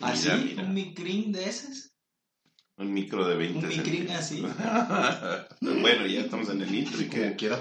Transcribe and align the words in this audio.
¿Así? 0.00 0.28
Mira, 0.28 0.36
mira. 0.44 0.62
¿Un 0.62 0.74
micrín 0.74 1.32
de 1.32 1.48
esas? 1.48 1.90
Un 2.76 2.92
micro 2.92 3.26
de 3.26 3.36
20 3.36 3.58
Un 3.58 3.68
micrín 3.68 4.10
así. 4.10 4.40
bueno, 5.60 6.06
ya 6.06 6.20
estamos 6.22 6.48
en 6.48 6.60
el 6.62 6.74
intro 6.74 7.00
y 7.00 7.08
que... 7.08 7.36
quiera. 7.36 7.60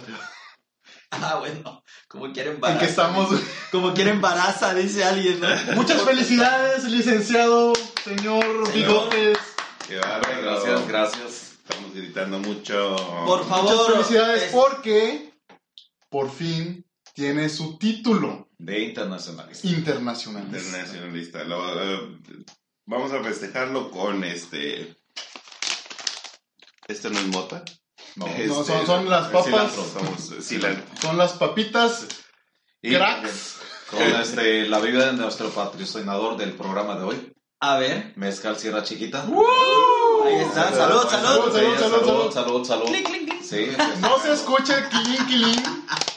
Ah, 1.12 1.36
bueno. 1.40 1.84
Como 2.08 2.32
quieren 2.34 2.54
¿En 2.54 2.56
embaraza. 2.56 2.79
qué 2.79 2.86
estamos? 2.88 3.29
Como 3.71 3.94
quieren 3.94 4.16
embaraza, 4.16 4.74
dice 4.74 5.04
alguien, 5.04 5.40
¿no? 5.40 5.48
Muchas 5.76 6.02
felicidades, 6.02 6.84
licenciado, 6.86 7.73
señor 8.04 8.44
Señor. 8.68 8.73
Bigotes. 8.73 9.38
Qué 9.88 9.98
bárbaro. 9.98 10.41
Gracias, 10.41 10.88
gracias. 10.88 11.52
Estamos 11.64 11.94
gritando 11.94 12.39
mucho. 12.39 12.96
Por 13.28 13.48
favor. 13.48 13.71
Muchas 13.75 13.94
felicidades 14.07 14.44
es- 14.44 14.52
porque 14.52 15.34
por 16.10 16.32
fin 16.32 16.82
tiene 17.14 17.48
su 17.50 17.77
título 17.77 18.50
De 18.57 18.79
internacionalista. 18.79 19.68
internacional. 19.68 20.43
Internacionalista. 20.46 21.43
Lo- 21.43 21.84
eh, 21.93 22.18
vamos 22.86 23.11
a 23.11 23.24
festejarlo 23.24 23.92
con 23.92 24.24
este... 24.24 24.96
¿Esto 26.88 27.10
no 27.10 27.19
es 27.19 27.28
mota? 27.28 27.64
No. 28.15 28.28
Este, 28.28 28.47
No, 28.47 28.64
son- 28.64 28.86
son 28.86 29.10
las 29.10 29.28
papas. 29.28 29.46
cilantro, 29.46 29.86
somos, 29.86 30.32
eh, 30.32 30.41
cilantro. 30.41 30.83
Son 31.02 31.18
las 31.18 31.33
papitas 31.33 32.05
Y 32.81 32.94
cracks. 32.94 33.55
con 33.89 34.02
este, 34.02 34.67
la 34.67 34.80
bebida 34.80 35.08
de 35.08 35.14
nuestro 35.14 35.50
patrocinador 35.50 36.36
del 36.38 36.53
programa 36.53 36.95
de 36.97 37.03
hoy, 37.05 37.33
A 37.61 37.77
ver. 37.77 38.11
Mezcal 38.17 38.58
Sierra 38.58 38.83
Chiquita. 38.83 39.25
Ahí 40.25 40.36
está. 40.36 40.73
Salud, 40.73 41.03
salud. 41.09 41.52
Salud, 41.53 41.53
salud, 41.53 41.77
salud, 41.80 42.05
salud, 42.05 42.31
salud, 42.33 42.66
salud. 42.66 42.86
Clic, 42.86 43.05
clic, 43.08 43.30
clic. 43.30 43.44
Sí, 43.44 43.67
No 44.00 44.19
se 44.19 44.33
escucha 44.33 44.77
el 44.77 44.89
quilín, 44.89 45.25
quilín. 45.27 45.63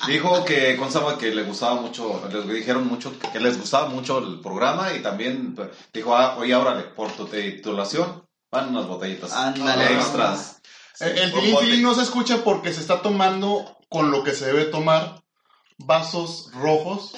Dijo 0.06 0.44
que 0.44 0.76
Consama 0.76 1.18
que 1.18 1.34
le 1.34 1.42
gustaba 1.42 1.74
mucho, 1.80 2.22
les 2.32 2.46
dijeron 2.48 2.86
mucho 2.86 3.12
que 3.18 3.40
les 3.40 3.58
gustaba 3.58 3.88
mucho 3.88 4.18
el 4.18 4.40
programa 4.40 4.92
y 4.94 5.00
también 5.02 5.56
dijo, 5.92 6.16
ah, 6.16 6.36
oye, 6.38 6.54
órale, 6.54 6.82
por 6.84 7.10
tu 7.12 7.26
titulación, 7.26 8.24
van 8.50 8.68
unas 8.68 8.86
botellitas 8.86 9.32
Ándale. 9.32 9.92
extras. 9.94 10.60
El, 11.00 11.18
el 11.18 11.32
un 11.34 11.40
quilín, 11.40 11.54
bote. 11.54 11.66
quilín 11.66 11.82
no 11.82 11.94
se 11.94 12.02
escucha 12.02 12.44
porque 12.44 12.72
se 12.72 12.80
está 12.80 13.02
tomando 13.02 13.76
con 13.88 14.10
lo 14.10 14.22
que 14.22 14.32
se 14.32 14.46
debe 14.46 14.64
tomar. 14.66 15.22
Vasos 15.78 16.50
rojos 16.54 17.12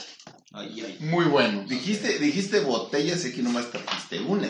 Ay, 0.53 0.83
ay. 0.85 0.97
muy 1.01 1.27
buenos. 1.27 1.69
Dijiste, 1.69 2.19
dijiste 2.19 2.59
botellas 2.61 3.25
y 3.25 3.29
aquí 3.29 3.43
nomás 3.43 3.71
trajiste 3.71 4.21
una. 4.21 4.49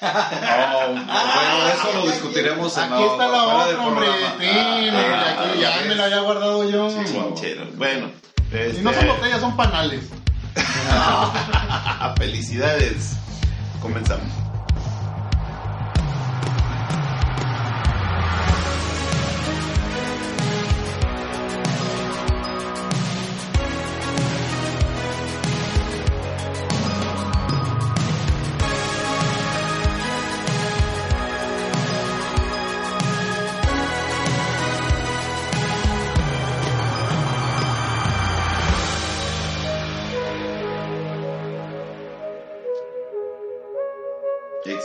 Oh, 0.00 0.92
bueno, 0.92 1.68
eso 1.74 1.92
lo 1.94 2.06
discutiremos 2.10 2.76
en 2.78 2.84
Aquí 2.84 3.02
está 3.02 3.28
la 3.28 3.44
otra, 3.44 3.86
hombre. 3.86 4.06
Ah, 4.08 5.46
aquí 5.50 5.60
ya 5.60 5.82
me 5.86 5.94
la 5.94 6.04
había 6.04 6.20
guardado 6.20 6.68
yo. 6.70 6.88
Bueno. 7.76 8.10
Y 8.50 8.80
no 8.80 8.90
este, 8.90 9.06
son 9.06 9.16
botellas, 9.16 9.40
son 9.40 9.56
panales. 9.56 10.04
Felicidades. 12.16 13.16
Comenzamos. 13.82 14.47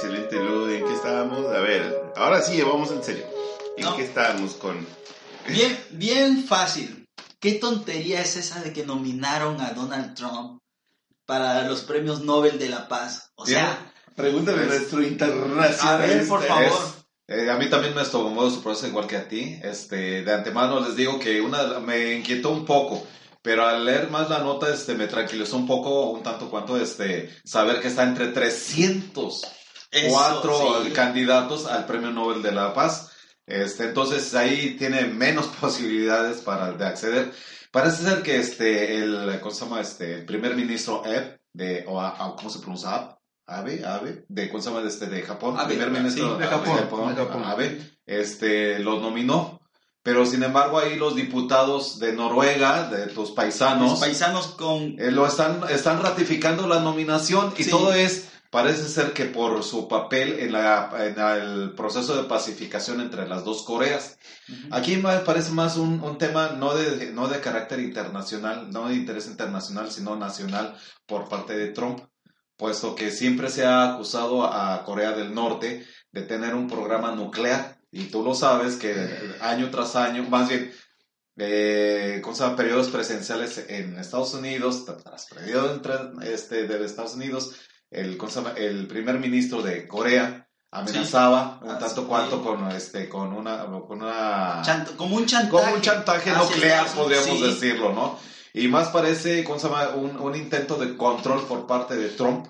Excelente, 0.03 0.35
Lu. 0.35 0.69
¿En 0.69 0.85
qué 0.85 0.93
estábamos? 0.93 1.45
A 1.47 1.59
ver, 1.59 2.11
ahora 2.15 2.41
sí, 2.41 2.61
vamos 2.61 2.91
en 2.91 3.03
serio. 3.03 3.25
¿En 3.77 3.85
No. 3.85 3.95
qué 3.95 4.03
estábamos 4.03 4.53
con...? 4.53 4.85
Bien, 5.47 5.77
bien 5.91 6.43
fácil. 6.45 7.05
¿Qué 7.39 7.53
tontería 7.53 8.21
es 8.21 8.36
esa 8.37 8.61
de 8.61 8.71
que 8.71 8.86
nominaron 8.86 9.59
a 9.61 9.71
Donald 9.71 10.15
Trump 10.15 10.59
para 11.25 11.67
los 11.67 11.81
premios 11.81 12.21
Nobel 12.21 12.58
de 12.59 12.69
la 12.69 12.87
Paz? 12.87 13.31
O 13.36 13.45
sea, 13.45 13.92
Pregúntale 14.15 14.59
a 14.59 14.63
Es- 14.63 14.69
nuestro 14.69 15.02
internacional. 15.03 15.75
a 15.80 15.97
ver, 15.97 16.27
por 16.27 16.43
favor. 16.43 16.80
Eh, 17.27 17.49
a 17.49 17.55
mí 17.58 17.67
también 17.69 17.95
me 17.95 18.03
tomó 18.05 18.47
su 18.49 18.61
proceso 18.61 18.87
igual 18.87 19.08
que 19.08 19.17
a 19.17 19.27
ti. 19.27 19.59
Este, 19.63 20.23
de 20.23 20.33
antemano 20.33 20.80
les 20.81 20.95
digo 20.95 21.17
que 21.19 21.42
una 21.42 21.80
me 21.80 22.13
inquietó 22.13 22.52
un 22.52 22.63
poco, 22.65 23.05
pero 23.42 23.65
al 23.65 23.83
leer 23.86 24.09
más 24.11 24.30
la 24.30 24.39
nota 24.39 24.71
este, 24.71 24.93
me 24.93 25.08
tranquilizó 25.08 25.58
un 25.58 25.65
poco, 25.65 26.11
un 26.11 26.21
tanto 26.21 26.49
cuanto 26.49 26.77
este, 26.77 27.33
saber 27.43 27.81
que 27.81 27.87
está 27.87 28.03
entre 28.03 28.27
304 28.27 29.49
Eso, 29.93 30.83
sí. 30.86 30.92
candidatos 30.92 31.65
al 31.67 31.86
Premio 31.86 32.11
Nobel 32.11 32.42
de 32.42 32.52
la 32.52 32.73
Paz. 32.73 33.11
Este, 33.45 33.86
entonces 33.86 34.33
ahí 34.36 34.76
tiene 34.77 35.05
menos 35.05 35.48
posibilidades 35.61 36.42
para 36.42 36.71
de 36.73 36.86
acceder. 36.86 37.31
Parece 37.71 38.04
ser 38.04 38.21
que 38.21 38.37
este, 38.37 38.98
el, 38.98 39.39
¿cómo 39.42 39.54
se 39.54 39.65
llama? 39.65 39.81
Este, 39.81 40.15
el 40.15 40.26
primer 40.26 40.55
ministro 40.55 41.02
Abe, 41.05 41.39
de, 41.54 41.83
o, 41.87 41.99
a- 41.99 42.36
¿cómo 42.36 42.49
se 42.49 42.59
pronuncia? 42.59 43.17
Abe, 43.48 43.83
Abe, 43.86 44.23
de, 44.30 44.49
¿cómo 44.49 44.61
se 44.64 44.70
llama? 44.71 44.87
Este, 44.87 45.08
de 45.08 45.21
Japón. 45.23 45.55
Abe, 45.59 45.76
primer 45.76 45.89
sí, 45.89 45.93
ministro 45.95 46.37
de 46.37 46.45
Japón, 46.48 46.75
de 47.15 47.15
Japón. 47.23 47.43
Abe, 47.45 47.98
este, 48.05 48.80
los 48.80 49.02
nominó. 49.02 49.60
Pero 50.04 50.25
sin 50.25 50.43
embargo 50.43 50.80
ahí 50.80 50.98
los 50.98 51.15
diputados 51.15 51.98
de 51.99 52.11
Noruega, 52.11 52.89
de 52.89 53.08
tus 53.08 53.31
paisanos, 53.31 53.92
Los 53.92 53.99
paisanos 54.02 54.48
con... 54.48 54.99
eh, 54.99 55.11
lo 55.11 55.25
están, 55.25 55.61
están 55.70 56.02
ratificando 56.02 56.67
la 56.67 56.81
nominación 56.81 57.54
y 57.58 57.64
Sí. 57.64 57.70
todo 57.70 57.93
es, 57.93 58.27
parece 58.53 58.87
ser 58.87 59.14
que 59.14 59.25
por 59.25 59.64
su 59.64 59.87
papel 59.87 60.39
en, 60.39 60.52
la, 60.52 60.91
en 60.99 61.19
el 61.19 61.73
proceso 61.73 62.15
de 62.15 62.30
pacificación 62.30 63.02
entre 63.02 63.27
las 63.27 63.43
dos 63.43 63.64
Coreas. 63.64 64.19
Aquí 64.69 64.95
me 64.97 65.17
parece 65.21 65.49
más 65.53 65.75
un, 65.75 65.99
un 66.03 66.19
tema 66.19 66.49
no 66.49 66.75
de, 66.75 67.11
no 67.13 67.27
de 67.27 67.39
carácter 67.39 67.80
internacional, 67.80 68.69
no 68.69 68.89
de 68.89 68.93
interés 68.93 69.25
internacional, 69.25 69.92
sino 69.92 70.15
nacional 70.15 70.77
por 71.08 71.27
parte 71.27 71.58
de 71.58 71.69
Trump, 71.69 72.02
puesto 72.55 72.93
que 72.93 73.09
siempre 73.09 73.49
se 73.49 73.65
ha 73.65 73.95
acusado 73.95 74.45
a 74.45 74.83
Corea 74.83 75.13
del 75.13 75.33
Norte 75.33 75.83
de 76.11 76.21
tener 76.21 76.53
un 76.53 76.67
programa 76.67 77.11
nuclear. 77.15 77.80
Y 77.89 78.05
tú 78.11 78.23
lo 78.23 78.36
sabes 78.36 78.75
que 78.75 78.93
año 79.42 79.71
tras 79.71 79.95
año, 79.95 80.30
más 80.30 80.47
bien, 80.49 80.71
eh, 81.37 82.19
¿cómo 82.21 82.36
se 82.36 82.43
llama? 82.43 82.55
periodos 82.55 82.89
presenciales 82.89 83.65
en 83.67 83.97
Estados 83.97 84.36
Unidos, 84.36 84.86
tras 84.86 85.25
periodos 85.25 85.71
entre, 85.71 85.95
este, 86.31 86.67
de 86.67 86.86
Estados 86.86 87.15
Unidos, 87.15 87.55
el, 87.93 88.17
el 88.58 88.87
primer 88.87 89.20
ministro 89.20 89.61
de 89.61 89.87
Corea 89.87 90.48
amenazaba 90.71 91.59
un 91.61 91.70
Ah, 91.71 91.77
tanto 91.80 92.02
sí. 92.02 92.08
cuanto 92.08 92.43
con, 92.43 92.71
este, 92.71 93.08
con 93.08 93.31
una... 93.33 93.65
Con 93.65 94.02
una 94.02 94.61
chant- 94.64 94.95
como 94.95 95.15
un 95.17 95.26
chantaje. 95.26 95.64
como 95.64 95.76
un 95.76 95.81
chantaje 95.81 96.31
hacia 96.31 96.43
nuclear, 96.43 96.87
podríamos 96.87 97.37
sí. 97.39 97.43
decirlo, 97.43 97.93
¿no? 97.93 98.17
Y 98.54 98.67
más 98.67 98.89
parece, 98.89 99.43
¿cómo 99.43 99.59
se 99.59 99.67
llama? 99.67 99.89
Un, 99.89 100.17
un 100.20 100.36
intento 100.36 100.76
de 100.77 100.95
control 100.98 101.45
por 101.48 101.65
parte 101.67 101.95
de 101.95 102.09
Trump 102.09 102.48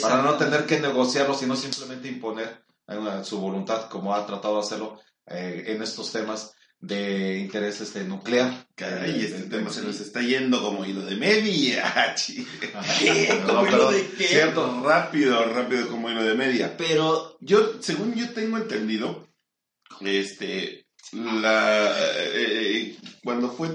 para 0.00 0.22
no 0.22 0.34
tener 0.34 0.66
que 0.66 0.78
negociarlo, 0.80 1.34
sino 1.34 1.56
simplemente 1.56 2.08
imponer 2.08 2.64
eh, 2.88 3.20
su 3.24 3.38
voluntad, 3.40 3.88
como 3.88 4.14
ha 4.14 4.26
tratado 4.26 4.54
de 4.54 4.60
hacerlo 4.60 4.98
eh, 5.26 5.64
en 5.68 5.82
estos 5.82 6.12
temas 6.12 6.54
de 6.82 7.38
interés 7.38 7.80
este, 7.80 8.04
nuclear. 8.04 8.66
Caray, 8.74 9.12
Eh, 9.12 9.24
este 9.24 9.38
de- 9.44 9.48
tema 9.48 9.68
de- 9.70 9.74
se 9.74 9.82
nos 9.82 10.00
está 10.00 10.20
yendo 10.20 10.60
como 10.62 10.84
hilo 10.84 11.02
de 11.06 11.14
media. 11.16 12.14
chi. 12.16 12.46
¿Qué? 13.00 13.28
No, 13.40 13.46
¿Cómo 13.46 13.62
perdón. 13.62 13.78
hilo 13.78 13.90
de 13.92 14.06
qué? 14.18 14.26
Cierto. 14.28 14.82
Rápido, 14.84 15.44
rápido 15.54 15.88
como 15.88 16.10
hilo 16.10 16.22
de 16.24 16.34
media. 16.34 16.76
Pero 16.76 17.38
Yo, 17.40 17.80
según 17.80 18.14
yo 18.14 18.30
tengo 18.30 18.56
entendido, 18.58 19.26
este, 20.00 20.86
la, 21.12 21.92
eh, 22.34 22.96
cuando 23.24 23.50
fue, 23.50 23.68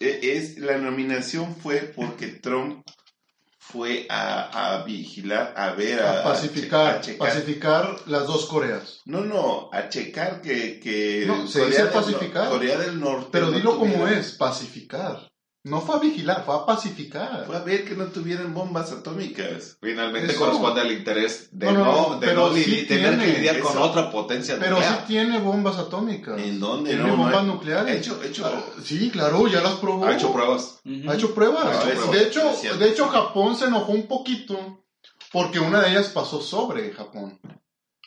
eh, 0.00 0.20
es, 0.22 0.58
la 0.58 0.78
nominación 0.78 1.56
fue 1.56 1.92
porque 1.96 2.28
Trump 2.28 2.84
fue 3.66 4.06
a, 4.10 4.74
a 4.76 4.84
vigilar, 4.84 5.54
a 5.56 5.72
ver, 5.72 6.00
a, 6.02 6.20
A 6.20 6.24
pacificar, 6.24 6.96
a 6.96 7.00
checar. 7.00 7.28
pacificar 7.28 7.96
las 8.06 8.26
dos 8.26 8.44
Coreas. 8.46 9.00
No, 9.06 9.22
no, 9.22 9.70
a 9.72 9.88
checar 9.88 10.42
que, 10.42 10.78
que 10.78 11.24
No, 11.26 11.46
se 11.46 11.64
dice 11.66 11.84
del 11.84 11.92
pacificar. 11.92 12.50
Corea 12.50 12.78
del 12.78 13.00
Norte. 13.00 13.28
Pero 13.32 13.46
no 13.46 13.56
dilo 13.56 13.78
como 13.78 14.06
es, 14.06 14.32
pacificar. 14.32 15.28
No 15.66 15.80
fue 15.80 15.96
a 15.96 15.98
vigilar, 15.98 16.44
fue 16.44 16.54
a 16.54 16.66
pacificar. 16.66 17.44
Fue 17.46 17.56
a 17.56 17.60
ver 17.60 17.86
que 17.86 17.94
no 17.96 18.04
tuvieran 18.08 18.52
bombas 18.52 18.92
atómicas. 18.92 19.78
Finalmente 19.80 20.30
Eso. 20.32 20.40
corresponde 20.40 20.82
al 20.82 20.92
interés 20.92 21.48
de 21.52 21.72
No, 21.72 22.18
de 22.20 22.34
no 22.34 22.52
sí 22.52 22.64
li- 22.66 22.86
tener 22.86 23.18
que 23.18 23.26
lidiar 23.28 23.60
con 23.60 23.78
otra 23.78 24.10
potencia 24.10 24.58
Pero 24.60 24.76
sí 24.76 24.94
tiene 25.06 25.38
bombas 25.38 25.78
atómicas. 25.78 26.38
¿En 26.38 26.60
dónde? 26.60 26.90
Tiene 26.90 27.08
No, 27.08 27.16
bombas 27.16 27.44
nucleares. 27.44 27.96
Hecho, 27.96 28.22
hecho. 28.22 28.44
Ah, 28.44 28.62
sí, 28.82 29.08
claro, 29.10 29.46
ya 29.48 29.62
las 29.62 29.76
probó. 29.76 30.04
Ha 30.04 30.14
hecho 30.14 30.30
pruebas. 30.34 30.80
Ha 31.08 31.14
hecho 31.14 31.34
pruebas. 31.34 31.64
Ha 31.64 31.78
hecho 31.78 31.86
de, 31.88 31.94
pruebas, 31.94 32.16
hecho, 32.26 32.50
es 32.50 32.60
cierto. 32.60 32.78
de 32.80 32.88
hecho, 32.90 33.08
Japón 33.08 33.56
se 33.56 33.64
enojó 33.64 33.92
un 33.92 34.06
poquito 34.06 34.84
porque 35.32 35.60
una 35.60 35.80
de 35.80 35.92
ellas 35.92 36.08
pasó 36.08 36.42
sobre 36.42 36.92
Japón. 36.92 37.40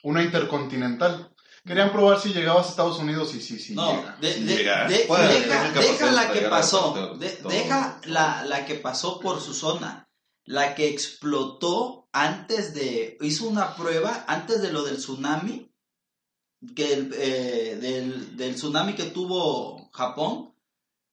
Una 0.03 0.21
intercontinental. 0.21 1.31
Querían 1.67 1.91
probar 1.91 2.19
si 2.21 2.29
llegabas 2.33 2.67
a 2.67 2.69
Estados 2.69 2.97
Unidos 2.99 3.35
y 3.35 3.41
sí, 3.41 3.59
sí 3.59 3.75
No, 3.75 3.91
llega. 3.95 4.17
de- 4.21 4.33
Sí 4.33 4.43
de- 4.43 4.55
llega. 4.57 4.87
de- 4.87 4.99
Puede, 4.99 5.27
deja, 5.41 6.11
la 6.11 6.31
que 6.31 6.41
pasó, 6.41 7.17
deja 7.49 7.99
la, 8.05 8.43
la 8.45 8.65
que 8.65 8.75
pasó 8.75 9.19
por 9.19 9.41
su 9.41 9.53
zona. 9.53 10.07
la 10.45 10.75
que 10.75 10.87
explotó 10.87 12.07
antes 12.13 12.73
de, 12.73 13.17
hizo 13.19 13.47
una 13.49 13.75
prueba 13.75 14.23
antes 14.29 14.61
de 14.61 14.71
lo 14.71 14.83
del 14.83 14.95
tsunami, 14.97 15.69
que 16.73 16.93
el, 16.93 17.13
eh, 17.17 17.77
del, 17.81 18.37
del 18.37 18.55
tsunami 18.55 18.93
que 18.93 19.03
tuvo 19.07 19.89
Japón, 19.91 20.53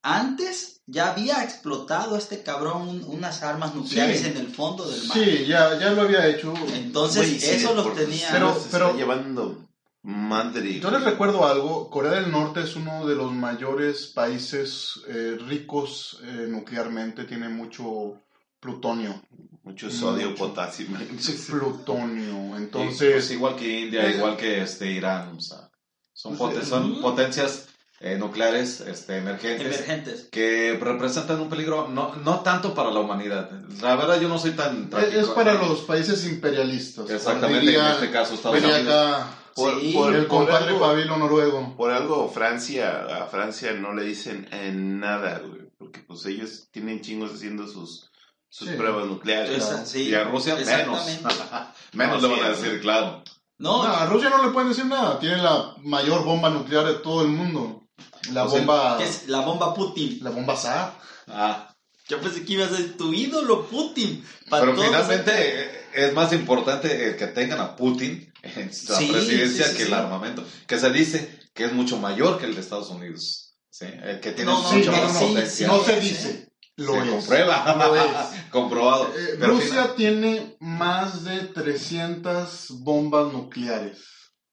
antes 0.04 0.82
ya 0.86 1.10
había 1.10 1.42
explotado 1.42 2.16
este 2.16 2.42
cabrón 2.44 2.88
un- 2.88 3.04
unas 3.04 3.42
armas 3.42 3.74
nucleares 3.74 4.20
Sí. 4.20 4.26
en 4.28 4.36
el 4.36 4.48
fondo 4.54 4.88
del 4.88 5.02
mar. 5.06 5.18
Sí, 5.18 5.46
ya, 5.46 5.78
ya 5.80 5.90
lo 5.90 6.02
había 6.02 6.26
hecho. 6.28 6.54
Entonces, 6.74 7.26
sí, 7.40 7.50
eso 7.50 7.74
los 7.74 7.94
tenía. 7.94 8.28
Pero- 8.30 8.56
pero- 8.70 8.94
llevando 8.96 9.66
madre. 10.04 10.78
Yo 10.80 10.90
les 10.90 11.02
recuerdo 11.02 11.46
algo, 11.46 11.90
Corea 11.90 12.12
del 12.12 12.30
Norte 12.30 12.60
es 12.60 12.76
uno 12.76 13.06
de 13.06 13.16
los 13.16 13.32
mayores 13.32 14.06
países 14.08 15.00
eh, 15.08 15.36
ricos 15.46 16.20
eh, 16.22 16.46
nuclearmente, 16.48 17.24
tiene 17.24 17.48
mucho 17.48 18.20
plutonio. 18.60 19.20
Mucho 19.62 19.90
sodio, 19.90 20.30
Mucho. 20.30 20.46
potasio. 20.48 20.86
Plutonio, 21.50 22.48
Pues 22.50 22.62
entonces... 22.62 23.30
igual 23.30 23.56
que 23.56 23.80
India, 23.80 24.06
Eh, 24.06 24.16
igual 24.16 24.36
que 24.36 24.62
este 24.62 24.90
Irán, 24.92 25.36
o 25.36 25.40
sea, 25.40 25.70
son, 26.12 26.36
pues, 26.36 26.56
poten- 26.56 26.62
son 26.64 26.92
ujú. 26.92 27.00
potencias 27.00 27.68
eh, 28.00 28.17
nucleares 28.17 28.81
este, 28.81 29.17
emergentes 29.19 29.67
emergentes. 29.67 30.29
que 30.31 30.79
representan 30.81 31.41
un 31.41 31.49
peligro 31.49 31.88
no, 31.88 32.14
no 32.17 32.41
tanto 32.41 32.75
para 32.75 32.91
la 32.91 33.00
humanidad. 33.00 33.50
La 33.81 33.96
verdad 33.96 34.20
yo 34.20 34.29
no 34.29 34.38
soy 34.38 34.50
tan... 34.52 34.85
Es, 34.85 34.91
trágico. 34.91 35.20
es 35.20 35.26
para 35.29 35.55
los 35.55 35.81
países 35.82 36.26
imperialistas. 36.26 37.08
Exactamente, 37.08 37.61
Diría- 37.67 37.87
en 37.88 37.93
este 37.94 38.11
caso 38.11 38.35
Estados 38.35 38.58
Unidos. 38.58 38.81
acá 38.82 39.26
Por, 39.55 39.81
Sí, 39.81 39.93
por- 39.94 40.14
el 40.14 40.26
por 40.26 40.38
compadre 40.38 40.67
algo, 40.69 40.81
Pabilo 40.81 41.17
noruego. 41.17 41.75
por 41.76 41.91
algo 41.93 42.29
Francia, 42.29 43.06
a 43.23 43.26
Francia 43.26 43.73
no 43.73 43.94
le 43.94 44.02
dicen 44.05 44.49
en 44.50 44.99
nada, 44.99 45.38
güey, 45.38 45.62
porque 45.79 46.00
pues 46.00 46.26
ellos 46.26 46.69
tienen 46.73 47.00
chingos 47.00 47.32
haciendo 47.32 47.67
sus, 47.69 48.11
sus 48.49 48.69
Sí. 48.69 48.75
pruebas 48.75 49.06
nucleares. 49.06 49.56
Esa- 49.56 49.87
sí, 49.87 50.08
Y 50.08 50.14
a 50.14 50.25
Rusia 50.25 50.56
menos. 50.56 51.06
menos 51.93 52.20
No, 52.23 52.29
le 52.29 52.40
van 52.43 52.50
a 52.52 52.55
sí, 52.56 52.62
decir, 52.62 52.81
claro. 52.81 53.23
No, 53.56 53.85
No, 53.85 53.93
a 53.94 54.06
Rusia 54.06 54.29
no 54.31 54.44
le 54.44 54.50
pueden 54.50 54.70
decir 54.70 54.87
nada. 54.87 55.20
Tiene 55.20 55.37
la 55.38 55.75
mayor 55.79 56.25
bomba 56.25 56.50
nuclear 56.50 56.87
de 56.87 56.94
todo 56.94 57.23
el 57.23 57.29
mundo. 57.29 57.83
La 58.32 58.44
O 58.44 58.50
sea, 58.50 58.61
bomba. 58.61 58.99
que 58.99 59.05
es 59.05 59.29
la 59.29 59.41
bomba 59.41 59.75
Putin. 59.75 60.19
La 60.23 60.31
bomba 60.31 60.56
SAR. 60.56 60.94
Ah, 61.29 61.75
Yo 62.08 62.20
pensé 62.20 62.44
que 62.44 62.52
iba 62.55 62.67
a 62.67 62.69
ser 62.69 62.96
tu 62.96 63.12
ídolo 63.12 63.67
Putin. 63.67 64.25
Para 64.50 64.64
pero 64.67 64.82
finalmente 64.82 65.32
eh, 65.35 65.81
es 65.94 66.12
más 66.12 66.32
importante 66.32 67.08
el 67.08 67.17
que 67.17 67.29
tengan 67.29 67.61
a 67.61 67.76
Putin 67.76 68.32
en 68.43 68.67
la 68.67 68.73
Sí, 68.73 69.06
presidencia 69.11 69.64
sí, 69.67 69.70
sí, 69.73 69.76
que 69.79 69.82
el 69.85 69.94
armamento, 69.94 70.44
que 70.67 70.79
se 70.79 70.91
dice 70.91 71.38
que 71.55 71.64
es 71.67 71.73
mucho 71.73 71.96
mayor 71.99 72.38
que 72.38 72.44
el 72.46 72.55
de 72.55 72.61
Estados 72.61 72.91
Unidos, 72.91 73.55
¿sí? 73.70 73.87
El 73.87 74.20
que 74.20 74.32
tiene 74.32 74.50
No, 74.50 74.62
no, 74.62 74.73
mucho 74.73 74.85
sí, 74.93 75.00
más 75.00 75.14
no, 75.14 75.20
no, 75.20 75.26
potencia. 75.29 75.67
No 75.69 75.85
se 75.85 76.00
sí. 76.02 76.08
dice. 76.08 76.49
Lo 76.76 76.93
se 76.94 76.99
es. 77.05 77.08
comprueba, 77.11 77.75
Lo 77.79 77.97
es. 77.97 78.12
comprobado. 78.50 79.12
Eh, 79.17 79.37
Rusia 79.38 79.69
final- 79.69 79.94
tiene 79.94 80.56
más 80.61 81.25
de 81.25 81.38
300 81.40 82.67
bombas 82.81 83.32
nucleares. 83.32 83.99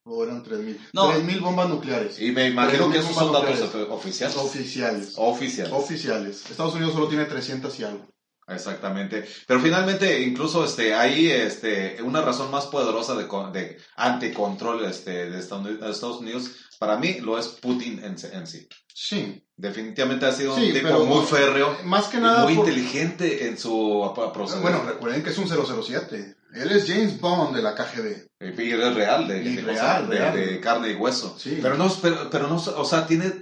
O 0.04 0.24
eran 0.24 0.42
3.000. 0.44 0.78
No. 0.92 1.12
3.000 1.12 1.40
bombas 1.40 1.68
nucleares. 1.68 2.20
y 2.20 2.32
me 2.32 2.48
imagino 2.48 2.90
que 2.90 2.98
esos 2.98 3.14
son 3.14 3.32
datos 3.32 3.60
nucleares. 3.60 3.88
oficiales. 3.90 4.36
Oficiales. 4.36 5.12
Oficiales. 5.16 5.72
Oficiales. 5.72 6.50
Estados 6.50 6.74
Unidos 6.74 6.92
solo 6.94 7.08
tiene 7.08 7.24
300 7.26 7.78
y 7.80 7.84
algo. 7.84 8.06
Exactamente. 8.48 9.24
Pero 9.46 9.60
finalmente, 9.60 10.20
incluso 10.22 10.64
este, 10.64 10.92
hay 10.94 11.30
este, 11.30 12.02
una 12.02 12.20
razón 12.20 12.50
más 12.50 12.66
poderosa 12.66 13.14
de, 13.14 13.24
de 13.52 13.78
anticontrol 13.96 14.84
este, 14.84 15.30
de 15.30 15.38
Estados 15.38 16.20
Unidos- 16.20 16.50
para 16.80 16.96
mí 16.98 17.18
lo 17.20 17.38
es 17.38 17.46
Putin 17.46 18.00
en, 18.02 18.16
en 18.32 18.46
sí. 18.48 18.66
Sí. 18.92 19.40
Definitivamente 19.56 20.26
ha 20.26 20.32
sido 20.32 20.56
Sí, 20.56 20.66
un 20.66 20.72
tipo 20.72 20.88
pero- 20.88 21.04
muy 21.04 21.24
férreo, 21.24 21.76
Más 21.84 22.08
que 22.08 22.18
nada. 22.18 22.42
muy 22.42 22.56
por- 22.56 22.68
inteligente 22.68 23.46
en 23.46 23.56
su 23.56 24.04
ap- 24.04 24.32
proceso. 24.32 24.60
Bueno, 24.60 24.82
recuerden 24.84 25.22
que 25.22 25.30
es 25.30 25.38
un 25.38 25.46
007. 25.46 26.34
Él 26.54 26.70
es 26.72 26.86
James 26.86 27.20
Bond 27.20 27.56
de 27.56 27.62
la 27.62 27.74
KGB. 27.74 28.26
y 28.40 28.70
es 28.72 28.94
real, 28.94 29.28
de, 29.28 29.42
Y 29.42 29.56
de- 29.56 29.62
real, 29.62 30.08
de- 30.08 30.18
real. 30.18 30.34
de 30.36 30.60
carne 30.60 30.90
y 30.90 30.94
hueso. 30.94 31.36
Sí. 31.38 31.58
Pero 31.62 31.76
no, 31.76 31.88
pero, 32.02 32.28
pero 32.30 32.48
no, 32.48 32.56
o 32.56 32.84
sea, 32.84 33.06
tiene, 33.06 33.32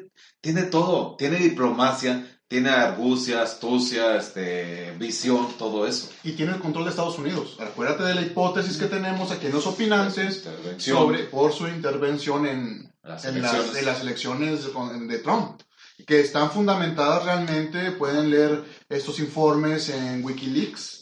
tiene 0.40 0.62
todo. 0.64 1.16
Tiene 1.16 1.38
diplomacia, 1.38 2.26
tiene 2.46 2.68
argucia, 2.70 3.42
astucia, 3.42 4.16
este, 4.16 4.92
visión, 4.98 5.48
todo 5.58 5.86
eso. 5.86 6.10
Y 6.24 6.32
tiene 6.32 6.52
el 6.52 6.60
control 6.60 6.84
de 6.84 6.90
Estados 6.90 7.18
Unidos. 7.18 7.56
Acuérdate 7.60 8.04
de 8.04 8.14
la 8.14 8.22
hipótesis 8.22 8.76
que 8.76 8.86
tenemos 8.86 9.30
aquí 9.30 9.46
en 9.46 9.52
los 9.52 9.66
opinantes 9.66 10.44
sobre 10.78 11.20
por 11.24 11.52
su 11.52 11.66
intervención 11.68 12.46
en, 12.46 12.92
Las 13.02 13.24
en, 13.24 13.40
las, 13.40 13.52
elecciones. 13.54 13.78
en 13.80 13.86
las 13.86 14.00
elecciones 14.02 14.60
de 15.08 15.18
Trump, 15.20 15.60
que 16.06 16.20
están 16.20 16.50
fundamentadas 16.50 17.24
realmente, 17.24 17.92
pueden 17.92 18.30
leer 18.30 18.64
estos 18.88 19.18
informes 19.20 19.88
en 19.88 20.24
Wikileaks, 20.24 20.99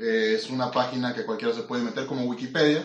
eh, 0.00 0.34
es 0.36 0.50
una 0.50 0.70
página 0.70 1.14
que 1.14 1.24
cualquiera 1.24 1.54
se 1.54 1.62
puede 1.62 1.82
meter 1.82 2.06
como 2.06 2.24
Wikipedia, 2.24 2.82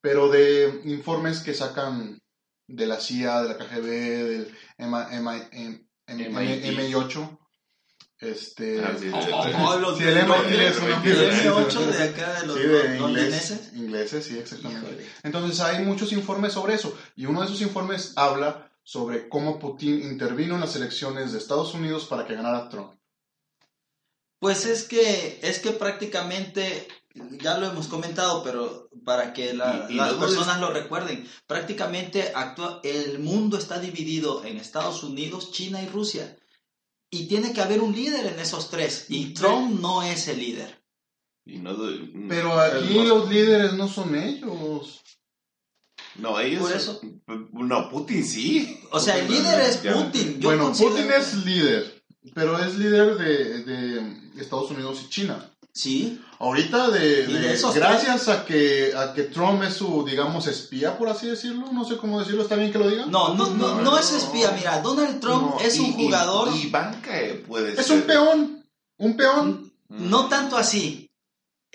pero 0.00 0.28
de 0.28 0.80
informes 0.84 1.40
que 1.40 1.54
sacan 1.54 2.18
de 2.66 2.86
la 2.86 2.98
CIA, 3.00 3.42
de 3.42 3.48
la 3.48 3.58
KGB, 3.58 3.84
del 3.86 4.54
M- 4.78 5.06
M- 5.10 5.48
M- 5.52 5.86
M- 6.06 6.28
MIT. 6.30 6.64
MI8, 6.78 7.38
este... 8.20 8.82
Ah, 8.84 8.94
sí, 8.98 9.06
el 9.08 9.54
M- 9.54 9.80
los 9.80 10.00
el 10.00 10.14
de- 10.14 10.68
es 10.68 10.78
una- 10.78 11.02
el 11.04 11.30
M8 11.30 11.86
de 11.86 12.02
acá 12.04 12.40
de 12.40 12.46
los 12.46 12.56
Sí, 12.56 12.62
de 12.62 12.78
inglés, 12.78 13.00
londoneses. 13.00 13.72
ingleses, 13.74 14.24
sí, 14.26 14.38
exactamente. 14.38 14.88
Híjole. 14.90 15.06
Entonces 15.22 15.60
hay 15.60 15.84
muchos 15.84 16.12
informes 16.12 16.52
sobre 16.54 16.74
eso 16.74 16.96
y 17.16 17.26
uno 17.26 17.40
de 17.40 17.46
esos 17.46 17.60
informes 17.60 18.12
habla 18.16 18.70
sobre 18.82 19.28
cómo 19.28 19.58
Putin 19.58 20.02
intervino 20.02 20.54
en 20.54 20.60
las 20.60 20.76
elecciones 20.76 21.32
de 21.32 21.38
Estados 21.38 21.74
Unidos 21.74 22.04
para 22.06 22.26
que 22.26 22.34
ganara 22.34 22.68
Trump. 22.68 22.92
Pues 24.44 24.66
es 24.66 24.84
que, 24.84 25.38
es 25.40 25.58
que 25.58 25.70
prácticamente, 25.70 26.86
ya 27.40 27.56
lo 27.56 27.66
hemos 27.66 27.86
comentado, 27.88 28.44
pero 28.44 28.90
para 29.02 29.32
que 29.32 29.54
la- 29.54 29.86
Y- 29.88 29.94
y 29.94 29.96
las 29.96 30.12
no 30.12 30.20
personas 30.20 30.60
lo 30.60 30.70
recuerden, 30.70 31.26
prácticamente 31.46 32.30
actúa, 32.34 32.78
el 32.84 33.20
mundo 33.20 33.56
está 33.56 33.78
dividido 33.80 34.44
en 34.44 34.58
Estados 34.58 35.02
Unidos, 35.02 35.50
China 35.50 35.80
y 35.82 35.86
Rusia. 35.88 36.36
Y 37.10 37.26
tiene 37.26 37.54
que 37.54 37.62
haber 37.62 37.80
un 37.80 37.94
líder 37.94 38.26
en 38.26 38.38
esos 38.38 38.68
tres. 38.68 39.06
Y 39.08 39.32
Trump 39.32 39.80
no 39.80 40.02
es 40.02 40.28
el 40.28 40.40
líder. 40.40 40.78
Y 41.46 41.56
no 41.60 41.72
du- 41.72 42.10
Pero 42.28 42.60
aquí 42.60 43.02
los 43.02 43.30
líderes 43.30 43.72
no 43.72 43.88
son 43.88 44.14
ellos. 44.14 45.00
No, 46.16 46.38
ellos. 46.38 46.60
Por 46.60 46.72
eso. 46.72 47.00
No, 47.52 47.88
Putin 47.88 48.22
sí. 48.22 48.78
O 48.90 49.00
sea, 49.00 49.16
el 49.18 49.26
líder 49.30 49.58
es 49.60 49.78
Putin. 49.78 50.38
Yo 50.38 50.48
bueno, 50.50 50.64
considero- 50.64 50.90
Putin 50.96 51.12
es 51.12 51.34
líder, 51.46 52.04
pero 52.34 52.58
es 52.58 52.74
líder 52.74 53.16
de, 53.16 53.64
de 53.64 54.23
Estados 54.38 54.70
Unidos 54.70 55.00
y 55.04 55.08
China. 55.10 55.50
Sí, 55.72 56.20
Ahorita 56.38 56.90
de, 56.90 57.22
Y 57.28 57.32
de 57.32 57.38
de- 57.40 57.52
esos 57.54 57.74
gracias 57.74 58.28
a 58.28 58.44
que 58.44 58.92
a 58.96 59.12
que 59.12 59.24
Trump 59.24 59.62
es 59.64 59.74
su 59.74 60.04
digamos 60.04 60.46
espía 60.46 60.96
por 60.98 61.08
así 61.08 61.26
decirlo, 61.26 61.72
no 61.72 61.84
sé 61.84 61.96
cómo 61.96 62.20
decirlo, 62.20 62.42
está 62.42 62.54
bien 62.54 62.70
que 62.70 62.78
lo 62.78 62.88
diga. 62.88 63.06
no, 63.06 63.34
no, 63.34 63.48
no, 63.50 63.80
no 63.80 63.98
es 63.98 64.12
espía. 64.12 64.52
Mira, 64.52 64.80
Donald 64.82 65.18
Trump 65.20 65.54
No, 65.54 65.60
es 65.60 65.78
un 65.80 65.86
y- 65.86 65.88
y- 65.90 66.04
jugador. 66.04 66.48
Y, 66.54 66.66
banca 66.70 67.10
puede 67.48 67.72
es 67.72 67.86
ser. 67.86 67.96
un 67.96 68.02
peón, 68.02 68.64
un 68.98 69.16
peón. 69.16 69.72
No 69.88 70.28
tanto 70.28 70.56
así. 70.56 71.03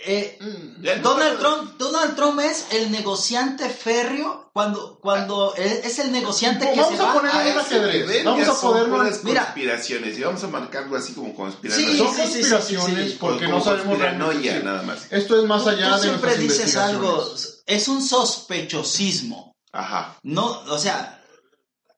Eh, 0.05 0.37
Mm. 0.39 0.81
No, 0.81 0.95
Donald 1.01 1.39
Trump, 1.39 1.77
Donald 1.77 2.15
Trump 2.15 2.39
es 2.39 2.67
el 2.71 2.89
negociante 2.91 3.69
férreo 3.69 4.49
cuando, 4.53 4.97
cuando 5.01 5.53
es 5.55 5.85
es 5.85 5.99
el 5.99 6.11
negociante 6.13 6.71
que 6.73 6.79
Vamos 6.79 6.97
se 6.97 7.03
a 7.03 7.05
va 7.07 7.13
poner 7.13 7.31
A 7.31 7.37
un 7.39 7.47
ese 7.47 7.59
ajedrez. 7.59 8.07
nivel 8.07 8.25
Vamos 8.25 8.47
a 8.47 8.61
poderlo 8.61 9.03
Mira. 9.23 9.41
conspiraciones 9.43 10.17
y 10.17 10.21
vamos 10.23 10.43
a 10.43 10.47
marcarlo 10.47 10.95
así 10.97 11.13
como 11.13 11.35
conspiraciones. 11.35 11.91
Sí, 11.97 11.97
Son 11.97 12.15
sí, 12.15 12.21
sí, 12.21 12.27
sí, 12.43 12.49
conspiraciones 12.49 13.05
sí, 13.05 13.11
sí. 13.11 13.17
porque 13.19 13.45
Como 13.45 13.57
no 13.57 13.63
sabemos 13.63 13.99
realmente. 13.99 14.63
nada 14.63 14.81
más. 14.83 14.99
Esto 15.11 15.37
es 15.41 15.45
más 15.47 15.63
Tú- 15.63 15.69
allá 15.69 15.89
tú 15.89 15.95
de 15.95 16.01
siempre 16.01 16.37
dices 16.37 16.75
algo, 16.77 17.33
es 17.65 17.87
un 17.89 18.01
sospechosismo. 18.01 19.53
Ajá. 19.71 20.17
No, 20.23 20.45
o 20.67 20.77
sea, 20.77 21.18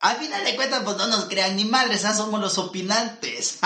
al 0.02 0.18
final 0.18 0.44
de 0.44 0.56
cuentas, 0.56 0.82
pues 0.84 0.98
no 0.98 1.08
nos 1.08 1.26
crean 1.26 1.56
ni 1.56 1.66
madres, 1.66 2.04
ah, 2.06 2.16
somos 2.16 2.42
los 2.42 2.58
opinantes. 2.58 3.60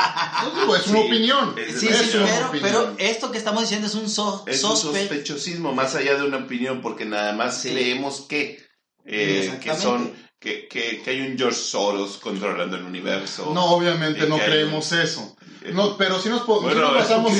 No 0.66 0.76
es 0.76 0.88
una 0.88 1.00
Sí. 1.00 1.06
opinión. 1.08 1.56
Es- 1.58 1.80
sí, 1.80 1.88
sí, 1.88 2.10
pero, 2.12 2.48
opinión. 2.48 2.62
pero 2.62 2.96
esto 2.98 3.32
que 3.32 3.38
estamos 3.38 3.62
diciendo 3.62 3.88
es 3.88 3.96
un 3.96 4.10
so- 4.10 4.44
Es 4.48 4.64
un 4.64 4.72
sospe- 4.72 5.00
sospechosismo 5.02 5.74
más 5.74 5.96
allá 5.96 6.16
de 6.16 6.24
una 6.24 6.38
opinión 6.38 6.82
porque 6.82 7.06
nada 7.06 7.34
más 7.34 7.62
Sí. 7.62 7.70
creemos 7.72 8.22
que, 8.28 8.64
eh, 9.06 9.60
que 9.62 9.76
son 9.76 10.14
que, 10.38 10.68
que, 10.68 11.02
que 11.02 11.10
hay 11.10 11.22
un 11.22 11.38
George 11.38 11.58
Soros 11.58 12.18
controlando 12.18 12.76
el 12.78 12.84
universo. 12.84 13.50
No, 13.54 13.66
obviamente 13.72 14.28
no 14.28 14.38
creemos 14.38 14.92
eso. 14.92 15.36
No, 15.74 15.98
pero 15.98 16.20
si 16.22 16.30
nos, 16.30 16.42
po- 16.42 16.60
si 16.60 16.66
Bueno, 16.66 16.82
nos 16.82 16.94
basamos 16.94 17.32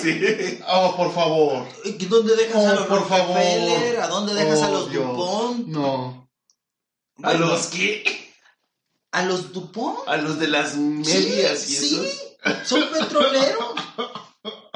sí. 0.00 0.60
Oh, 0.68 0.94
por 0.96 1.12
favor. 1.12 1.66
¿Dónde 2.08 2.36
dejas 2.36 2.56
Oh, 2.62 2.68
a 2.68 2.74
los 2.74 2.86
por 2.86 3.08
favor. 3.08 3.38
¿A 3.38 4.06
dónde 4.06 4.34
dejas 4.34 4.62
a 4.62 4.68
Oh, 4.68 4.72
los 4.72 4.90
Dios. 4.90 5.04
Dupont? 5.04 5.66
No. 5.66 6.28
¿A 7.22 7.30
Bueno, 7.30 7.46
los 7.46 7.66
qué? 7.68 8.23
¿A 9.14 9.22
los 9.24 9.52
Dupont? 9.52 10.00
A 10.08 10.16
los 10.16 10.38
de 10.38 10.48
las 10.48 10.74
medias 10.76 11.68
y 11.70 11.74
sí, 11.76 12.02
esos. 12.44 12.68
son 12.68 12.82
petroleros. 12.90 13.64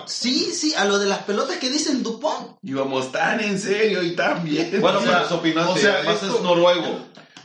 Sí, 0.06 0.52
sí, 0.54 0.74
a 0.74 0.84
lo 0.86 0.98
de 0.98 1.06
las 1.06 1.18
pelotas 1.24 1.56
que 1.58 1.68
dicen 1.68 2.02
Dupont. 2.02 2.56
Íbamos 2.62 3.12
tan 3.12 3.40
en 3.40 3.60
serio 3.60 4.02
y 4.02 4.16
tan 4.16 4.42
bien. 4.44 4.78
Bueno, 4.80 4.98
O 4.98 5.02
pero 5.02 5.12
sea, 5.12 5.26
es 5.26 5.32
opinante, 5.32 5.72
o 5.72 5.76
sea, 5.76 5.94
además 5.96 6.22
esto- 6.22 6.36
es 6.36 6.42
noruego. 6.42 6.98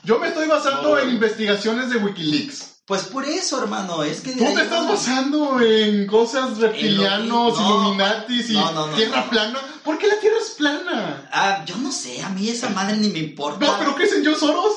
Yo 0.03 0.19
me 0.19 0.27
estoy 0.29 0.47
basando 0.47 0.95
No. 0.95 1.00
en 1.00 1.09
investigaciones 1.09 1.89
de 1.89 1.97
Wikileaks. 1.97 2.69
Pues 2.85 3.03
por 3.03 3.23
eso, 3.25 3.62
hermano, 3.62 4.03
es 4.03 4.19
que... 4.21 4.33
Tú 4.33 4.43
te 4.43 4.62
estás 4.62 4.88
basando 4.88 5.62
en 5.62 6.05
cosas 6.05 6.57
reptilianos, 6.57 7.57
no. 7.57 7.69
illuminatis 7.83 8.50
y 8.50 8.53
No, 8.53 8.71
no, 8.73 8.88
no, 8.88 8.95
tierra 8.95 9.23
no. 9.23 9.29
plana. 9.29 9.59
¿Por 9.83 9.97
qué 9.97 10.07
la 10.07 10.19
tierra 10.19 10.35
es 10.41 10.50
plana? 10.51 11.29
Ah, 11.31 11.63
yo 11.65 11.77
no 11.77 11.91
sé, 11.93 12.21
a 12.21 12.29
mí 12.29 12.50
esa 12.50 12.69
madre 12.69 12.97
ni 12.97 13.07
me 13.09 13.19
importa. 13.19 13.65
No, 13.65 13.79
pero 13.79 13.95
¿qué 13.95 14.03
es 14.03 14.13
en 14.13 14.23
George 14.23 14.39
Soros? 14.41 14.73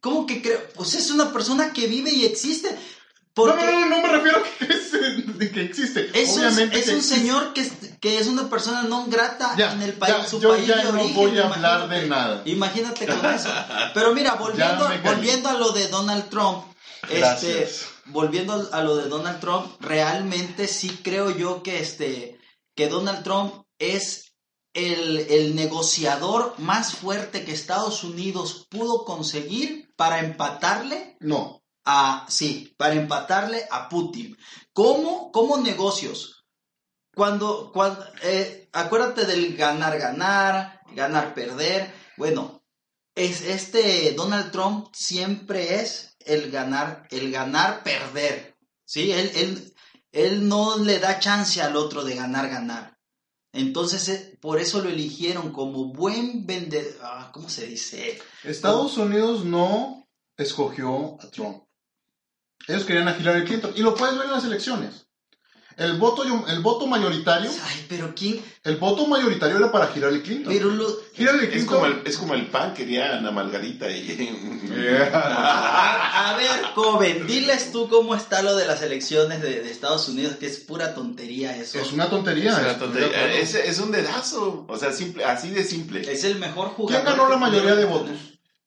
¿Cómo 0.00 0.26
que 0.26 0.40
creo? 0.42 0.60
Pues 0.74 0.94
es 0.94 1.10
una 1.10 1.32
persona 1.32 1.72
que 1.72 1.86
vive 1.86 2.10
y 2.12 2.24
existe. 2.24 2.70
No, 2.70 3.44
Porque 3.44 3.64
no, 3.64 3.70
no, 3.70 3.86
no 3.88 4.02
me 4.02 4.08
refiero 4.08 4.38
a 4.38 4.42
que, 4.42 4.64
es- 4.74 5.56
existe. 5.56 6.10
es, 6.12 6.30
un, 6.30 6.38
Obviamente 6.40 6.78
es 6.78 6.84
que 6.86 6.90
un 6.90 6.96
existe. 6.96 7.16
señor 7.16 7.52
que 7.52 7.60
es, 7.60 7.72
que 8.00 8.18
es 8.18 8.26
una 8.26 8.50
persona 8.50 8.82
no 8.82 9.06
grata 9.06 9.54
Ya, 9.56 9.72
en 9.72 9.82
el 9.82 9.92
país, 9.92 10.14
ya, 10.16 10.26
su 10.26 10.40
yo 10.40 10.48
país 10.50 10.66
ya 10.66 10.76
de 10.78 10.84
no 10.84 10.90
origen, 11.00 11.14
voy 11.14 11.38
a 11.38 11.46
hablar 11.46 11.88
de 11.88 12.08
nada. 12.08 12.42
Imagínate 12.46 13.06
con 13.06 13.24
eso. 13.34 13.48
Pero 13.94 14.12
mira, 14.14 14.34
volviendo, 14.34 14.88
volviendo 15.04 15.48
a 15.50 15.54
lo 15.54 15.70
de 15.70 15.86
Donald 15.86 16.28
Trump, 16.30 16.64
este, 17.08 17.68
volviendo 18.06 18.68
a 18.72 18.82
lo 18.82 18.96
de 18.96 19.08
Donald 19.08 19.38
Trump, 19.40 19.66
realmente 19.80 20.66
sí 20.66 20.98
creo 21.04 21.30
yo 21.30 21.62
que 21.62 21.78
este, 21.80 22.40
que 22.74 22.88
Donald 22.88 23.22
Trump 23.22 23.54
es 23.78 24.32
el, 24.74 25.18
el 25.30 25.54
negociador 25.54 26.54
más 26.58 26.92
fuerte 26.94 27.44
que 27.44 27.52
Estados 27.52 28.02
Unidos 28.02 28.66
pudo 28.68 29.04
conseguir 29.04 29.87
para 29.98 30.20
empatarle 30.20 31.16
No. 31.18 31.64
a, 31.84 32.24
sí, 32.28 32.72
para 32.76 32.94
empatarle 32.94 33.66
a 33.68 33.88
Putin. 33.88 34.36
¿Cómo? 34.72 35.32
¿Cómo 35.32 35.56
negocios? 35.56 36.44
Cuando, 37.14 37.72
cuando, 37.72 38.04
eh, 38.22 38.68
acuérdate 38.72 39.24
del 39.24 39.56
ganar, 39.56 39.98
ganar, 39.98 40.82
ganar, 40.94 41.34
perder. 41.34 41.92
Bueno, 42.16 42.62
es, 43.14 43.40
este 43.40 44.12
Donald 44.12 44.52
Trump 44.52 44.88
siempre 44.92 45.80
es 45.80 46.16
el 46.20 46.50
ganar, 46.52 47.08
el 47.10 47.32
ganar, 47.32 47.82
perder. 47.82 48.56
¿Sí? 48.84 49.10
Él, 49.10 49.32
él, 49.34 49.74
él 50.12 50.46
no 50.46 50.76
le 50.76 51.00
da 51.00 51.18
chance 51.18 51.60
al 51.60 51.74
otro 51.74 52.04
de 52.04 52.14
ganar, 52.14 52.48
ganar. 52.48 52.97
Entonces, 53.58 54.08
eh, 54.08 54.38
por 54.40 54.60
eso 54.60 54.82
lo 54.82 54.88
eligieron 54.88 55.52
como 55.52 55.92
buen 55.92 56.46
vendedor. 56.46 56.94
ah, 57.02 57.30
¿Cómo 57.32 57.48
se 57.48 57.66
dice? 57.66 58.20
Estados 58.44 58.96
Unidos 58.96 59.44
no 59.44 60.06
escogió 60.36 61.18
a 61.20 61.30
Trump. 61.30 61.64
Ellos 62.66 62.84
querían 62.84 63.08
a 63.08 63.18
Hillary 63.18 63.44
Clinton. 63.44 63.72
Y 63.76 63.82
lo 63.82 63.94
puedes 63.94 64.16
ver 64.16 64.26
en 64.26 64.32
las 64.32 64.44
elecciones. 64.44 65.07
El 65.78 65.92
voto, 65.96 66.24
el 66.48 66.58
voto 66.60 66.86
mayoritario, 66.88 67.50
Ay, 67.64 67.86
pero 67.88 68.12
quién. 68.14 68.42
el 68.64 68.76
voto 68.78 69.06
mayoritario 69.06 69.58
era 69.58 69.70
para 69.70 69.88
Hillary 69.94 70.22
Clinton. 70.22 70.52
Pero 70.52 70.70
lo, 70.70 70.88
Hillary 71.16 71.44
Es 71.44 71.50
Clinton. 71.50 71.66
como, 71.74 71.86
el, 71.86 72.02
es 72.04 72.16
como 72.18 72.34
el 72.34 72.46
pan, 72.46 72.74
quería 72.74 73.16
Ana 73.16 73.30
Margarita 73.30 73.88
y... 73.88 74.28
A, 75.14 76.30
a 76.30 76.36
ver, 76.36 76.62
joven, 76.74 77.26
diles 77.26 77.70
tú 77.72 77.88
cómo 77.88 78.14
está 78.14 78.42
lo 78.42 78.56
de 78.56 78.66
las 78.66 78.82
elecciones 78.82 79.40
de, 79.40 79.60
de 79.62 79.70
Estados 79.70 80.08
Unidos, 80.08 80.36
que 80.36 80.46
es 80.46 80.58
pura 80.58 80.94
tontería 80.94 81.56
eso. 81.56 81.78
Es 81.78 81.92
una 81.92 82.10
tontería. 82.10 82.52
Es, 82.52 82.58
una 82.58 82.78
tontería. 82.78 83.34
Es- 83.34 83.54
es 83.54 83.78
un 83.78 83.90
dedazo, 83.92 84.66
o 84.68 84.76
sea, 84.76 84.92
simple, 84.92 85.24
así 85.24 85.50
de 85.50 85.64
simple. 85.64 86.00
Es 86.12 86.24
el 86.24 86.38
mejor 86.38 86.68
jugador. 86.70 87.02
¿Quién 87.04 87.16
ganó 87.16 87.28
la 87.28 87.36
que 87.36 87.40
mayoría 87.40 87.74
de 87.76 87.84
votos? 87.84 88.18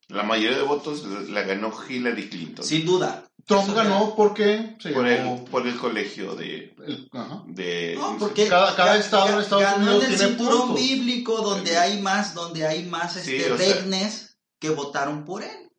La 0.08 0.22
mayoría 0.22 0.56
de 0.58 0.62
votos 0.64 1.04
la 1.30 1.42
ganó 1.42 1.72
Hillary 1.88 2.28
Clinton. 2.28 2.64
Sin 2.64 2.84
duda. 2.84 3.24
Trump 3.46 3.64
Eso 3.64 3.74
ganó 3.74 4.14
porque 4.16 4.76
se 4.80 4.90
por, 4.90 5.06
el, 5.06 5.42
por 5.44 5.66
el 5.66 5.76
colegio 5.76 6.34
de... 6.36 6.74
el- 6.86 7.08
ajá. 7.12 7.42
de 7.48 7.94
No, 7.98 8.16
porque 8.18 8.48
Cada- 8.48 8.70
estado 8.98 9.34
en 9.34 9.40
Estados 9.40 9.64
ganó 9.64 9.76
Unidos 9.78 10.04
en 10.04 10.10
el 10.12 10.16
tiene 10.16 10.28
cinturón 10.34 10.60
puntos. 10.68 10.80
bíblico 10.80 11.36
donde 11.42 11.76
hay 11.78 12.00
más, 12.00 12.34
donde 12.34 12.66
hay 12.66 12.84
más 12.84 13.14
Sí, 13.14 13.34
este, 13.36 13.56
sea- 13.56 13.74
regnes 13.76 14.38
que 14.60 14.70
votaron 14.70 15.24
por 15.24 15.42
él. 15.42 15.70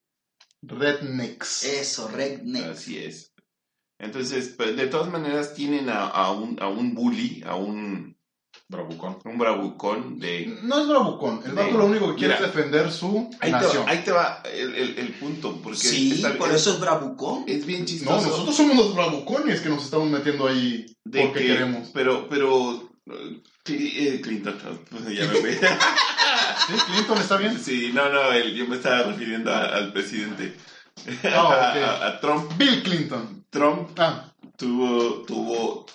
Rednecks. 0.62 1.64
Eso, 1.64 2.08
regnes. 2.08 2.64
Así 2.64 2.98
es. 2.98 3.34
Entonces, 4.00 4.54
pero 4.58 4.74
de 4.74 4.88
todas 4.88 5.10
maneras 5.10 5.54
tienen 5.54 5.90
a, 5.90 6.08
a 6.08 6.32
un, 6.32 6.58
a 6.62 6.68
un 6.68 6.94
bully, 6.94 7.44
a 7.46 7.56
un, 7.56 8.18
Bravucón. 8.70 9.18
un 9.26 9.38
bravucón 9.38 10.20
de... 10.20 10.58
No 10.64 10.82
es 10.82 10.88
bravucón. 10.88 11.42
El 11.46 11.52
vato 11.54 11.78
lo 11.78 11.86
único 11.86 12.08
que 12.10 12.16
quiere 12.16 12.36
Mira. 12.36 12.48
es 12.48 12.56
defender 12.56 12.92
su 12.92 13.30
Ahí 13.40 13.52
te, 13.52 13.58
nación. 13.58 13.86
va, 13.86 13.92
ahí 13.92 13.98
te 14.04 14.12
va 14.12 14.42
el, 14.52 14.74
el- 14.76 14.98
el 15.00 15.08
punto, 15.14 15.60
porque 15.62 15.78
Sí, 15.80 16.14
está- 16.14 16.34
por 16.38 16.50
es, 16.50 16.56
eso 16.56 16.74
es 16.74 16.80
bravucón. 16.80 17.44
es 17.48 17.66
bien 17.66 17.82
No, 17.82 17.86
chistoso. 17.86 18.28
nosotros 18.30 18.56
somos 18.56 18.76
los 18.78 18.96
bravucones 18.96 19.62
que 19.62 19.70
nos 19.70 19.84
estamos 19.84 20.10
metiendo 20.10 20.48
ahí 20.48 20.86
de 21.04 21.22
porque 21.26 21.40
que- 21.42 21.48
queremos. 21.48 21.90
Pero, 21.94 22.28
pero... 22.30 22.90
eh, 23.12 23.42
eh, 23.68 24.22
Clinton, 24.24 24.58
no, 24.92 25.10
ya 25.12 25.26
me. 25.28 25.34
Sí, 26.68 26.74
Clinton 26.94 27.18
está 27.18 27.38
bien. 27.38 27.60
Sí, 27.60 27.92
no, 27.94 28.10
no, 28.10 28.32
el- 28.32 28.56
yo 28.56 28.66
me 28.68 28.78
estaba 28.78 29.04
refiriendo 29.04 29.52
a- 29.54 29.66
al 29.76 29.92
presidente. 29.94 30.56
Ah, 31.26 31.74
a 32.08 32.20
Trump. 32.22 32.52
Bill 32.58 32.82
Clinton. 32.82 33.46
Trump 33.50 33.90
Ah, 34.00 34.32
tuvo, 34.58 35.24
tuvo 35.28 35.86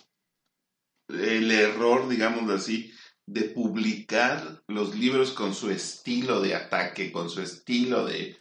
el 1.09 1.51
error, 1.51 2.09
digámoslo 2.09 2.55
así, 2.55 2.93
de 3.27 3.43
publicar 3.43 4.63
los 4.69 4.95
libros 4.95 5.33
con 5.33 5.55
su 5.55 5.71
estilo 5.71 6.41
de 6.41 6.55
ataque, 6.55 7.13
con 7.13 7.29
su 7.31 7.43
estilo 7.43 8.07
de... 8.07 8.37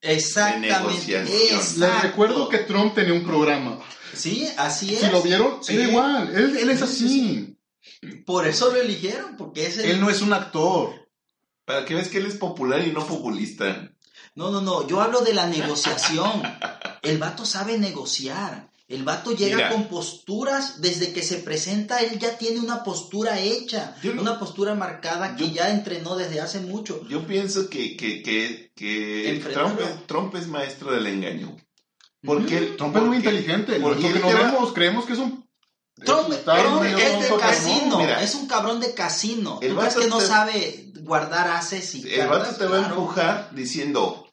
Exactamente. 0.00 0.68
negociación. 0.78 1.80
les 1.80 2.02
recuerdo 2.02 2.48
que 2.48 2.58
Trump 2.58 2.94
tenía 2.94 3.12
un 3.14 3.24
programa. 3.24 3.78
Sí, 4.14 4.48
así 4.56 4.94
es. 4.94 5.00
Si 5.00 5.10
lo 5.10 5.22
vieron, 5.22 5.62
Sí. 5.62 5.74
era 5.74 5.88
igual. 5.88 6.34
Él, 6.34 6.56
él 6.56 6.70
es 6.70 6.80
Sí, 6.80 6.84
así. 6.84 7.56
Por 8.24 8.46
eso 8.46 8.70
lo 8.72 8.80
eligieron, 8.80 9.36
porque 9.36 9.66
es 9.66 9.78
el... 9.78 9.90
Él 9.90 10.00
no 10.00 10.10
es 10.10 10.22
un 10.22 10.32
actor. 10.32 11.08
Para 11.64 11.84
que 11.84 11.94
veas 11.94 12.08
que 12.08 12.18
él 12.18 12.26
es 12.26 12.36
popular 12.36 12.86
y 12.86 12.92
no 12.92 13.06
populista. 13.06 13.90
No, 14.34 14.50
no, 14.50 14.60
no, 14.60 14.86
yo 14.86 15.00
hablo 15.00 15.22
de 15.22 15.34
la 15.34 15.46
negociación. 15.46 16.42
El 17.02 17.18
vato 17.18 17.44
sabe 17.44 17.78
negociar. 17.78 18.70
El 18.88 19.02
vato 19.02 19.32
llega 19.32 19.56
Mira. 19.56 19.70
con 19.70 19.88
posturas, 19.88 20.80
desde 20.80 21.12
que 21.12 21.22
se 21.22 21.38
presenta, 21.38 21.98
él 21.98 22.20
ya 22.20 22.38
tiene 22.38 22.60
una 22.60 22.84
postura 22.84 23.40
hecha, 23.40 23.96
Yo 24.00 24.12
una 24.12 24.38
postura 24.38 24.74
marcada 24.76 25.34
que 25.34 25.48
Yo- 25.48 25.54
ya 25.54 25.70
entrenó 25.70 26.14
desde 26.14 26.40
hace 26.40 26.60
mucho. 26.60 27.04
Yo 27.08 27.26
pienso 27.26 27.68
que, 27.68 27.96
que, 27.96 28.22
que. 28.22 29.42
Trump, 29.52 29.80
Trump 30.06 30.34
es 30.36 30.46
maestro 30.46 30.92
del 30.92 31.06
engaño. 31.08 31.56
Porque 32.22 32.58
él- 32.58 32.76
Trump 32.76 32.96
es 32.96 33.02
muy 33.02 33.16
inteligente. 33.16 33.80
porque 33.80 34.10
lo 34.10 34.20
no 34.20 34.28
vemos, 34.28 34.72
creemos 34.72 35.04
que 35.04 35.14
es 35.14 35.18
un. 35.18 35.44
Trump, 36.04 36.30
es 36.30 36.44
de 37.30 37.36
casino, 37.38 37.98
Mira. 37.98 38.22
es 38.22 38.34
un 38.34 38.46
cabrón 38.46 38.80
de 38.80 38.92
casino. 38.94 39.58
El 39.62 39.70
¿Tú 39.72 39.76
crees 39.78 39.94
vato 39.94 40.00
que 40.00 40.08
no 40.10 40.18
te- 40.18 40.26
sabe 40.26 40.92
guardar 41.00 41.48
haces 41.48 41.94
y 41.94 42.02
El 42.14 42.28
vato 42.28 42.54
te 42.54 42.66
va 42.66 42.78
a 42.84 42.88
empujar 42.90 43.50
diciendo, 43.52 44.30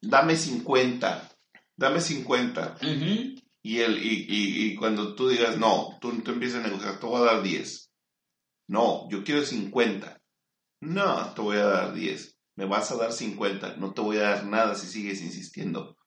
dame 0.00 0.36
50, 0.36 1.28
dame 1.76 2.00
50. 2.00 2.76
Ujú. 2.80 3.40
Y, 3.68 3.82
él, 3.82 3.98
y, 4.02 4.24
y, 4.26 4.64
y 4.64 4.76
cuando 4.76 5.14
tú 5.14 5.28
digas, 5.28 5.58
no, 5.58 5.98
tú, 6.00 6.10
tú 6.22 6.30
empiezas 6.30 6.64
a 6.64 6.68
negociar, 6.68 6.98
te 6.98 7.04
voy 7.04 7.20
a 7.20 7.32
dar 7.32 7.42
10. 7.42 7.92
No, 8.66 9.06
yo 9.10 9.22
quiero 9.22 9.44
50. 9.44 10.22
No, 10.80 11.34
te 11.34 11.42
voy 11.42 11.58
a 11.58 11.66
dar 11.66 11.92
10. 11.92 12.38
Me 12.56 12.64
vas 12.64 12.90
a 12.92 12.96
dar 12.96 13.12
50. 13.12 13.76
No 13.76 13.92
te 13.92 14.00
voy 14.00 14.16
a 14.16 14.22
dar 14.22 14.46
nada 14.46 14.74
si 14.74 14.86
sigues 14.86 15.20
insistiendo. 15.20 15.98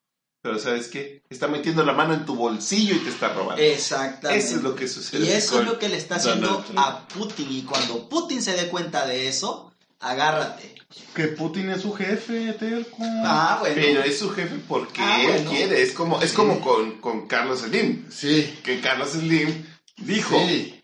Pero 0.41 0.57
¿sabes 0.57 0.87
qué? 0.87 1.21
Está 1.29 1.47
metiendo 1.47 1.85
la 1.85 1.93
mano 1.93 2.15
en 2.15 2.25
tu 2.25 2.33
bolsillo 2.33 2.95
y 2.95 3.03
te 3.03 3.11
está 3.11 3.31
robando. 3.31 3.61
Exactamente. 3.61 4.43
Eso 4.43 4.55
es 4.55 4.63
lo 4.63 4.75
que 4.75 4.87
sucede. 4.87 5.23
Y 5.27 5.29
eso 5.29 5.59
es 5.59 5.67
lo 5.67 5.77
que 5.77 5.89
le 5.89 5.97
está 5.97 6.15
haciendo 6.15 6.65
a 6.77 7.07
Putin. 7.09 7.45
Y 7.51 7.61
cuando 7.61 8.09
Putin 8.09 8.41
se 8.41 8.53
dé 8.53 8.69
cuenta 8.69 9.05
de 9.05 9.27
eso, 9.27 9.70
agárrate. 10.01 10.75
Que 11.15 11.27
Putin 11.29 11.69
es 11.69 11.81
su 11.83 11.93
jefe, 11.93 12.51
terco. 12.53 12.97
Ah, 13.23 13.57
bueno. 13.61 13.75
Pero 13.75 14.03
es 14.03 14.19
su 14.19 14.29
jefe 14.31 14.55
porque 14.67 15.01
Ah, 15.01 15.21
él 15.21 15.31
bueno. 15.43 15.51
quiere. 15.51 15.81
Es 15.81 15.93
como, 15.93 16.21
es 16.21 16.33
como 16.33 16.59
con, 16.59 16.99
con 16.99 17.27
Carlos 17.27 17.61
Slim. 17.61 18.09
Sí. 18.11 18.59
Que 18.63 18.81
Carlos 18.81 19.11
Slim 19.11 19.65
dijo, 19.97 20.37
Sí. 20.37 20.83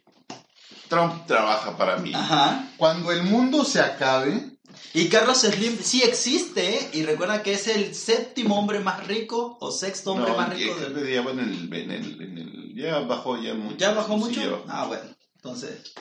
Trump 0.88 1.26
trabaja 1.28 1.76
para 1.78 1.98
mí. 1.98 2.14
Ajá. 2.14 2.70
Cuando 2.78 3.12
el 3.12 3.24
mundo 3.24 3.66
se 3.66 3.82
acabe, 3.82 4.52
Y 4.94 5.10
Carlos 5.10 5.42
Slim 5.42 5.78
sí 5.82 6.04
existe, 6.04 6.76
¿eh? 6.76 6.90
Y 6.94 7.04
recuerda 7.04 7.42
que 7.44 7.54
es 7.54 7.68
el 7.68 7.94
séptimo 7.96 8.58
hombre 8.58 8.80
más 8.80 9.06
rico 9.08 9.58
o 9.60 9.72
sexto 9.72 10.12
hombre 10.14 10.32
No, 10.32 10.38
más 10.38 10.50
rico 10.56 10.76
del... 10.76 11.12
ya 11.12 11.22
va 11.22 11.32
en 11.32 11.40
el, 11.40 11.74
en 11.74 11.92
el- 11.92 12.22
en 12.22 12.38
el- 12.38 12.74
ya 12.76 13.00
bajó 13.00 13.42
ya 13.42 13.54
mucho. 13.56 13.76
¿Ya 13.78 13.92
bajó 13.94 14.14
Sí, 14.14 14.20
mucho? 14.20 14.40
ya 14.42 14.50
bajó 14.52 14.66
Ah, 14.70 14.86
bueno. 14.88 15.04
Entonces... 15.36 15.94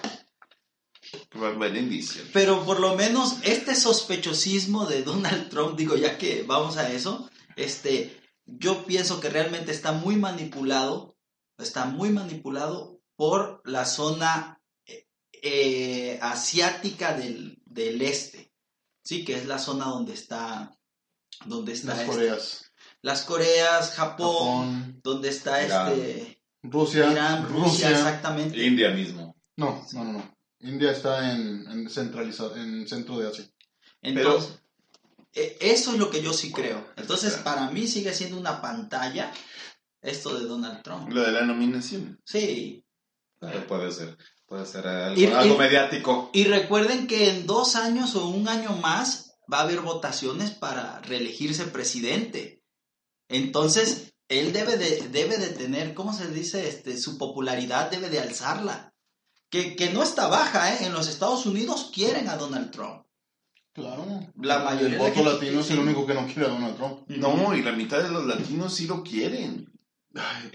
indicio. 1.76 2.22
Pero 2.32 2.64
por 2.64 2.80
lo 2.80 2.94
menos 2.96 3.36
este 3.42 3.74
sospechosismo 3.74 4.86
de 4.86 5.02
Donald 5.02 5.48
Trump, 5.48 5.76
digo, 5.76 5.96
ya 5.96 6.18
que 6.18 6.42
vamos 6.42 6.76
a 6.76 6.90
eso, 6.92 7.30
este, 7.56 8.20
yo 8.44 8.84
pienso 8.86 9.20
que 9.20 9.28
realmente 9.28 9.72
está 9.72 9.92
muy 9.92 10.16
manipulado, 10.16 11.16
está 11.58 11.86
muy 11.86 12.10
manipulado 12.10 13.00
por 13.16 13.62
la 13.64 13.84
zona 13.86 14.60
eh, 14.84 15.06
eh, 15.42 16.18
asiática 16.22 17.14
del, 17.14 17.60
del 17.64 18.02
este, 18.02 18.52
sí, 19.02 19.24
que 19.24 19.34
es 19.36 19.46
la 19.46 19.58
zona 19.58 19.86
donde 19.86 20.14
está, 20.14 20.76
donde 21.44 21.72
está 21.72 21.88
las 21.88 22.00
este- 22.00 22.12
Coreas, 22.12 22.72
las 23.02 23.22
Coreas, 23.22 23.90
Japón, 23.94 24.28
Japón, 24.28 25.00
donde 25.02 25.28
está 25.28 25.64
Irán. 25.64 25.92
este, 25.92 26.42
Rusia, 26.62 27.10
Irán, 27.12 27.48
Rusia, 27.48 27.64
Rusia. 27.64 27.90
exactamente. 27.90 28.64
India 28.64 28.90
mismo. 28.90 29.36
No, 29.56 29.84
no, 29.92 30.04
no, 30.04 30.12
no. 30.14 30.35
India 30.66 30.90
está 30.92 31.32
en, 31.32 31.66
en 31.70 31.88
centralizado, 31.90 32.56
en 32.56 32.86
centro 32.88 33.18
de 33.18 33.28
Asia. 33.28 33.44
Entonces, 34.02 34.58
E- 35.32 35.58
Eso 35.60 35.92
es 35.92 35.98
lo 35.98 36.08
que 36.10 36.22
yo 36.22 36.32
sí 36.32 36.50
creo. 36.50 36.82
Entonces, 36.96 37.34
Claro. 37.34 37.44
para 37.44 37.70
mí 37.70 37.86
sigue 37.86 38.14
siendo 38.14 38.38
una 38.38 38.62
pantalla 38.62 39.30
esto 40.00 40.38
de 40.38 40.46
Donald 40.46 40.82
Trump. 40.82 41.10
Lo 41.12 41.22
de 41.22 41.30
la 41.32 41.42
nominación. 41.42 42.18
Sí. 42.24 42.82
Puede 43.68 43.92
ser, 43.92 44.16
puede 44.46 44.64
ser 44.64 44.86
algo, 44.86 45.20
Y- 45.20 45.26
algo 45.26 45.54
y- 45.54 45.58
mediático. 45.58 46.30
Y 46.32 46.44
recuerden 46.44 47.06
que 47.06 47.28
en 47.28 47.46
dos 47.46 47.76
años 47.76 48.14
o 48.14 48.28
un 48.28 48.48
año 48.48 48.72
más 48.76 49.36
va 49.52 49.58
a 49.58 49.62
haber 49.64 49.80
votaciones 49.80 50.52
para 50.52 51.00
reelegirse 51.02 51.64
presidente. 51.66 52.62
Entonces, 53.28 54.14
él 54.28 54.52
debe 54.54 54.76
de, 54.78 55.08
debe 55.08 55.36
de 55.38 55.48
tener, 55.48 55.92
¿cómo 55.94 56.12
se 56.14 56.28
dice? 56.30 56.66
Este, 56.68 56.96
su 56.96 57.18
popularidad 57.18 57.90
debe 57.90 58.08
de 58.08 58.20
alzarla. 58.20 58.94
Que, 59.50 59.76
que 59.76 59.90
no 59.90 60.02
está 60.02 60.28
baja, 60.28 60.74
¿eh? 60.74 60.86
En 60.86 60.92
los 60.92 61.08
Estados 61.08 61.46
Unidos 61.46 61.90
quieren 61.94 62.28
a 62.28 62.36
Donald 62.36 62.70
Trump. 62.70 63.02
Claro. 63.72 64.04
La 64.40 64.60
mayoría 64.60 64.96
El 64.96 64.98
voto 64.98 65.22
latino 65.22 65.60
es 65.60 65.70
el 65.70 65.78
único 65.80 66.06
que 66.06 66.14
no 66.14 66.26
quiere 66.26 66.46
a 66.46 66.48
Donald 66.48 66.76
Trump. 66.76 67.00
No, 67.08 67.54
y 67.54 67.62
la 67.62 67.72
mitad 67.72 68.02
de 68.02 68.08
los 68.10 68.26
latinos 68.26 68.74
sí 68.74 68.86
lo 68.86 69.02
quieren. 69.02 69.70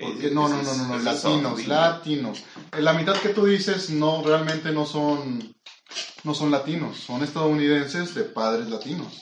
Porque- 0.02 0.32
no, 0.32 0.50
no, 0.50 0.62
no, 0.62 0.74
no, 0.76 0.88
no, 0.88 0.98
latinos, 1.00 1.68
latinos. 1.68 2.40
Eh, 2.72 2.82
La 2.82 2.94
mitad 2.94 3.16
que 3.16 3.30
tú 3.30 3.46
dices 3.46 3.92
no, 3.92 4.24
realmente 4.24 4.72
no 4.72 4.86
son, 4.88 5.56
no 6.24 6.34
son 6.34 6.50
latinos, 6.50 6.98
son 6.98 7.24
estadounidenses 7.24 8.16
de 8.16 8.24
padres 8.24 8.70
latinos. 8.70 9.22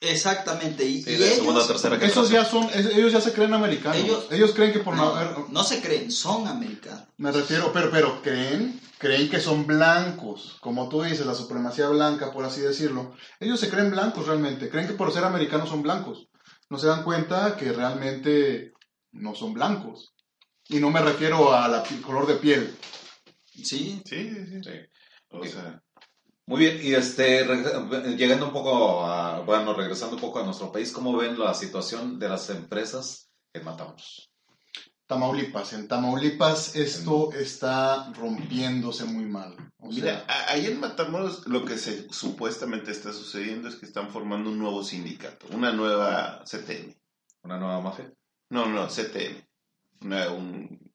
Exactamente. 0.00 0.84
Y, 0.84 1.02
Sí, 1.02 1.10
y 1.10 1.14
de 1.16 1.26
ellos, 1.26 1.36
segunda 1.38 1.62
o 1.62 1.66
tercera 1.66 1.96
Esos 1.96 2.30
ya 2.30 2.44
son, 2.44 2.68
ellos 2.74 3.12
ya 3.12 3.20
se 3.20 3.32
creen 3.32 3.52
americanos. 3.52 3.98
Ellos- 3.98 4.26
Ellos, 4.30 4.52
creen 4.54 4.72
que 4.72 4.78
por 4.80 4.96
no 4.96 5.04
no, 5.04 5.14
haber, 5.14 5.50
no 5.50 5.62
se 5.64 5.80
creen, 5.82 6.10
son 6.10 6.46
americanos. 6.48 7.04
me 7.18 7.30
refiero, 7.30 7.70
pero, 7.72 7.90
pero 7.90 8.22
creen, 8.22 8.80
creen 8.98 9.28
que 9.28 9.40
son 9.40 9.66
blancos, 9.66 10.56
como 10.60 10.88
tú 10.88 11.02
dices, 11.02 11.26
la 11.26 11.34
supremacía 11.34 11.88
blanca, 11.88 12.32
por 12.32 12.44
así 12.44 12.60
decirlo. 12.62 13.14
Ellos 13.40 13.60
se 13.60 13.68
creen 13.68 13.90
blancos 13.90 14.26
realmente, 14.26 14.70
creen 14.70 14.86
que 14.86 14.94
por 14.94 15.12
ser 15.12 15.24
americanos 15.24 15.68
son 15.68 15.82
blancos. 15.82 16.28
No 16.70 16.78
se 16.78 16.86
dan 16.86 17.02
cuenta 17.04 17.56
que 17.56 17.72
realmente 17.72 18.72
no 19.12 19.34
son 19.34 19.52
blancos. 19.52 20.12
Y 20.68 20.78
no 20.78 20.90
me 20.90 21.00
refiero 21.02 21.52
a 21.52 21.66
la 21.68 21.82
pi- 21.82 21.96
color 22.00 22.26
de 22.26 22.36
piel. 22.36 22.74
Sí. 23.54 23.64
Sí, 23.64 24.02
sí, 24.06 24.46
sí. 24.46 24.60
Sí. 24.62 24.70
O 25.30 25.44
sea, 25.44 25.82
Muy 26.50 26.58
bien, 26.58 26.80
y 26.82 26.94
este, 26.94 27.46
reg- 27.46 28.16
llegando 28.16 28.46
un 28.46 28.52
poco 28.52 29.06
a, 29.06 29.38
bueno, 29.42 29.72
regresando 29.72 30.16
un 30.16 30.20
poco 30.20 30.40
a 30.40 30.44
nuestro 30.44 30.72
país, 30.72 30.90
¿cómo 30.90 31.16
ven 31.16 31.38
la 31.38 31.54
situación 31.54 32.18
de 32.18 32.28
las 32.28 32.50
empresas 32.50 33.30
en 33.52 33.64
Matamoros? 33.64 34.32
Tamaulipas. 35.06 35.72
En 35.74 35.86
Tamaulipas 35.86 36.74
esto 36.74 37.32
está 37.34 38.12
rompiéndose 38.14 39.04
muy 39.04 39.26
mal. 39.26 39.54
O 39.78 39.90
mira, 39.90 40.24
sea, 40.26 40.46
ahí 40.48 40.66
en 40.66 40.80
Matamoros 40.80 41.46
lo 41.46 41.64
que 41.64 41.78
se 41.78 42.08
supuestamente 42.10 42.90
está 42.90 43.12
sucediendo 43.12 43.68
es 43.68 43.76
que 43.76 43.86
están 43.86 44.10
formando 44.10 44.50
un 44.50 44.58
nuevo 44.58 44.82
sindicato, 44.82 45.46
una 45.52 45.70
nueva 45.70 46.42
CTM. 46.44 46.96
¿Una 47.44 47.58
nueva 47.58 47.80
mafia? 47.80 48.12
No, 48.48 48.66
no, 48.66 48.88
CTM. 48.88 49.46
Una, 50.02 50.30
un- 50.30 50.89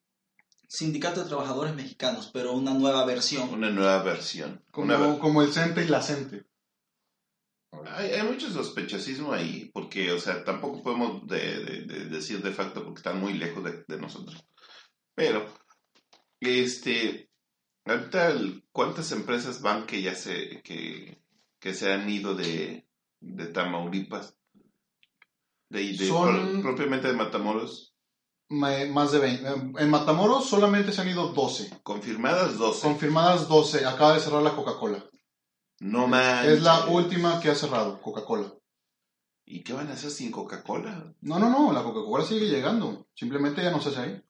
Sindicato 0.75 1.21
de 1.23 1.27
Trabajadores 1.29 1.73
Mexicanos, 1.75 2.29
pero 2.33 2.53
una 2.53 2.73
nueva 2.73 3.05
versión. 3.05 3.49
una 3.53 3.69
nueva 3.69 4.03
versión. 4.03 4.63
como, 4.71 4.85
Una 4.87 4.97
ver- 4.97 5.19
como 5.19 5.41
el 5.41 5.53
CENTE 5.53 5.85
y 5.85 5.87
la 5.87 6.01
CENTE. 6.01 6.45
Hay, 7.87 8.11
hay 8.11 8.23
mucho 8.23 8.49
sospechosismo 8.49 9.33
ahí, 9.33 9.69
porque, 9.73 10.11
o 10.11 10.19
sea, 10.19 10.43
tampoco 10.43 10.81
podemos 10.81 11.27
de- 11.27 11.59
de- 11.63 11.81
de 11.81 12.05
decir 12.05 12.41
de 12.41 12.51
facto 12.51 12.83
porque 12.83 12.99
están 12.99 13.19
muy 13.19 13.33
lejos 13.33 13.63
de, 13.63 13.83
de 13.87 13.97
nosotros. 13.99 14.43
Pero, 15.13 15.45
este, 16.39 17.29
ahorita, 17.85 18.29
el- 18.31 18.63
¿cuántas 18.71 19.11
empresas 19.11 19.61
van 19.61 19.85
que 19.85 20.01
ya 20.01 20.15
se, 20.15 20.61
que, 20.61 21.21
que 21.59 21.73
se 21.73 21.91
han 21.91 22.09
ido 22.09 22.33
de, 22.35 22.87
de 23.19 23.45
Tamaulipas? 23.47 24.37
De, 25.69 25.79
de- 25.97 26.07
Son- 26.07 26.51
pro- 26.53 26.61
propiamente 26.61 27.07
de 27.07 27.13
Matamoros, 27.13 27.93
Ma- 27.93 27.94
Más 28.49 29.11
de 29.11 29.19
20. 29.19 29.47
En 29.79 29.89
Matamoros 29.89 30.47
solamente 30.47 30.91
se 30.91 31.01
han 31.01 31.09
ido 31.09 31.29
12. 31.29 31.79
confirmadas 31.81 32.57
12. 32.57 32.81
Confirmadas 32.81 33.47
12. 33.47 33.85
Acaba 33.85 34.13
de 34.13 34.19
cerrar 34.19 34.43
la 34.43 34.55
Coca-Cola. 34.55 35.03
no 35.79 36.07
manches. 36.07 36.53
Es 36.53 36.61
la 36.61 36.85
última 36.85 37.39
que 37.39 37.49
ha 37.49 37.55
cerrado, 37.55 37.99
Coca-Cola. 38.01 38.53
¿Y 39.47 39.63
qué 39.63 39.73
van 39.73 39.89
a 39.89 39.93
hacer 39.93 40.11
sin 40.11 40.31
Coca-Cola? 40.31 41.13
No, 41.21 41.39
no, 41.39 41.49
no, 41.49 41.71
la 41.71 41.83
Coca-Cola 41.83 42.23
sigue 42.23 42.47
llegando. 42.47 43.07
Simplemente 43.15 43.63
ya 43.63 43.71
no 43.71 43.81
se 43.81 43.89
hace 43.89 43.99
ahí. 43.99 44.23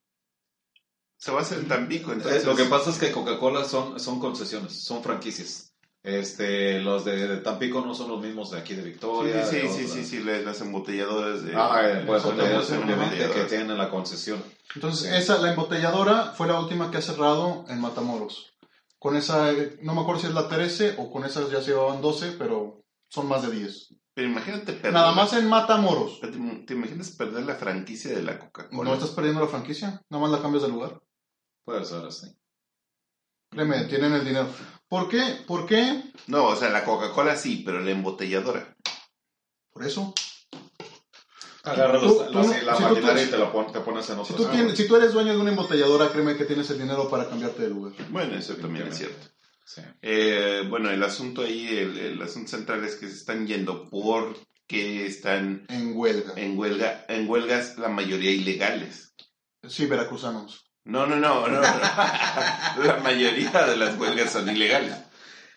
Se 1.18 1.32
va 1.32 1.40
a 1.40 1.42
hacer 1.44 1.68
Tampico, 1.68 2.12
entonces. 2.12 2.44
Eh, 2.44 2.46
lo 2.46 2.56
que 2.56 2.66
pasa 2.66 2.90
es 2.90 2.98
que 2.98 3.12
Coca-Cola 3.12 3.64
son, 3.64 4.00
son 4.00 4.20
concesiones, 4.20 4.84
son 4.84 5.02
franquicias. 5.02 5.75
Este, 6.06 6.80
los 6.82 7.04
de, 7.04 7.28
de 7.28 7.38
Tampico 7.38 7.82
no 7.82 7.96
son 7.96 8.10
los 8.12 8.22
mismos 8.22 8.52
de 8.52 8.60
aquí 8.60 8.76
de 8.76 8.84
Sí, 8.84 8.90
Victoria. 8.90 9.44
sí, 9.46 9.62
sí, 9.62 9.66
otras- 9.66 9.90
sí, 9.92 10.06
sí, 10.06 10.24
las, 10.24 10.44
las 10.44 10.62
embotelladoras 10.62 11.44
de... 11.44 11.54
Ah, 11.56 11.82
eh, 11.84 12.04
pues, 12.06 12.22
simplemente 12.22 13.30
que 13.34 13.42
tienen 13.46 13.76
la 13.78 13.90
concesión. 13.90 14.44
Entonces, 14.76 15.12
esa, 15.14 15.40
la 15.40 15.50
embotelladora 15.50 16.34
fue 16.38 16.48
la 16.48 16.60
última 16.60 16.92
que 16.92 16.98
ha 16.98 17.02
cerrado 17.02 17.66
en 17.70 17.82
Matamoros. 17.82 18.54
Con 19.00 19.16
esa, 19.16 19.52
eh, 19.52 19.80
no 19.82 19.96
me 19.96 20.02
acuerdo 20.02 20.22
si 20.22 20.28
es 20.28 20.34
la 20.34 20.48
13 20.48 20.96
o 21.00 21.12
con 21.12 21.24
esas 21.26 21.50
ya 21.50 21.62
se 21.62 21.72
llevaban 21.72 22.02
12, 22.02 22.34
pero 22.38 22.84
son 23.10 23.28
más 23.28 23.42
de 23.42 23.50
10. 23.56 23.96
Pero 24.14 24.28
imagínate 24.30 24.74
perder... 24.74 24.94
Nada 24.94 25.12
más 25.12 25.34
en 25.34 25.48
Matamoros. 25.50 26.20
¿Te, 26.22 26.28
te 26.28 26.74
imaginas 26.76 27.10
perder 27.12 27.46
la 27.46 27.56
franquicia 27.56 28.12
de 28.16 28.22
la 28.22 28.38
Coca-Cola? 28.40 28.90
No 28.90 28.94
estás 28.94 29.10
perdiendo 29.10 29.42
la 29.42 29.48
franquicia, 29.48 30.02
nada 30.10 30.22
más 30.22 30.32
la 30.32 30.42
cambias 30.42 30.64
de 30.64 30.70
lugar. 30.70 31.02
Puede 31.66 31.84
ser 31.84 32.06
así. 32.06 32.28
Créeme, 33.52 33.86
tienen 33.86 34.14
el 34.14 34.26
dinero. 34.26 34.50
¿Por 34.88 35.10
qué? 35.10 35.22
¿Por 35.48 35.66
qué? 35.66 36.04
No, 36.28 36.46
o 36.48 36.56
sea, 36.56 36.70
la 36.70 36.84
Coca-Cola 36.84 37.36
sí, 37.36 37.64
pero 37.66 37.80
la 37.82 37.92
embotelladora. 37.92 38.76
Por 39.72 39.86
eso. 39.86 40.14
Agarras 41.64 42.02
Tú- 42.02 42.20
la, 42.20 42.28
tú 42.28 42.34
la- 42.34 42.42
no- 42.44 42.62
la 42.64 42.76
si 42.76 42.84
tú 42.84 42.90
maquinaria 42.90 43.24
y 43.24 43.28
te 43.28 43.38
la 43.38 43.52
pon- 43.52 43.72
te 43.72 43.80
pones 43.80 44.08
en 44.10 44.24
Si 44.26 44.34
otro 44.34 44.50
tienes- 44.50 44.78
si 44.78 44.88
tú 44.88 44.96
eres 44.96 45.14
dueño 45.14 45.34
de 45.34 45.40
una 45.40 45.50
embotelladora, 45.50 46.12
créeme 46.12 46.38
que 46.38 46.46
tienes 46.46 46.70
el 46.70 46.78
dinero 46.78 47.10
para 47.10 47.28
cambiarte 47.28 47.64
de 47.64 47.70
lugar. 47.70 47.94
Bueno, 48.10 48.36
eso 48.36 48.56
también 48.56 48.88
es 48.88 48.98
cierto. 48.98 49.28
Sí. 49.66 49.82
Eh, 50.04 50.64
bueno, 50.70 50.92
el 50.92 51.02
asunto 51.02 51.42
ahí, 51.42 51.68
el, 51.68 51.98
el 51.98 52.22
asunto 52.22 52.52
central 52.52 52.84
es 52.84 52.96
que 52.98 53.08
se 53.08 53.16
están 53.16 53.48
yendo 53.48 53.90
porque 53.90 55.08
están 55.08 55.66
En 55.70 55.98
huelga. 55.98 56.34
en 56.36 56.56
huelga, 56.58 57.04
en 57.10 57.28
huelgas 57.28 57.80
la 57.80 57.90
mayoría 57.90 58.30
ilegales. 58.30 59.16
Sí, 59.68 59.88
veracruzanos. 59.88 60.65
No, 60.86 61.06
no, 61.08 61.16
no, 61.16 61.48
no, 61.48 61.62
no. 61.62 62.84
La 62.84 63.00
mayoría 63.04 63.50
de 63.66 63.76
las 63.78 63.98
huelgas 63.98 64.32
son 64.32 64.48
ilegales. 64.50 64.94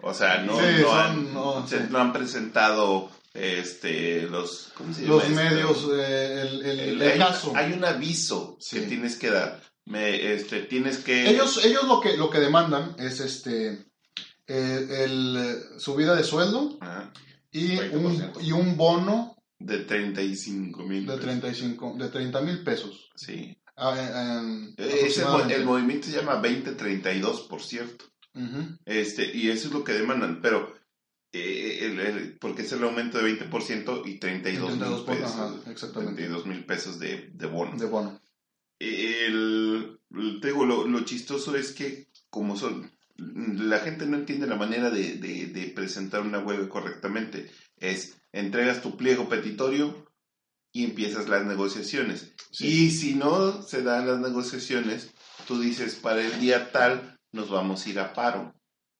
O 0.01 0.15
sea, 0.15 0.39
no, 0.43 0.59
Sí, 0.59 0.65
no, 0.81 0.89
son- 0.89 0.99
han, 1.01 1.35
no, 1.35 1.67
se- 1.69 1.79
sí. 1.79 1.85
no 1.91 1.99
han 1.99 2.13
presentado 2.13 3.11
este 3.35 4.23
los 4.23 4.73
¿cómo 4.75 4.93
se 4.95 5.03
llama 5.03 5.15
Los 5.15 5.25
esto? 5.25 5.35
medios, 5.37 5.89
eh, 5.95 6.41
el, 6.43 6.63
el- 6.67 6.81
El- 6.81 7.03
el 7.03 7.13
hay, 7.13 7.19
caso. 7.19 7.53
hay 7.55 7.73
un 7.73 7.85
aviso 7.85 8.57
Sí. 8.61 8.81
que 8.81 8.87
tienes 8.87 9.17
que 9.17 9.31
dar. 9.31 9.61
Me, 9.85 10.35
este, 10.35 10.61
tienes 10.63 10.99
que 10.99 11.29
Ellos, 11.31 11.65
ellos 11.65 11.85
lo 11.85 12.01
que 12.01 12.17
lo 12.17 12.31
que 12.31 12.41
demandan 12.41 12.95
es 12.99 13.21
este 13.21 13.87
eh, 14.47 15.05
el, 15.05 15.63
subida 15.79 16.15
de 16.15 16.25
sueldo 16.25 16.79
Ajá, 16.81 17.13
y 17.53 17.73
un, 17.95 18.19
20%. 18.19 18.41
y 18.43 18.53
un 18.53 18.77
bono 18.77 19.37
de 19.59 19.79
35 19.79 20.83
mil. 20.85 21.07
de 21.07 21.17
35 21.19 21.95
de 21.99 22.09
30 22.09 22.41
mil 22.41 22.63
pesos. 22.65 23.11
Sí. 23.17 23.57
Ah, 23.81 24.43
el, 25.51 25.65
movimiento 25.65 26.09
se 26.09 26.17
llama 26.17 26.35
2032, 26.37 27.43
por 27.43 27.63
cierto. 27.63 28.05
Este, 28.85 29.37
y 29.37 29.51
eso 29.51 29.69
es 29.69 29.75
lo 29.75 29.83
que 29.85 29.93
demandan, 29.93 30.41
pero 30.41 30.75
eh, 31.33 31.79
el- 31.83 32.01
el- 32.01 32.39
porque 32.39 32.63
es 32.63 32.73
el 32.73 32.83
aumento 32.85 33.19
de 33.19 33.25
20% 33.25 34.03
y 34.07 34.19
32 34.19 34.71
mil 34.71 34.79
32 34.79 35.03
por- 35.05 35.17
pesos. 35.17 35.33
ajá, 35.33 35.71
exactamente. 35.71 36.15
32 36.23 36.47
mil 36.47 36.65
pesos 36.65 36.99
de, 36.99 37.31
de 37.33 37.47
bono. 37.47 37.77
De 37.79 37.87
bono. 37.87 38.21
El, 38.81 39.99
te 40.41 40.49
digo, 40.49 40.65
lo, 40.65 40.87
lo 40.87 41.01
chistoso 41.05 41.57
es 41.57 41.73
que 41.73 42.09
como 42.31 42.57
son, 42.57 42.91
la 43.17 43.79
gente 43.81 44.07
no 44.07 44.17
entiende 44.17 44.47
la 44.47 44.57
manera 44.57 44.91
de, 44.91 45.15
de- 45.17 45.47
de 45.47 45.67
presentar 45.75 46.23
una 46.23 46.39
huelga 46.39 46.69
correctamente. 46.69 47.51
Es, 47.77 48.17
entregas 48.33 48.83
tu 48.83 48.97
pliego 48.97 49.29
petitorio 49.29 50.07
y 50.79 50.85
empiezas 50.85 51.29
las 51.29 51.45
negociaciones. 51.45 52.33
Sí. 52.53 52.67
Y 52.87 52.91
si 52.93 53.15
no 53.17 53.63
se 53.63 53.83
dan 53.83 54.07
las 54.07 54.21
negociaciones, 54.21 55.11
tú 55.49 55.59
dices, 55.61 55.97
para 55.97 56.21
el 56.21 56.39
día 56.39 56.71
tal 56.71 57.19
nos 57.33 57.51
vamos 57.51 57.85
a 57.85 57.89
ir 57.89 57.99
a 57.99 58.13
paro, 58.13 58.55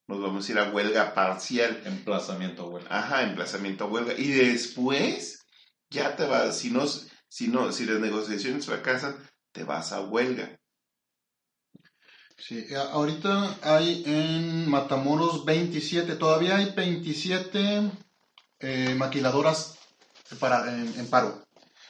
nos 0.07 0.21
vamos 0.21 0.47
a 0.47 0.51
ir 0.51 0.59
a 0.59 0.69
huelga 0.71 1.13
parcial. 1.13 1.81
Emplazamiento, 1.85 2.69
bueno. 2.69 2.85
Ajá, 2.89 3.23
emplazamiento 3.23 3.85
a 3.85 3.87
huelga. 3.87 4.13
Y 4.17 4.27
después 4.27 5.39
ya 5.89 6.17
te 6.17 6.25
vas, 6.27 6.57
si 6.57 6.69
no, 6.69 6.85
si 7.29 7.47
no, 7.47 7.71
si 7.71 7.85
las 7.85 7.99
negociaciones 8.01 8.65
fracasan, 8.65 9.15
te 9.53 9.63
vas 9.63 9.93
a 9.93 10.01
huelga. 10.01 10.59
Sí, 12.37 12.65
a- 12.75 12.91
ahorita 12.91 13.57
hay 13.61 14.03
en 14.05 14.69
Matamoros 14.69 15.45
27, 15.45 16.15
todavía 16.15 16.57
hay 16.57 16.71
27 16.75 17.89
eh, 18.59 18.95
maquiladoras 18.97 19.77
para, 20.39 20.73
en, 20.73 20.93
en 20.99 21.07
paro. 21.09 21.45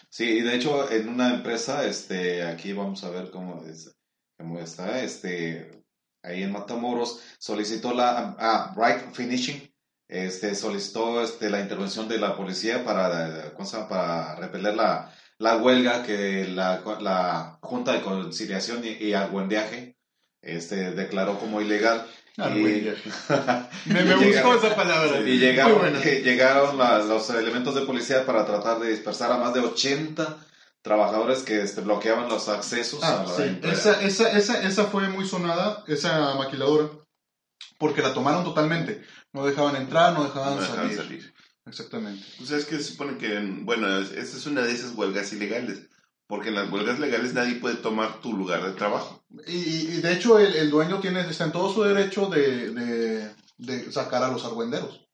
Sí, 0.09 0.25
y 0.25 0.41
de 0.41 0.55
hecho 0.55 0.89
en 0.91 1.07
una 1.09 1.33
empresa, 1.35 1.85
este, 1.85 2.43
aquí 2.43 2.73
vamos 2.73 3.03
a 3.03 3.09
ver 3.09 3.29
cómo, 3.31 3.63
es- 3.65 3.95
cómo 4.37 4.59
está, 4.59 5.01
este, 5.03 5.83
ahí 6.23 6.43
en 6.43 6.51
Matamoros, 6.51 7.21
solicitó 7.37 7.93
la 7.93 8.35
ah, 8.39 8.73
Bright 8.75 9.13
Finishing, 9.13 9.71
este, 10.07 10.55
solicitó 10.55 11.21
este, 11.23 11.49
la 11.49 11.59
intervención 11.61 12.07
de 12.07 12.17
la 12.17 12.35
policía 12.35 12.83
para, 12.83 13.53
para 13.87 14.35
repeler 14.35 14.75
la, 14.75 15.13
la 15.37 15.57
huelga 15.57 16.03
que 16.03 16.45
la, 16.47 16.81
la 17.01 17.59
Junta 17.61 17.93
de 17.93 18.01
Conciliación 18.01 18.83
y, 18.83 18.89
y 18.89 19.13
este, 20.41 20.91
declaró 20.91 21.37
como 21.39 21.61
ilegal. 21.61 22.05
Argüendeaje. 22.37 23.09
Y- 23.85 23.89
Me, 23.93 24.03
me 24.03 24.15
llega- 24.15 24.55
esa 24.55 24.75
palabra. 24.75 25.19
y 25.21 25.37
llegaron, 25.37 25.79
Muy 25.81 25.89
buena. 25.91 25.99
llegaron 26.03 26.77
la- 26.77 26.99
los 26.99 27.29
elementos 27.29 27.75
de 27.75 27.81
policía 27.81 28.25
para 28.25 28.45
tratar 28.45 28.79
de 28.79 28.89
dispersar 28.89 29.31
a 29.31 29.37
más 29.37 29.53
de 29.53 29.61
80 29.61 30.37
trabajadores 30.81 31.43
que 31.43 31.61
este, 31.61 31.81
bloqueaban 31.81 32.29
los 32.29 32.47
accesos 32.49 33.03
Ah, 33.03 33.21
a 33.21 33.29
la 33.29 33.35
sí. 33.35 33.59
Esa, 33.63 34.01
esa, 34.01 34.31
esa, 34.37 34.61
esa 34.63 34.85
fue 34.85 35.07
muy 35.09 35.25
sonada, 35.27 35.83
esa 35.87 36.35
maquiladora, 36.35 36.89
porque 37.77 38.01
la 38.01 38.13
tomaron 38.13 38.43
totalmente. 38.43 39.03
No 39.33 39.45
dejaban 39.45 39.75
entrar, 39.75 40.13
no 40.13 40.23
dejaban, 40.23 40.55
No 40.55 40.61
dejaban 40.61 40.81
salir. 40.95 40.97
salir. 40.97 41.33
Exactamente. 41.65 42.25
O 42.41 42.45
sea, 42.45 42.57
es 42.57 42.65
que 42.65 42.77
se 42.77 42.83
supone 42.83 43.17
que, 43.17 43.39
bueno, 43.61 43.99
es- 43.99 44.11
esta 44.11 44.37
es 44.37 44.45
una 44.45 44.61
de 44.61 44.71
esas 44.71 44.93
huelgas 44.93 45.31
ilegales. 45.33 45.81
Porque 46.29 46.49
en 46.49 46.55
las 46.55 46.69
huelgas 46.71 46.99
legales 46.99 47.33
nadie 47.33 47.55
puede 47.55 47.77
tomar 47.77 48.21
tu 48.21 48.33
lugar 48.33 48.63
de 48.63 48.73
trabajo. 48.73 49.23
Y, 49.47 49.51
y 49.57 50.01
de 50.01 50.13
hecho 50.13 50.37
el, 50.37 50.55
el 50.55 50.69
dueño 50.69 50.99
tiene, 50.99 51.21
está 51.27 51.45
en 51.45 51.51
todo 51.51 51.73
su 51.73 51.81
derecho 51.81 52.27
de, 52.27 52.69
de, 52.69 53.35
de 53.57 53.91
sacar 53.91 54.21
a 54.21 54.27
los 54.31 54.45
argüenderos. 54.45 55.07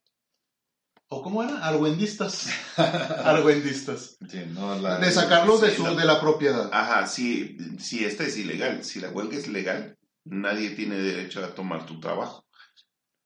¿O 1.08 1.22
cómo 1.22 1.42
era? 1.42 1.64
Argüendistas. 1.66 2.48
argüendistas. 3.24 4.18
Sí, 4.28 4.42
no, 4.50 4.76
la- 4.78 4.98
De 4.98 5.10
sacarlos 5.10 5.60
de, 5.62 5.70
Sí, 5.70 5.76
su, 5.76 5.84
no. 5.84 5.94
de 5.94 6.04
la 6.04 6.20
propiedad. 6.20 6.68
Ajá, 6.70 7.06
si, 7.06 7.56
si 7.78 8.04
esta 8.04 8.24
es 8.24 8.36
ilegal, 8.36 8.84
si 8.84 9.00
la 9.00 9.08
huelga 9.08 9.38
es 9.38 9.48
legal, 9.48 9.96
nadie 10.24 10.70
tiene 10.70 10.96
derecho 10.96 11.42
a 11.42 11.54
tomar 11.54 11.86
tu 11.86 11.98
trabajo. 11.98 12.44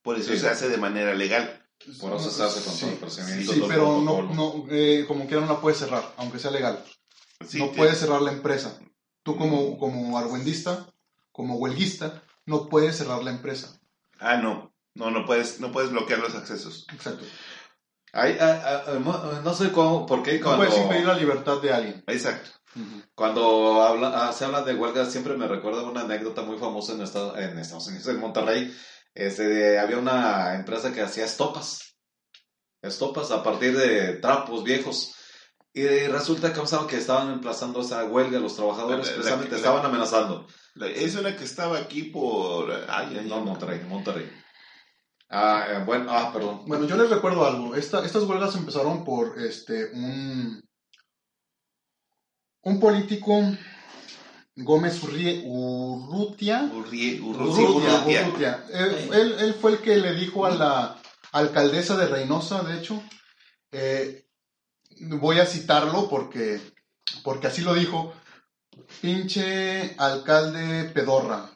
Por 0.02 0.16
eso 0.16 0.32
Sí. 0.32 0.38
se 0.38 0.48
hace 0.48 0.68
de 0.68 0.76
manera 0.76 1.12
legal. 1.14 1.66
Por 2.00 2.14
eso 2.14 2.30
se 2.30 2.42
hace 2.44 2.62
con 2.62 2.78
todo 2.78 2.86
el 2.88 2.94
Sí, 2.94 3.00
procedimiento. 3.00 3.52
sí, 3.52 3.62
pero 3.66 4.00
no, 4.00 4.22
no 4.32 4.64
eh, 4.70 5.04
como 5.08 5.26
quiera 5.26 5.44
no 5.44 5.52
la 5.54 5.60
puedes 5.60 5.78
cerrar, 5.80 6.04
aunque 6.18 6.38
sea 6.38 6.50
legal. 6.52 6.84
Sí, 7.46 7.58
no 7.58 7.72
puedes 7.72 7.98
cerrar 7.98 8.22
la 8.22 8.32
empresa. 8.32 8.78
Tú 9.22 9.36
como, 9.36 9.78
como 9.78 10.18
argüendista, 10.18 10.86
como 11.32 11.56
huelguista, 11.56 12.22
no 12.46 12.68
puedes 12.68 12.96
cerrar 12.96 13.22
la 13.22 13.30
empresa. 13.30 13.80
Ah, 14.18 14.36
no. 14.36 14.74
No, 14.94 15.10
no 15.10 15.24
puedes, 15.24 15.60
no 15.60 15.70
puedes 15.72 15.90
bloquear 15.90 16.18
los 16.18 16.34
accesos. 16.34 16.86
Exacto. 16.92 17.24
Hay- 18.12 18.36
ah, 18.40 18.84
ah, 18.88 18.92
mo- 18.98 19.40
no 19.42 19.54
sé 19.54 19.70
cómo, 19.70 20.04
por 20.04 20.22
qué 20.22 20.38
No 20.40 20.56
puedes 20.56 20.76
impedir 20.76 21.06
la 21.06 21.14
libertad 21.16 21.60
de 21.62 21.72
alguien. 21.72 22.04
Exacto. 22.06 22.50
cuando 23.14 23.82
habla, 23.82 24.28
ah, 24.28 24.32
se 24.32 24.44
habla 24.44 24.62
de 24.62 24.74
huelga, 24.74 25.04
siempre 25.06 25.36
me 25.36 25.48
recuerda 25.48 25.82
una 25.82 26.02
anécdota 26.02 26.42
muy 26.42 26.56
famosa 26.58 26.92
en, 26.92 27.02
Estados, 27.02 27.36
en 27.38 27.58
Estados 27.58 27.86
Unidos, 27.88 28.06
en 28.08 28.20
Monterrey. 28.20 28.76
Este, 29.14 29.78
había 29.78 29.98
una 29.98 30.54
empresa 30.54 30.92
que 30.92 31.02
hacía 31.02 31.24
estopas. 31.24 31.96
Estopas 32.82 33.30
a 33.30 33.42
partir 33.42 33.76
de 33.76 34.14
trapos 34.14 34.62
viejos. 34.64 35.14
Y 35.72 35.86
resulta 36.08 36.52
que, 36.52 36.58
pensaban 36.58 36.88
que 36.88 36.96
estaban 36.96 37.30
emplazando 37.32 37.80
esa 37.80 38.04
huelga, 38.04 38.40
los 38.40 38.56
trabajadores 38.56 39.06
La- 39.06 39.12
la- 39.12 39.16
precisamente 39.18 39.50
la- 39.52 39.56
estaban 39.58 39.86
amenazando. 39.86 40.46
La- 40.74 40.88
Esa 40.88 41.18
es 41.18 41.22
la 41.24 41.36
que 41.36 41.44
estaba 41.44 41.78
aquí 41.78 42.04
por... 42.04 42.72
Ay, 42.88 43.16
ay, 43.20 43.26
No, 43.28 43.36
ay. 43.36 43.40
Monterrey, 43.42 43.80
Monterrey. 43.88 44.28
Ah, 45.28 45.64
eh, 45.70 45.82
bueno, 45.86 46.06
ah, 46.10 46.32
perdón. 46.32 46.62
Bueno, 46.66 46.86
yo 46.86 46.96
les 46.96 47.08
recuerdo 47.08 47.46
algo. 47.46 47.76
Esta- 47.76 48.04
estas 48.04 48.24
huelgas 48.24 48.56
empezaron 48.56 49.04
por 49.04 49.38
este 49.40 49.92
un, 49.92 50.60
un 52.62 52.80
político, 52.80 53.40
Gómez 54.56 55.00
Urrie- 55.04 55.42
Urrutia. 55.46 56.68
Urrie- 56.74 57.20
Urru- 57.20 57.48
Urrutia, 57.48 58.26
Urrutia. 58.26 58.64
Él- 58.72 59.36
él 59.38 59.54
fue 59.54 59.72
el 59.72 59.78
que 59.78 59.96
le 59.98 60.14
dijo 60.14 60.44
a 60.44 60.50
la 60.50 60.96
alcaldesa 61.30 61.96
de 61.96 62.08
Reynosa, 62.08 62.62
de 62.64 62.78
hecho, 62.78 63.00
eh, 63.70 64.24
voy 65.00 65.38
a 65.40 65.46
citarlo 65.46 66.08
porque, 66.08 66.60
porque 67.24 67.46
así 67.48 67.62
lo 67.62 67.74
dijo, 67.74 68.12
pinche 69.00 69.94
alcalde 69.98 70.84
pedorra. 70.92 71.50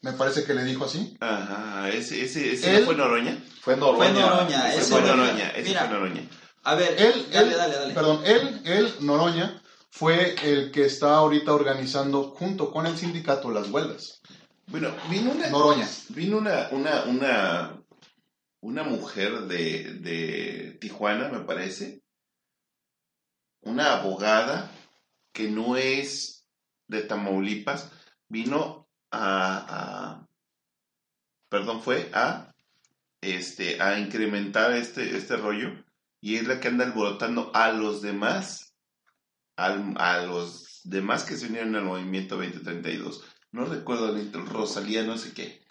Me 0.00 0.12
parece 0.12 0.44
que 0.44 0.54
le 0.54 0.64
dijo 0.64 0.84
así. 0.84 1.16
Ajá, 1.20 1.88
ese, 1.90 2.24
ese, 2.24 2.52
ese 2.54 2.74
Él- 2.74 2.80
no 2.80 2.86
fue 2.86 2.96
Noroña. 2.96 3.44
Fue 3.60 3.76
Noroña. 3.76 4.14
Fue 4.14 4.20
Noroña, 4.20 4.74
Ese 4.74 4.82
fue 4.90 5.00
Noroña. 5.00 5.16
Noroña, 5.24 5.48
ese 5.50 5.68
Mira. 5.68 5.80
fue 5.82 5.90
Noroña. 5.90 6.28
A 6.64 6.74
ver, 6.74 6.94
Él, 7.00 7.26
dale, 7.32 7.50
él- 7.50 7.56
dale, 7.56 7.74
dale. 7.76 7.94
Perdón, 7.94 8.20
él, 8.24 8.60
él, 8.64 8.94
Noroña, 9.00 9.62
fue 9.90 10.34
el 10.44 10.70
que 10.72 10.84
está 10.86 11.14
ahorita 11.16 11.52
organizando 11.52 12.30
junto 12.30 12.72
con 12.72 12.86
el 12.86 12.96
sindicato 12.96 13.50
las 13.50 13.68
huelgas. 13.70 14.20
Bueno, 14.66 14.90
vino 15.10 15.32
una... 15.32 15.48
Noroña. 15.50 15.88
Vino 16.10 16.38
una, 16.38 16.68
una, 16.72 17.02
una, 17.04 17.82
una 18.60 18.82
mujer 18.84 19.42
de, 19.42 19.94
de 20.00 20.78
Tijuana, 20.80 21.28
me 21.28 21.40
parece. 21.40 22.01
Una 23.62 23.94
abogada 23.94 24.70
que 25.32 25.48
no 25.50 25.76
es 25.76 26.46
de 26.88 27.02
Tamaulipas. 27.02 27.90
Vino 28.28 28.88
a, 29.10 30.26
perdón, 31.48 31.82
fue 31.82 32.10
a, 32.14 32.52
este, 33.20 33.80
a 33.80 33.98
incrementar 33.98 34.72
este, 34.72 35.16
este 35.16 35.36
rollo. 35.36 35.70
Y 36.20 36.36
es 36.36 36.46
la 36.46 36.60
que 36.60 36.68
anda 36.68 36.84
alborotando 36.84 37.50
a 37.54 37.72
los 37.72 38.00
demás, 38.02 38.74
al- 39.56 39.94
a 39.98 40.22
los 40.22 40.80
demás 40.84 41.24
que 41.24 41.36
se 41.36 41.46
unieron 41.46 41.76
al 41.76 41.84
movimiento 41.84 42.36
2032. 42.36 43.22
No 43.50 43.64
recuerdo 43.66 44.16
Rosalía, 44.46 45.02
no 45.04 45.18
sé 45.18 45.34
qué. 45.34 45.62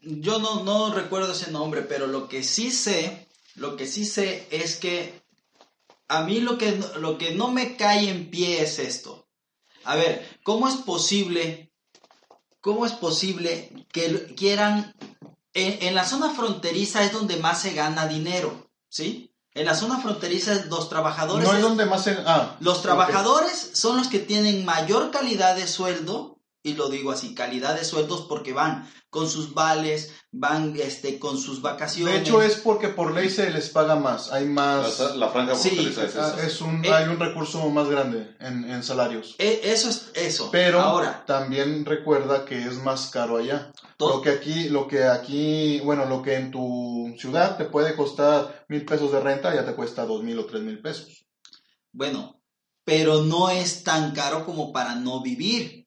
Yo 0.00 0.38
no, 0.38 0.62
no 0.64 0.94
recuerdo 0.94 1.32
ese 1.32 1.50
nombre, 1.50 1.82
pero 1.82 2.06
lo 2.06 2.28
que 2.28 2.42
sí 2.44 2.70
sé, 2.70 3.28
lo 3.56 3.76
que 3.76 3.86
sí 3.86 4.04
sé 4.04 4.46
es 4.50 4.76
que 4.76 5.20
a 6.08 6.22
mí 6.22 6.40
lo 6.40 6.56
que, 6.58 6.72
no- 6.72 6.98
lo 6.98 7.18
que 7.18 7.32
no 7.34 7.48
me 7.48 7.76
cae 7.76 8.08
en 8.10 8.30
pie 8.30 8.62
es 8.62 8.78
esto. 8.78 9.26
A 9.84 9.94
ver, 9.96 10.38
¿cómo 10.42 10.68
es 10.68 10.76
posible, 10.76 11.72
cómo 12.60 12.86
es 12.86 12.92
posible 12.92 13.86
que 13.92 14.34
quieran, 14.36 14.94
en, 15.54 15.78
en 15.86 15.94
la 15.94 16.04
zona 16.04 16.30
fronteriza 16.30 17.04
es 17.04 17.12
donde 17.12 17.36
más 17.36 17.60
se 17.62 17.72
gana 17.72 18.06
dinero, 18.06 18.68
¿sí? 18.88 19.32
En 19.54 19.64
la 19.64 19.74
zona 19.74 19.98
fronteriza 20.00 20.66
los 20.66 20.88
trabajadores... 20.90 21.48
No 21.48 21.54
es 21.54 21.62
donde 21.62 21.86
más 21.86 22.04
se... 22.04 22.16
Ah, 22.26 22.56
los 22.60 22.82
trabajadores 22.82 23.70
son 23.72 23.96
los 23.96 24.08
que 24.08 24.18
tienen 24.18 24.64
mayor 24.66 25.10
calidad 25.10 25.56
de 25.56 25.66
sueldo, 25.66 26.35
y 26.66 26.74
lo 26.74 26.88
digo 26.88 27.12
así, 27.12 27.34
calidad 27.34 27.78
de 27.78 27.84
sueldos 27.84 28.26
porque 28.28 28.52
van 28.52 28.90
con 29.08 29.30
sus 29.30 29.54
vales, 29.54 30.12
van 30.32 30.74
este, 30.78 31.18
con 31.18 31.38
sus 31.38 31.62
vacaciones. 31.62 32.12
De 32.14 32.20
hecho 32.20 32.42
es 32.42 32.56
porque 32.56 32.88
por 32.88 33.14
ley 33.14 33.30
se 33.30 33.50
les 33.50 33.70
paga 33.70 33.94
más, 33.96 34.32
hay 34.32 34.46
más... 34.46 34.98
La, 34.98 35.14
la 35.16 35.28
franja 35.30 35.54
Sí, 35.54 35.78
es 35.90 35.96
ah, 35.98 36.04
esa. 36.04 36.46
es 36.46 36.60
un, 36.60 36.84
Eh. 36.84 36.92
hay 36.92 37.08
un 37.08 37.18
recurso 37.18 37.68
más 37.70 37.88
grande 37.88 38.36
en, 38.40 38.68
en 38.68 38.82
salarios. 38.82 39.36
E- 39.38 39.60
eso 39.62 39.88
es 39.88 40.10
eso. 40.14 40.50
Pero 40.50 40.80
Ahora, 40.80 41.24
también 41.24 41.84
recuerda 41.86 42.44
que 42.44 42.58
es 42.58 42.74
más 42.82 43.10
caro 43.10 43.36
allá. 43.38 43.70
todo- 43.96 44.16
Lo 44.16 44.22
que 44.22 44.30
aquí, 44.30 44.68
lo 44.68 44.88
que 44.88 45.04
aquí, 45.04 45.80
bueno, 45.84 46.04
lo 46.06 46.20
que 46.20 46.34
en 46.34 46.50
tu 46.50 47.14
ciudad 47.16 47.56
te 47.56 47.64
puede 47.66 47.94
costar 47.94 48.64
mil 48.68 48.84
pesos 48.84 49.12
de 49.12 49.20
renta, 49.20 49.54
ya 49.54 49.64
te 49.64 49.74
cuesta 49.74 50.04
dos 50.04 50.22
mil 50.24 50.38
o 50.40 50.46
tres 50.46 50.62
mil 50.62 50.80
pesos. 50.82 51.24
bueno, 51.92 52.42
pero 52.84 53.22
no 53.24 53.48
es 53.50 53.82
tan 53.82 54.12
caro 54.12 54.44
como 54.44 54.72
para 54.72 54.94
no 54.94 55.20
vivir. 55.22 55.85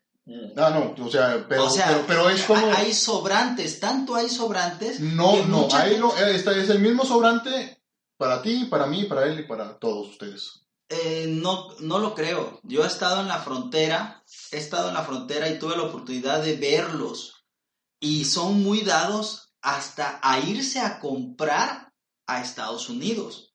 Ah, 0.58 0.70
no, 0.70 1.06
o 1.06 1.10
sea, 1.10 1.46
pero, 1.48 1.66
o 1.66 1.70
sea, 1.70 1.88
pero, 1.88 2.04
pero 2.08 2.30
es 2.30 2.44
como... 2.44 2.68
hay 2.74 2.94
sobrantes, 2.94 3.80
tanto 3.80 4.16
hay 4.16 4.30
sobrantes. 4.30 5.00
No, 5.00 5.46
no, 5.46 5.68
ahí 5.72 5.92
gente- 5.92 6.00
lo, 6.00 6.16
eh, 6.18 6.36
está- 6.36 6.56
es 6.56 6.70
el 6.70 6.80
mismo 6.80 7.06
sobrante 7.06 7.82
para 8.18 8.42
ti, 8.42 8.66
para 8.66 8.86
mí, 8.86 9.06
para 9.06 9.26
él 9.26 9.40
y 9.40 9.44
para 9.44 9.78
todos 9.80 10.10
ustedes. 10.10 10.62
Eh, 10.90 11.26
no, 11.30 11.68
no 11.80 12.00
lo 12.00 12.16
creo. 12.16 12.60
Yo 12.64 12.84
he 12.84 12.88
estado 12.88 13.22
en 13.22 13.28
la 13.28 13.40
frontera, 13.40 14.24
he 14.52 14.58
estado 14.58 14.90
en 14.90 14.96
la 14.96 15.04
frontera 15.04 15.48
y 15.50 15.60
tuve 15.60 15.78
la 15.78 15.84
oportunidad 15.84 16.42
de 16.42 16.56
verlos. 16.58 17.46
Y 18.00 18.26
son 18.26 18.62
muy 18.64 18.82
dados 18.82 19.54
hasta 19.62 20.20
a 20.24 20.40
irse 20.40 20.80
a 20.80 21.00
comprar 21.00 21.92
a 22.28 22.42
Estados 22.42 22.90
Unidos. 22.90 23.54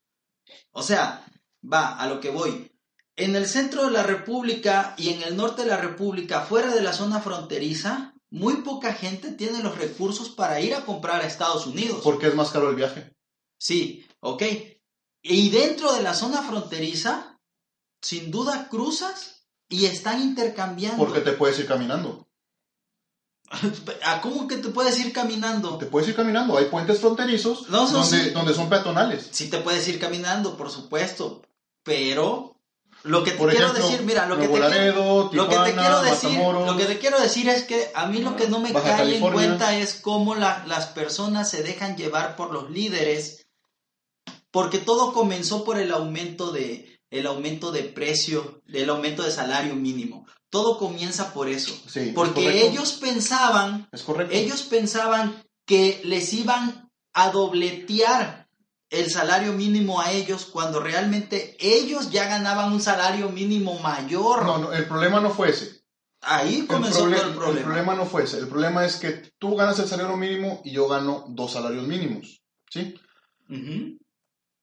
O 0.72 0.82
sea, 0.82 1.24
va 1.62 1.96
a 1.98 2.06
lo 2.06 2.20
que 2.20 2.30
voy. 2.30 2.70
En 3.16 3.36
el 3.36 3.46
centro 3.46 3.84
de 3.84 3.92
la 3.92 4.02
República 4.02 4.94
y 4.98 5.10
en 5.10 5.22
el 5.22 5.36
norte 5.36 5.62
de 5.62 5.68
la 5.68 5.76
República, 5.76 6.40
fuera 6.40 6.74
de 6.74 6.82
la 6.82 6.92
zona 6.92 7.20
fronteriza, 7.20 8.14
muy 8.30 8.62
poca 8.62 8.92
gente 8.92 9.30
tiene 9.30 9.62
los 9.62 9.78
recursos 9.78 10.30
para 10.30 10.60
ir 10.60 10.74
a 10.74 10.84
comprar 10.84 11.22
a 11.22 11.26
Estados 11.26 11.66
Unidos. 11.66 12.00
Porque 12.02 12.26
es 12.26 12.34
más 12.34 12.50
caro 12.50 12.70
el 12.70 12.76
viaje. 12.76 13.14
Sí, 13.56 14.04
ok. 14.20 14.42
Y 15.22 15.50
dentro 15.50 15.92
de 15.92 16.02
la 16.02 16.14
zona 16.14 16.42
fronteriza, 16.42 17.38
sin 18.02 18.32
duda 18.32 18.68
cruzas 18.68 19.46
y 19.68 19.86
están 19.86 20.20
intercambiando. 20.20 20.98
Porque 21.04 21.20
te 21.20 21.32
puedes 21.32 21.58
ir 21.60 21.66
caminando. 21.66 22.26
¿A 24.04 24.20
cómo 24.20 24.48
que 24.48 24.56
te 24.56 24.70
puedes 24.70 24.98
ir 24.98 25.12
caminando? 25.12 25.78
Te 25.78 25.86
puedes 25.86 26.08
ir 26.08 26.16
caminando. 26.16 26.58
Hay 26.58 26.64
puentes 26.66 26.98
fronterizos 26.98 27.68
No, 27.70 27.86
son 27.86 28.02
donde, 28.02 28.24
sí. 28.24 28.30
donde 28.30 28.54
son 28.54 28.68
peatonales. 28.68 29.28
Sí 29.30 29.48
te 29.48 29.58
puedes 29.58 29.86
ir 29.86 30.00
caminando, 30.00 30.56
por 30.56 30.70
supuesto, 30.70 31.42
pero 31.84 32.53
Lo 33.04 33.22
que 33.22 33.32
te 33.32 33.36
Por 33.36 33.50
quiero 33.50 33.66
ejemplo, 33.66 33.86
decir, 33.86 34.06
mira, 34.06 34.26
lo 34.26 34.36
que, 34.36 34.42
te 34.46 34.48
quiero, 34.50 34.68
Laredo, 34.68 35.30
lo 35.32 35.48
que 35.48 35.56
te 35.56 35.64
Tijuana, 35.64 35.82
quiero 35.82 36.02
decir, 36.02 36.30
Matamoros. 36.30 36.66
lo 36.66 36.76
que 36.78 36.84
te 36.86 36.98
quiero 36.98 37.20
decir 37.20 37.48
es 37.50 37.62
que 37.64 37.90
a 37.94 38.06
mí 38.06 38.18
lo 38.18 38.34
que 38.34 38.48
no 38.48 38.60
me 38.60 38.72
Baja 38.72 38.88
cae 38.88 38.96
California. 38.96 39.42
en 39.42 39.48
cuenta 39.50 39.76
es 39.78 39.94
cómo 39.94 40.34
la- 40.34 40.64
las 40.66 40.86
personas 40.86 41.50
se 41.50 41.62
dejan 41.62 41.96
llevar 41.98 42.34
por 42.34 42.50
los 42.52 42.70
líderes, 42.70 43.46
porque 44.50 44.78
todo 44.78 45.12
comenzó 45.12 45.64
por 45.64 45.78
el 45.78 45.92
aumento 45.92 46.50
de 46.52 46.90
el 47.10 47.26
aumento 47.26 47.70
de 47.70 47.82
precio, 47.84 48.62
el 48.72 48.90
aumento 48.90 49.22
de 49.22 49.30
salario 49.30 49.76
mínimo. 49.76 50.26
Todo 50.50 50.78
comienza 50.78 51.32
por 51.32 51.48
eso, 51.48 51.72
Sí, 51.86 52.10
porque 52.14 52.66
ellos 52.66 52.92
pensaban 52.94 53.86
Es 53.92 54.04
ellos 54.30 54.62
pensaban 54.62 55.44
que 55.66 56.00
les 56.04 56.32
iban 56.32 56.90
a 57.12 57.30
dobletear 57.30 58.43
el 58.90 59.10
salario 59.10 59.52
mínimo 59.52 60.00
a 60.00 60.12
ellos 60.12 60.44
cuando 60.46 60.80
realmente 60.80 61.56
ellos 61.58 62.10
ya 62.10 62.26
ganaban 62.28 62.72
un 62.72 62.80
salario 62.80 63.28
mínimo 63.28 63.78
mayor. 63.80 64.44
No, 64.44 64.58
no, 64.58 64.72
el 64.72 64.86
problema 64.86 65.20
no 65.20 65.30
fue 65.30 65.50
ese. 65.50 65.82
Ahí 66.20 66.66
comenzó 66.66 67.00
todo 67.00 67.08
el 67.14 67.34
problema. 67.34 67.58
el 67.58 67.64
problema 67.64 67.94
no 67.94 68.06
fue 68.06 68.24
ese. 68.24 68.38
El 68.38 68.48
problema 68.48 68.84
es 68.84 68.96
que 68.96 69.10
tú 69.38 69.56
ganas 69.56 69.78
el 69.78 69.88
salario 69.88 70.16
mínimo 70.16 70.62
y 70.64 70.70
yo 70.70 70.88
gano 70.88 71.24
dos 71.28 71.52
salarios 71.52 71.86
mínimos. 71.86 72.42
¿Sí? 72.70 72.94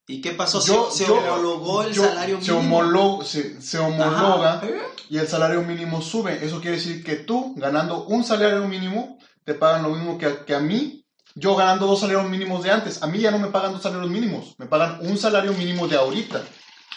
¿Y 0.08 0.22
qué 0.22 0.32
pasó? 0.32 0.62
Yo- 0.66 0.90
se, 0.92 1.10
homologó 1.10 1.84
el 1.84 1.94
yo- 1.94 2.04
salario 2.04 2.42
se, 2.42 2.52
mínimo. 2.54 3.24
se, 3.24 3.62
se 3.62 3.80
homologa 3.80 4.62
y 5.10 5.18
el 5.18 5.28
salario 5.28 5.62
mínimo 5.62 6.02
sube. 6.02 6.44
Eso 6.44 6.60
quiere 6.62 6.78
decir 6.78 7.04
que 7.04 7.18
tú, 7.18 7.54
ganando 7.58 8.06
un 8.06 8.24
salario 8.24 8.68
mínimo, 8.68 9.20
te 9.44 9.54
pagan 9.54 9.84
lo 9.84 9.90
mismo 9.90 10.18
que 10.18 10.44
que 10.46 10.56
a 10.56 10.60
mí, 10.60 11.01
yo 11.36 11.56
ganando 11.56 11.88
dos 11.88 12.00
salarios 12.00 12.30
mínimos 12.30 12.64
de 12.64 12.72
antes. 12.72 13.02
A 13.04 13.08
mí 13.08 13.20
ya 13.20 13.32
no 13.32 13.40
me 13.40 13.48
pagan 13.48 13.72
dos 13.74 13.82
salarios 13.82 14.10
mínimos, 14.10 14.56
me 14.58 14.66
pagan 14.66 15.00
un 15.02 15.18
salario 15.18 15.54
mínimo 15.54 15.88
de 15.88 15.98
ahorita. 15.98 16.44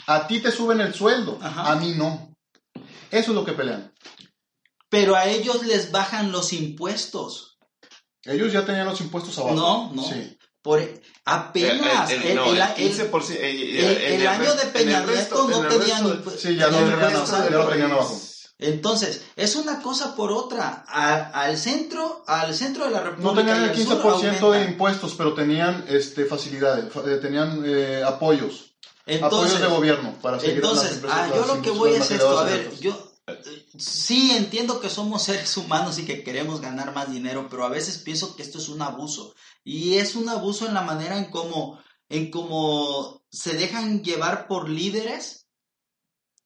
A 0.06 0.26
ti 0.26 0.40
te 0.40 0.50
suben 0.50 0.80
el 0.80 0.92
sueldo, 0.94 1.38
Ajá. 1.40 1.72
a 1.72 1.76
mí 1.76 1.94
no. 1.96 2.34
Eso 3.10 3.30
es 3.30 3.34
lo 3.34 3.44
que 3.44 3.52
pelean. 3.52 3.92
Pero 4.88 5.16
a 5.16 5.26
ellos 5.26 5.64
les 5.64 5.90
bajan 5.90 6.30
los 6.32 6.52
impuestos. 6.52 7.58
Ellos 8.24 8.52
ya 8.52 8.64
tenían 8.64 8.86
los 8.86 9.00
impuestos 9.00 9.38
abajo. 9.38 9.54
No, 9.54 9.92
no. 9.94 10.02
Sí. 10.02 10.36
Por 10.62 10.80
apenas 11.26 12.10
El, 12.10 12.22
el- 12.22 12.28
el, 12.28 12.36
no, 12.36 12.44
el- 12.46 12.56
el 12.56 12.62
el- 12.62 12.74
15%, 12.74 13.30
eh, 13.34 13.50
eh, 13.50 14.06
el- 14.06 14.14
en 14.14 14.20
el 14.22 14.26
año 14.26 14.50
re- 14.54 14.56
de 14.64 14.66
Peña 14.70 15.04
Nieto 15.04 15.48
no 15.48 15.60
tenían 15.68 16.04
resto- 16.04 16.24
impu- 16.24 16.36
Sí, 16.38 16.56
ya 16.56 16.68
lo 16.68 16.78
tenían 16.78 17.00
impuestos 17.00 17.30
ya 17.30 17.50
lo 17.50 17.94
abajo. 17.94 18.20
Entonces, 18.58 19.22
es 19.36 19.56
una 19.56 19.82
cosa 19.82 20.14
por 20.14 20.30
otra. 20.32 20.84
A- 20.88 21.42
al 21.42 21.58
centro, 21.58 22.22
al 22.26 22.54
centro 22.54 22.84
de 22.84 22.90
la 22.92 23.00
República. 23.00 23.30
No 23.32 23.36
tenían 23.36 23.62
el 23.64 23.70
al 23.70 23.76
sur 23.76 24.00
15% 24.02 24.50
de 24.52 24.64
impuestos, 24.64 25.14
pero 25.14 25.34
tenían 25.34 25.84
este, 25.88 26.24
facilidades, 26.24 26.92
fa- 26.92 27.02
eh, 27.10 27.16
tenían 27.16 27.62
eh, 27.66 28.02
apoyos, 28.06 28.74
Entonces, 29.06 29.54
apoyos 29.56 29.60
de 29.60 29.76
gobierno 29.76 30.14
para 30.22 30.38
seguir 30.38 30.62
las 30.62 30.70
entonces 30.72 30.92
empresas. 30.96 31.18
ah, 31.20 31.28
yo 31.34 31.46
las 31.46 31.56
lo 31.56 31.62
que 31.62 31.70
voy 31.70 31.90
es 31.94 32.10
esto. 32.10 32.38
A 32.38 32.44
ver, 32.44 32.70
yo 32.78 33.12
eh, 33.26 33.66
sí 33.76 34.30
entiendo 34.36 34.80
que 34.80 34.88
somos 34.88 35.22
seres 35.24 35.56
humanos 35.56 35.98
y 35.98 36.04
que 36.06 36.22
queremos 36.22 36.60
ganar 36.60 36.94
más 36.94 37.10
dinero, 37.10 37.48
pero 37.50 37.64
a 37.64 37.70
veces 37.70 37.98
pienso 37.98 38.36
que 38.36 38.42
esto 38.42 38.58
es 38.58 38.68
un 38.68 38.82
abuso. 38.82 39.34
Y 39.64 39.94
es 39.94 40.14
un 40.14 40.28
abuso 40.28 40.66
en 40.66 40.74
la 40.74 40.82
manera 40.82 41.18
en 41.18 41.30
cómo, 41.30 41.80
en 42.08 42.30
cómo 42.30 43.22
se 43.30 43.54
dejan 43.54 44.04
llevar 44.04 44.46
por 44.46 44.68
líderes 44.68 45.43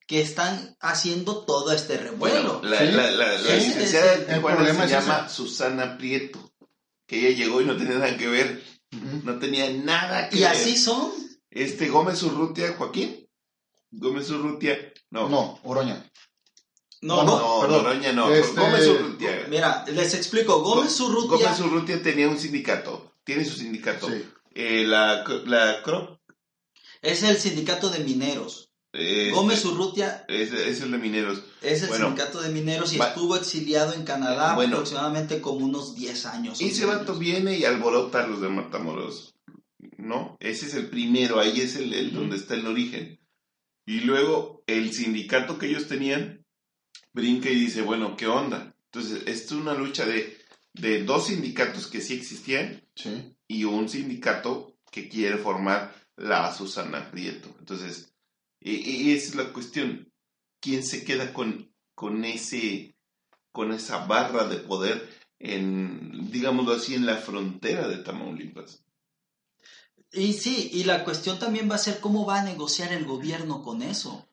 que 0.08 0.22
están 0.22 0.74
haciendo 0.80 1.44
todo 1.44 1.70
este 1.70 1.98
revuelo. 1.98 2.60
Bueno, 2.60 2.60
la, 2.62 2.78
Sí, 2.78 2.86
la, 2.92 3.10
la, 3.12 3.32
la 3.34 3.38
sí, 3.60 3.66
licenciada 3.66 4.06
de 4.16 4.22
el 4.22 4.26
Tijuana 4.36 4.56
problema 4.56 4.78
se 4.80 4.84
es 4.86 4.90
llama 4.90 5.24
ese. 5.26 5.34
Susana 5.36 5.98
Prieto, 5.98 6.52
que 7.06 7.18
ella 7.28 7.36
llegó 7.36 7.60
y 7.60 7.66
no 7.66 7.76
tenía 7.76 7.98
nada 7.98 8.16
que 8.16 8.26
ver, 8.26 8.64
no 9.22 9.38
tenía 9.38 9.70
nada 9.70 10.30
que 10.30 10.38
y 10.38 10.40
ver. 10.40 10.48
así 10.48 10.76
son. 10.76 11.12
Este 11.50 11.88
Gómez 11.88 12.22
Urrutia, 12.22 12.74
Joaquín, 12.76 13.28
Gómez 13.90 14.30
Urrutia, 14.30 14.92
no, 15.10 15.28
No, 15.28 15.60
Oroña. 15.62 16.10
No, 17.02 17.22
No, 17.22 17.62
no. 17.62 17.68
Noroña 17.68 18.12
no, 18.12 18.32
Este- 18.32 18.58
Gómez 18.60 18.86
Urrutia. 18.88 19.46
Mira, 19.48 19.84
les 19.88 20.14
explico. 20.14 20.62
Gómez 20.62 20.98
Urrutia 21.00 21.46
Gómez 21.50 21.60
Urrutia 21.60 22.02
tenía 22.02 22.28
un 22.28 22.38
sindicato, 22.38 23.14
tiene 23.24 23.44
su 23.44 23.56
sindicato. 23.56 24.08
Sí. 24.08 24.24
Eh, 24.54 24.84
la, 24.86 25.22
la 25.44 25.82
CRO, 25.82 26.20
es 27.02 27.22
el 27.22 27.36
sindicato 27.38 27.90
de 27.90 28.00
mineros. 28.00 28.67
Eh, 28.92 29.30
Gómez 29.34 29.64
Urrutia 29.64 30.24
es, 30.28 30.52
es 30.52 30.80
el 30.80 30.90
de 30.92 30.98
mineros. 30.98 31.42
es 31.62 31.82
el 31.82 31.88
Bueno. 31.88 32.06
sindicato 32.06 32.40
de 32.40 32.50
mineros 32.50 32.92
y 32.92 32.98
Va- 32.98 33.08
estuvo 33.08 33.36
exiliado 33.36 33.92
en 33.94 34.04
Canadá 34.04 34.54
Bueno. 34.54 34.76
aproximadamente 34.76 35.40
como 35.40 35.64
unos 35.66 35.94
10 35.94 36.26
años. 36.26 36.60
Ese 36.60 36.86
vato 36.86 37.14
viene 37.14 37.56
y 37.58 37.64
alborota 37.64 38.24
a 38.24 38.26
los 38.26 38.40
de 38.40 38.48
Matamoros. 38.48 39.34
¿No? 39.96 40.36
Ese 40.40 40.66
es 40.66 40.74
el 40.74 40.88
primero, 40.88 41.38
ahí 41.38 41.60
es 41.60 41.76
el, 41.76 41.92
el 41.92 42.12
donde 42.12 42.36
está 42.36 42.54
el 42.54 42.66
origen. 42.66 43.20
Y 43.86 44.00
luego 44.00 44.62
el 44.66 44.92
sindicato 44.92 45.58
que 45.58 45.66
ellos 45.66 45.86
tenían 45.86 46.44
brinca 47.12 47.48
y 47.50 47.54
dice, 47.54 47.82
bueno, 47.82 48.16
¿qué 48.16 48.26
onda? 48.26 48.74
Entonces, 48.86 49.22
esto 49.26 49.54
es 49.54 49.60
una 49.60 49.74
lucha 49.74 50.04
de, 50.06 50.36
de 50.74 51.04
dos 51.04 51.26
sindicatos 51.28 51.86
que 51.86 52.00
sí 52.00 52.14
existían 52.14 52.82
Sí. 52.94 53.34
y 53.46 53.64
un 53.64 53.88
sindicato 53.88 54.76
que 54.90 55.08
quiere 55.08 55.36
formar 55.38 55.94
la 56.16 56.52
Susana 56.54 57.10
Prieto. 57.10 57.54
Entonces, 57.60 58.12
y, 58.60 58.72
y 58.72 59.14
esa 59.14 59.28
es 59.28 59.34
la 59.34 59.52
cuestión. 59.52 60.12
¿Quién 60.60 60.84
se 60.84 61.04
queda 61.04 61.32
con, 61.32 61.72
con 61.94 62.24
ese 62.24 62.96
con 63.52 63.72
esa 63.72 64.06
barra 64.06 64.44
de 64.46 64.56
poder 64.58 65.08
en, 65.38 66.30
digámoslo 66.30 66.72
así, 66.72 66.94
en 66.94 67.06
la 67.06 67.16
frontera 67.16 67.88
de 67.88 67.98
Tamaulipas? 67.98 68.82
Y 70.12 70.32
sí, 70.32 70.70
y 70.72 70.84
la 70.84 71.04
cuestión 71.04 71.38
también 71.38 71.70
va 71.70 71.74
a 71.74 71.78
ser 71.78 72.00
cómo 72.00 72.24
va 72.24 72.40
a 72.40 72.44
negociar 72.44 72.92
el 72.92 73.04
gobierno 73.04 73.62
con 73.62 73.82
eso. 73.82 74.26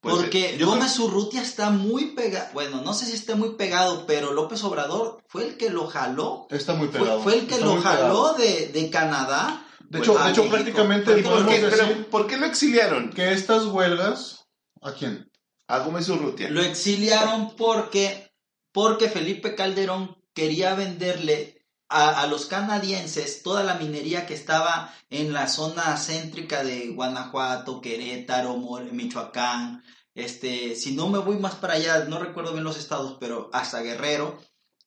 Pues, 0.00 0.14
Porque 0.16 0.54
eh, 0.54 0.58
yo 0.58 0.66
Gómez 0.66 0.98
Urrutia 0.98 1.42
está 1.42 1.70
muy 1.70 2.12
pegado, 2.14 2.48
bueno, 2.54 2.80
no 2.80 2.94
sé 2.94 3.04
si 3.06 3.12
está 3.12 3.36
muy 3.36 3.50
pegado, 3.50 4.06
pero 4.06 4.32
López 4.32 4.64
Obrador 4.64 5.22
fue 5.28 5.46
el 5.46 5.56
que 5.58 5.68
lo 5.68 5.86
jaló. 5.86 6.46
Está 6.50 6.74
muy 6.74 6.88
Fue, 6.88 7.00
pegado. 7.00 7.22
fue 7.22 7.38
el 7.38 7.46
que 7.46 7.54
Está 7.56 7.66
lo 7.66 7.80
jaló 7.80 8.32
de, 8.34 8.68
de 8.68 8.90
Canadá. 8.90 9.66
De 9.90 9.98
hecho, 9.98 10.18
a 10.18 10.24
de 10.26 10.30
hecho 10.30 10.48
prácticamente 10.48 11.12
¿Por 11.12 11.16
qué, 11.22 11.28
podemos 11.28 11.70
pero, 11.70 11.86
decir 11.88 12.06
¿por 12.06 12.26
qué 12.26 12.36
lo 12.38 12.46
exiliaron? 12.46 13.10
que 13.10 13.32
estas 13.32 13.66
huelgas... 13.66 14.46
¿A 14.80 14.92
quién? 14.92 15.30
A 15.66 15.80
Gómez 15.80 16.08
Urrutia. 16.08 16.48
Lo 16.48 16.62
exiliaron 16.62 17.54
porque, 17.56 18.32
porque 18.72 19.08
Felipe 19.10 19.54
Calderón 19.54 20.16
quería 20.32 20.74
venderle 20.74 21.66
a, 21.88 22.22
a 22.22 22.26
los 22.28 22.46
canadienses 22.46 23.42
toda 23.42 23.62
la 23.64 23.74
minería 23.74 24.26
que 24.26 24.34
estaba 24.34 24.94
en 25.10 25.32
la 25.32 25.48
zona 25.48 25.96
céntrica 25.96 26.62
de 26.64 26.88
Guanajuato, 26.90 27.80
Querétaro, 27.80 28.56
More- 28.56 28.92
Michoacán. 28.92 29.82
Este, 30.14 30.74
si 30.76 30.94
no 30.94 31.08
me 31.08 31.18
voy 31.18 31.36
más 31.38 31.56
para 31.56 31.74
allá, 31.74 32.04
no 32.04 32.18
recuerdo 32.18 32.52
bien 32.52 32.64
los 32.64 32.78
estados, 32.78 33.16
pero 33.20 33.50
hasta 33.52 33.80
Guerrero. 33.82 34.38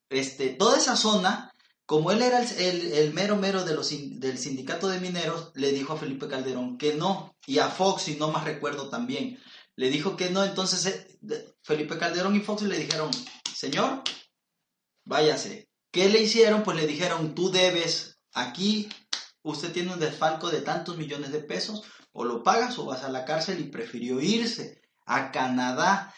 Este, 0.10 0.50
toda 0.50 0.78
esa 0.78 0.96
zona, 0.96 1.53
como 1.94 2.12
él 2.12 2.24
era 2.24 2.42
el, 2.42 3.14
mero 3.14 3.36
mero 3.36 3.64
de 3.64 3.76
los, 3.76 3.92
del 4.20 4.40
sindicato 4.40 4.88
de 4.88 5.00
mineros, 5.00 5.52
le 5.54 5.72
dijo 5.72 5.94
a 5.94 5.98
Felipe 5.98 6.28
Calderón 6.28 6.80
que 6.80 6.96
no, 6.96 7.36
y 7.46 7.60
a 7.60 7.70
Fox, 7.70 8.02
si 8.02 8.16
no 8.16 8.32
más 8.32 8.46
recuerdo 8.46 8.90
también 8.90 9.40
le 9.76 9.92
dijo 9.92 10.18
que 10.18 10.32
no, 10.32 10.44
entonces 10.44 10.88
eh, 10.88 11.54
Felipe 11.62 12.00
Calderón 12.00 12.36
y 12.36 12.40
Fox 12.40 12.64
le 12.64 12.80
dijeron, 12.80 13.12
señor, 13.56 14.02
váyase. 15.06 15.70
¿Qué 15.92 16.10
le 16.10 16.20
hicieron? 16.24 16.64
Pues 16.64 16.78
le 16.78 16.88
dijeron, 16.88 17.36
tú 17.36 17.52
debes, 17.52 18.18
aquí 18.32 18.90
usted 19.44 19.72
tiene 19.72 19.94
un 19.94 20.00
desfalco 20.00 20.50
de 20.50 20.62
tantos 20.62 20.98
millones 20.98 21.32
de 21.32 21.42
pesos, 21.42 21.84
o 22.12 22.26
lo 22.26 22.42
pagas 22.42 22.80
o 22.80 22.86
vas 22.86 23.04
a 23.04 23.10
la 23.10 23.24
cárcel 23.24 23.60
y 23.60 23.66
prefirió 23.66 24.20
irse 24.20 24.82
a 25.06 25.32
Canadá. 25.32 26.12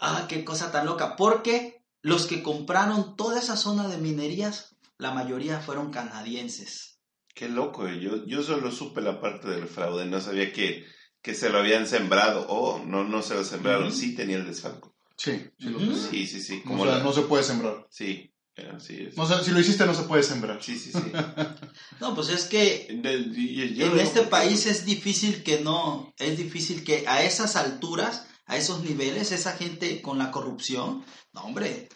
Ah, 0.00 0.26
qué 0.28 0.44
cosa 0.44 0.72
tan 0.72 0.86
loca, 0.86 1.14
porque 1.14 1.84
los 2.00 2.26
que 2.26 2.42
compraron 2.42 3.14
toda 3.14 3.38
esa 3.38 3.56
zona 3.56 3.86
de 3.86 3.98
minerías, 3.98 4.71
la 5.02 5.10
mayoría 5.12 5.60
fueron 5.60 5.90
canadienses. 5.90 7.00
Qué 7.34 7.48
loco, 7.48 7.88
eh. 7.88 7.98
yo, 8.00 8.24
yo 8.26 8.42
solo 8.42 8.70
supe 8.70 9.00
la 9.00 9.20
parte 9.20 9.48
del 9.48 9.66
fraude, 9.66 10.04
no 10.06 10.20
sabía 10.20 10.52
que, 10.52 10.84
que 11.20 11.34
se 11.34 11.50
lo 11.50 11.58
habían 11.58 11.86
sembrado, 11.86 12.46
o 12.48 12.78
no, 12.84 13.04
no 13.04 13.22
se 13.22 13.34
lo 13.34 13.42
sembraron, 13.44 13.92
sí 13.92 14.14
tenía 14.14 14.36
el 14.36 14.46
desfalco. 14.46 14.94
Sí, 15.16 15.42
sí. 15.58 15.74
Sí, 16.10 16.26
sí, 16.26 16.40
sí, 16.40 16.62
O 16.64 16.68
como 16.68 16.84
sea, 16.84 16.98
la- 16.98 17.02
no 17.04 17.12
se 17.12 17.22
puede 17.22 17.42
sembrar. 17.42 17.86
Sí, 17.90 18.32
eh, 18.56 18.70
así 18.76 18.96
es. 19.08 19.16
No 19.16 19.26
sé, 19.26 19.42
si 19.44 19.50
lo 19.50 19.60
hiciste 19.60 19.86
no 19.86 19.94
se 19.94 20.02
puede 20.04 20.22
sembrar. 20.22 20.62
Sí, 20.62 20.78
sí, 20.78 20.92
sí. 20.92 21.12
No, 22.00 22.14
pues 22.14 22.28
es 22.28 22.44
que 22.44 22.86
en 22.88 23.04
este 23.06 24.20
porque- 24.20 24.30
país 24.30 24.66
es 24.66 24.84
difícil 24.84 25.42
que 25.42 25.60
no, 25.60 26.12
es 26.18 26.36
difícil 26.36 26.84
que 26.84 27.04
a 27.08 27.22
esas 27.24 27.56
alturas, 27.56 28.26
a 28.46 28.56
esos 28.56 28.82
niveles, 28.84 29.32
esa 29.32 29.52
gente 29.56 30.02
con 30.02 30.18
la 30.18 30.30
corrupción, 30.30 31.04
no 31.32 31.40
hombre, 31.42 31.88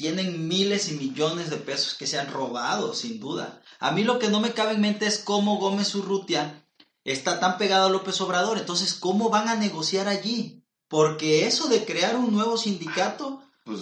tienen 0.00 0.48
miles 0.48 0.90
y 0.90 0.94
millones 0.94 1.50
de 1.50 1.58
pesos 1.58 1.92
que 1.92 2.06
se 2.06 2.18
han 2.18 2.32
robado, 2.32 2.94
sin 2.94 3.20
duda. 3.20 3.60
A 3.80 3.90
mí 3.90 4.02
lo 4.02 4.18
que 4.18 4.28
no 4.28 4.40
me 4.40 4.54
cabe 4.54 4.72
en 4.72 4.80
mente 4.80 5.06
es 5.06 5.18
cómo 5.18 5.58
Gómez 5.58 5.94
Urrutia 5.94 6.64
está 7.04 7.38
tan 7.38 7.58
pegado 7.58 7.86
a 7.86 7.90
López 7.90 8.18
Obrador, 8.22 8.56
entonces 8.56 8.94
cómo 8.94 9.28
van 9.28 9.48
a 9.48 9.56
negociar 9.56 10.08
allí, 10.08 10.64
porque 10.88 11.46
eso 11.46 11.68
de 11.68 11.84
crear 11.84 12.16
un 12.16 12.32
nuevo 12.32 12.56
sindicato 12.56 13.42
Pues 13.64 13.80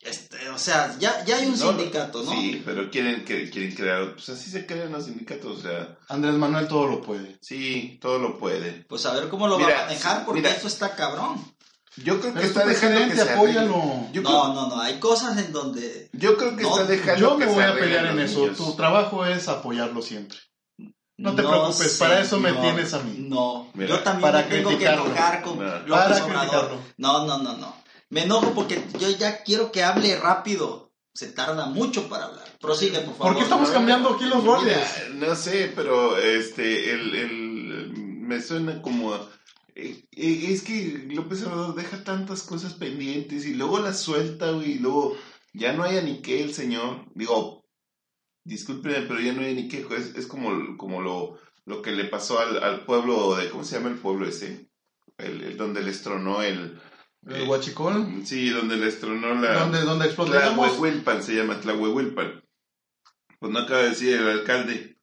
Este, 0.00 0.48
o 0.48 0.56
sea, 0.56 0.96
ya, 0.98 1.22
ya 1.26 1.36
hay 1.36 1.46
un 1.46 1.58
No, 1.58 1.76
sindicato, 1.76 2.22
¿no? 2.22 2.32
Sí, 2.32 2.62
pero 2.64 2.90
quieren, 2.90 3.26
que, 3.26 3.50
quieren 3.50 3.74
crear, 3.74 4.14
pues 4.14 4.30
así 4.30 4.50
se 4.50 4.64
crean 4.64 4.92
los 4.92 5.04
sindicatos, 5.04 5.58
o 5.58 5.60
sea, 5.60 5.98
Andrés 6.08 6.36
Manuel 6.36 6.68
todo 6.68 6.86
lo 6.86 7.02
puede. 7.02 7.36
sí, 7.42 7.98
todo 8.00 8.18
lo 8.18 8.38
puede. 8.38 8.86
Pues 8.88 9.04
a 9.04 9.12
ver 9.12 9.28
cómo 9.28 9.46
lo 9.46 9.60
va 9.60 9.66
a 9.66 9.84
manejar, 9.84 10.24
porque 10.24 10.40
mira. 10.40 10.54
esto 10.54 10.68
está 10.68 10.96
cabrón. 10.96 11.53
Yo 11.96 12.20
creo 12.20 12.32
que 12.34 12.40
Pero 12.40 12.46
está 12.46 12.66
dejando 12.66 13.08
que 13.08 13.14
se 13.16 13.30
apóyalo. 13.30 13.74
Yo, 14.12 14.22
No, 14.22 14.28
creo, 14.28 14.48
no, 14.54 14.68
no, 14.68 14.80
hay 14.80 14.98
cosas 14.98 15.38
en 15.38 15.52
donde... 15.52 16.08
yo 16.12 16.36
creo 16.36 16.56
que 16.56 16.62
No, 16.64 16.70
está 16.70 16.84
dejando 16.84 17.20
Yo 17.20 17.38
que 17.38 17.44
me 17.46 17.50
se 17.50 17.54
voy 17.56 17.64
a 17.64 17.74
pelear 17.74 18.06
en 18.06 18.18
eso. 18.20 18.40
niños. 18.40 18.56
Tu 18.56 18.74
trabajo 18.74 19.24
es 19.26 19.46
apoyarlo 19.48 20.02
siempre. 20.02 20.38
No 21.16 21.34
te 21.36 21.42
preocupes, 21.44 21.96
para 21.98 22.20
eso 22.20 22.40
me 22.40 22.52
tienes 22.52 22.92
a 22.92 22.98
mí. 23.00 23.14
No, 23.28 23.70
Mira, 23.74 23.90
yo 23.90 24.00
también 24.00 24.22
para 24.32 24.42
me 24.42 24.48
tengo 24.56 24.76
que 24.76 24.84
enojar 24.84 25.42
con 25.42 25.58
No, 25.58 25.64
López 25.64 25.88
para 25.88 26.24
Obrador. 26.24 26.40
criticarlo. 26.40 26.78
No, 26.96 27.24
no, 27.26 27.38
no, 27.38 27.56
no. 27.56 27.76
Me 28.10 28.24
enojo 28.24 28.50
porque 28.52 28.84
yo 28.98 29.08
ya 29.10 29.42
quiero 29.44 29.70
que 29.70 29.84
hable 29.84 30.16
rápido. 30.18 30.92
Se 31.14 31.28
tarda 31.28 31.66
mucho 31.66 32.08
para 32.08 32.24
hablar. 32.24 32.44
Prosigue, 32.60 32.98
por 32.98 33.14
favor. 33.16 33.26
¿Por 33.28 33.36
qué 33.36 33.42
estamos 33.44 33.70
cambiando 33.70 34.10
aquí 34.14 34.24
los 34.24 34.42
roles? 34.42 34.76
No 35.14 35.36
sé, 35.36 35.72
pero 35.76 36.18
este, 36.18 36.92
el, 36.92 37.14
el, 37.14 37.92
me 37.96 38.42
suena 38.42 38.82
como... 38.82 39.14
eh, 39.74 40.04
eh, 40.12 40.46
es 40.48 40.62
que 40.62 41.06
López 41.10 41.42
Obrador 41.44 41.74
deja 41.74 42.04
tantas 42.04 42.42
cosas 42.42 42.74
pendientes 42.74 43.46
y 43.46 43.54
luego 43.54 43.78
las 43.80 44.00
suelta, 44.00 44.50
güey, 44.52 44.72
y 44.72 44.78
luego 44.78 45.16
ya 45.52 45.72
no 45.72 45.82
hay 45.82 45.98
a 45.98 46.02
ni 46.02 46.20
qué 46.22 46.42
el 46.42 46.54
señor. 46.54 47.04
Digo, 47.14 47.64
discúlpenme, 48.44 49.06
pero 49.06 49.20
ya 49.20 49.32
no 49.32 49.42
hay 49.42 49.54
ni 49.54 49.68
qué. 49.68 49.86
Es, 49.96 50.14
es 50.14 50.26
como, 50.26 50.76
como 50.76 51.00
lo, 51.00 51.38
lo 51.64 51.82
que 51.82 51.92
le 51.92 52.04
pasó 52.04 52.38
al, 52.40 52.62
al 52.62 52.84
pueblo 52.84 53.36
de... 53.36 53.50
¿Cómo 53.50 53.64
se 53.64 53.76
llama 53.76 53.90
el 53.90 53.98
pueblo 53.98 54.26
ese? 54.26 54.68
El, 55.18 55.42
el 55.42 55.56
donde 55.56 55.82
les 55.82 56.02
tronó 56.02 56.42
el... 56.42 56.80
El 57.26 57.48
huachicol. 57.48 58.22
Sí, 58.24 58.50
donde 58.50 58.76
les 58.76 59.00
tronó 59.00 59.34
la... 59.34 59.60
Donde, 59.60 59.80
donde 59.82 60.06
explotamos. 60.06 60.76
Tlahuehuilpan 60.76 61.22
se 61.22 61.34
llama, 61.36 61.58
Tlahuehuilpan. 61.60 62.44
Pues 63.38 63.52
no 63.52 63.58
acaba 63.60 63.82
de 63.82 63.90
decir 63.90 64.16
el 64.16 64.28
alcalde 64.28 64.98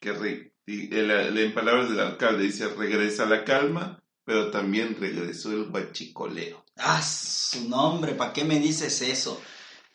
que 0.00 0.12
re- 0.12 0.52
y 0.66 0.92
el- 0.94 1.38
en 1.38 1.54
palabras 1.54 1.90
del 1.90 2.00
alcalde 2.00 2.44
dice 2.44 2.68
regresa 2.68 3.26
la 3.26 3.44
calma, 3.44 4.01
pero 4.24 4.50
también 4.50 4.96
regresó 4.98 5.50
el 5.52 5.68
huachicoleo. 5.70 6.64
Ah, 6.76 7.02
su 7.02 7.68
nombre, 7.68 8.14
¿para 8.14 8.32
qué 8.32 8.44
me 8.44 8.58
dices 8.58 9.02
eso? 9.02 9.40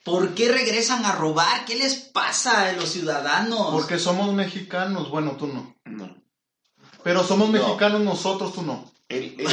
¿Por 0.04 0.34
qué 0.36 0.52
regresan 0.52 1.04
a 1.06 1.12
robar? 1.14 1.66
¿Qué 1.66 1.76
les 1.76 1.96
pasa 1.96 2.68
a 2.68 2.72
los 2.74 2.90
ciudadanos? 2.90 3.72
Porque 3.72 4.00
somos 4.00 4.34
mexicanos. 4.34 5.10
Bueno, 5.10 5.32
tú 5.38 5.48
no. 5.48 5.76
No. 5.86 6.16
Pero 7.04 7.24
somos 7.24 7.50
No. 7.50 7.54
mexicanos 7.60 8.02
nosotros, 8.02 8.54
tú 8.54 8.62
no. 8.62 8.90
El- 9.10 9.36
el- 9.40 9.48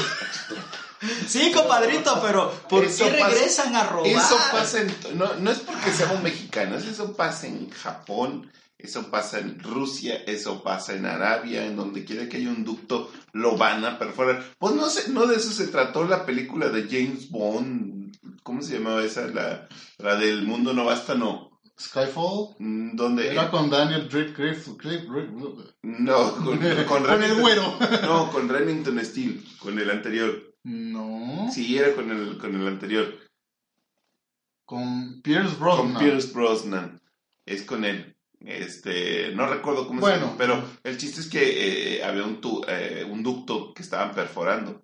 Sí, 1.29 1.53
compadrito, 1.53 2.19
pero 2.23 2.51
¿por 2.69 2.85
Eso 2.85 3.05
qué 3.05 3.11
pasa- 3.13 3.29
regresan 3.29 3.77
a 3.77 3.85
robar? 3.85 4.07
eso 4.07 4.37
pasa 4.53 4.81
en, 4.81 4.97
no, 5.19 5.35
no 5.35 5.51
es 5.51 5.59
porque 5.59 5.93
seamos 5.93 6.23
mexicanos, 6.23 6.85
eso 6.85 7.15
pasa 7.15 7.47
en 7.47 7.69
Japón, 7.71 8.51
eso 8.85 9.11
pasa 9.11 9.39
en 9.39 9.59
Rusia, 9.61 10.17
eso 10.27 10.63
pasa 10.63 10.95
en 10.95 11.07
Arabia, 11.07 11.67
en 11.67 11.77
donde 11.77 12.05
quiera 12.05 12.29
que 12.29 12.37
haya 12.37 12.51
un 12.51 12.65
ducto, 12.65 13.11
lo 13.33 13.57
van 13.57 13.85
a 13.85 13.99
perforar. 13.99 14.45
Pues 14.59 14.75
no 14.75 14.89
sé, 14.89 15.11
no 15.11 15.27
de 15.27 15.37
eso 15.37 15.51
se 15.51 15.69
trató 15.69 16.05
la 16.05 16.25
película 16.27 16.69
de 16.69 16.83
James 16.89 17.31
Bond, 17.31 18.17
¿cómo 18.43 18.63
se 18.63 18.75
llamaba 18.79 19.03
esa? 19.05 19.27
La, 19.29 19.69
la 19.99 20.17
del 20.17 20.43
mundo 20.45 20.73
no 20.73 20.85
basta, 20.85 21.15
no. 21.15 21.51
Skyfall. 21.81 22.55
Mm, 22.61 22.95
Donde 22.95 23.31
Era 23.33 23.51
con 23.51 23.69
Daniel 23.69 24.09
Griff- 24.09 24.77
no, 25.83 26.33
con, 26.37 26.59
con, 26.59 26.59
Con 27.05 27.23
el 27.23 27.35
güero. 27.41 27.79
No, 28.03 28.31
con 28.31 28.49
Remington 28.49 29.05
Steel, 29.05 29.45
con 29.59 29.79
el 29.79 29.91
anterior. 29.91 30.55
No. 30.63 31.49
Sí, 31.53 31.77
era 31.77 31.95
con 31.95 32.11
el, 32.11 32.39
con 32.39 32.55
el 32.55 32.67
anterior. 32.69 33.13
Con 34.65 35.21
Pierce 35.23 35.57
Brosnan. 35.59 35.93
Con 35.93 35.99
Pierce 36.03 36.33
Brosnan. 36.33 37.01
Es 37.45 37.63
con 37.63 37.85
él. 37.85 38.14
Este, 38.47 39.33
no 39.35 39.47
recuerdo 39.47 39.87
cómo 39.87 40.01
se 40.01 40.07
Bueno. 40.11 40.27
llama, 40.27 40.39
pero 40.39 40.65
el 40.85 40.99
chiste 40.99 41.21
es 41.21 41.29
que 41.29 41.97
eh, 41.99 42.05
había 42.05 42.25
un, 42.25 42.41
tu- 42.41 42.65
eh, 42.69 43.07
un 43.09 43.23
ducto 43.23 43.73
que 43.73 43.83
estaban 43.83 44.15
perforando. 44.15 44.83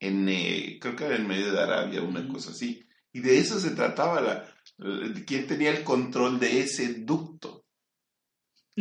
En, 0.00 0.28
eh, 0.28 0.78
creo 0.80 0.96
que 0.96 1.04
era 1.04 1.16
en 1.16 1.26
medio 1.28 1.52
de 1.52 1.60
Arabia, 1.60 2.00
una 2.02 2.26
cosa 2.26 2.50
así. 2.50 2.82
Y 3.12 3.20
de 3.20 3.38
eso 3.38 3.60
se 3.60 3.70
trataba, 3.72 4.20
la, 4.20 4.48
de 4.78 5.24
quién 5.24 5.46
tenía 5.46 5.70
el 5.70 5.84
control 5.84 6.40
de 6.40 6.60
ese 6.60 6.94
ducto. 6.94 7.64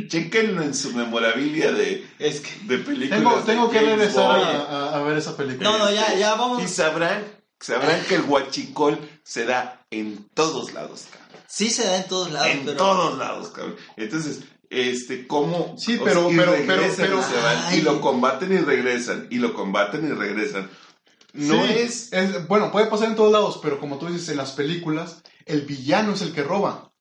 Chequenlo 0.08 0.62
en 0.63 0.74
su 0.74 0.94
memorabilia 0.96 1.74
de, 1.74 2.08
Es 2.17 2.39
que... 2.39 2.50
de 2.65 2.78
películas. 2.78 3.20
Tengo, 3.20 3.36
de 3.41 3.44
tengo 3.44 3.70
que 3.70 3.80
James 3.80 3.98
regresar 3.98 4.32
a, 4.32 4.62
a- 4.62 4.96
a 5.00 5.04
ver 5.04 5.17
esa 5.17 5.36
película. 5.36 5.70
No, 5.70 5.78
no, 5.78 5.91
ya, 5.91 6.15
ya 6.15 6.36
vamos. 6.36 6.63
Y 6.63 6.67
sabrán, 6.70 7.26
sabrán 7.60 8.02
que 8.06 8.15
el 8.15 8.22
huachicol 8.28 8.98
se 9.26 9.44
da 9.46 9.86
en 9.91 10.30
todos 10.34 10.72
lados. 10.74 11.08
Sí 11.54 11.70
se 11.70 11.84
da 11.86 11.98
en 11.98 12.08
todos 12.08 12.32
lados, 12.32 12.48
en 12.50 12.66
pero... 12.66 12.78
todos 12.78 13.18
lados, 13.18 13.50
cabrón. 13.50 13.76
Entonces, 13.98 14.40
este, 14.70 15.28
¿cómo? 15.28 15.76
Sí, 15.78 15.98
o 15.98 16.04
pero- 16.04 16.30
sea, 16.30 16.38
pero- 16.40 16.52
regresan 16.54 16.96
pero- 17.06 17.20
y 17.20 17.24
se 17.24 17.36
van, 17.42 17.78
y 17.78 17.82
lo 17.82 18.00
combaten 18.00 18.54
y 18.54 18.58
regresan, 18.60 19.28
y 19.30 19.36
lo 19.36 19.54
combaten 19.54 20.08
y 20.08 20.12
regresan. 20.14 20.70
No 21.34 21.66
Sí, 21.66 21.72
es... 21.74 22.48
Bueno, 22.48 22.72
puede 22.72 22.88
pasar 22.88 23.08
en 23.10 23.16
todos 23.16 23.32
lados, 23.32 23.60
pero 23.62 23.80
como 23.80 23.98
tú 23.98 24.08
dices, 24.08 24.30
en 24.30 24.38
las 24.38 24.52
películas, 24.54 25.22
el 25.46 25.62
villano 25.64 26.14
es 26.14 26.22
el 26.22 26.34
que 26.34 26.44
roba. 26.44 26.92